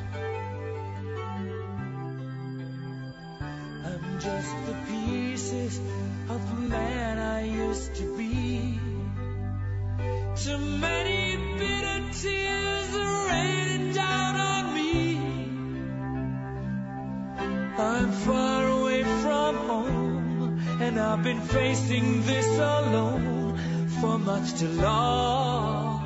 [20.91, 23.57] And I've been facing this alone
[24.01, 26.03] for much too long.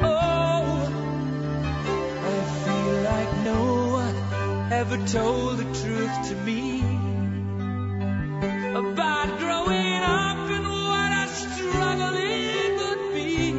[0.00, 0.64] Oh,
[2.32, 3.62] I feel like no
[4.00, 4.16] one
[4.72, 6.80] ever told the truth to me
[8.82, 13.50] about growing up and what a struggle it would be.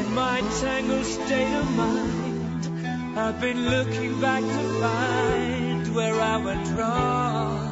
[0.00, 5.67] In my tangled state of mind, I've been looking back to find
[5.98, 7.67] where I went wrong.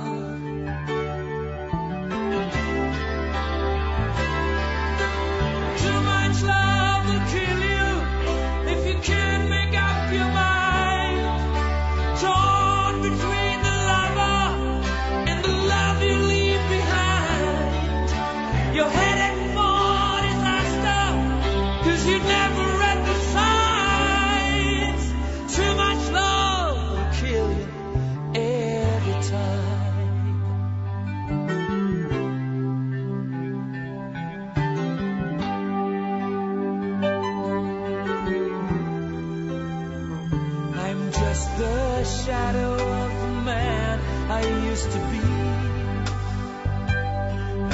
[42.27, 45.23] Shadow of the man I used to be.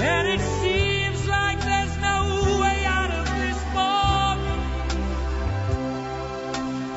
[0.04, 4.92] And it seems like there's no way out of this moment.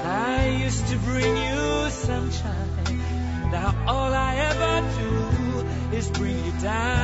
[0.03, 3.52] I used to bring you sunshine.
[3.52, 6.94] Now all I ever do is bring you down.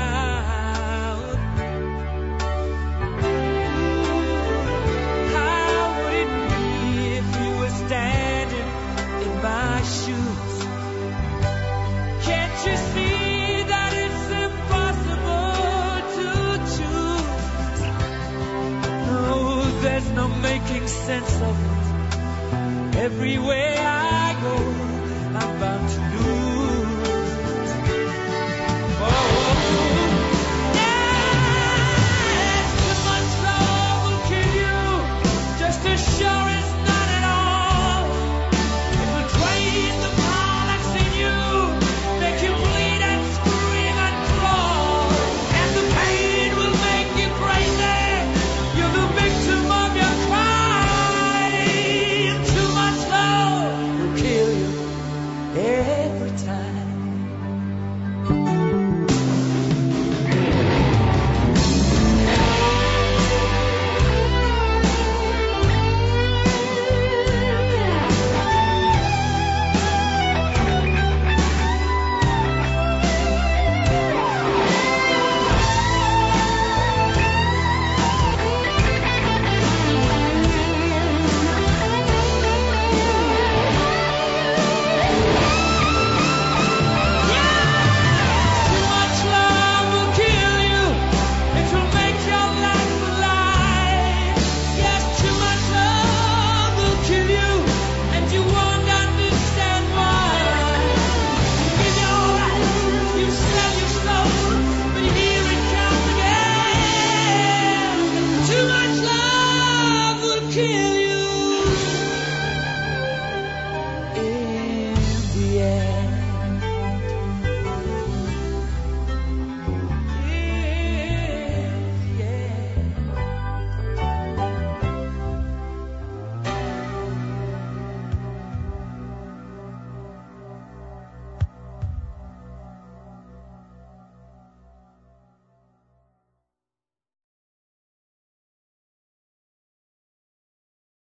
[23.02, 24.01] Everywhere I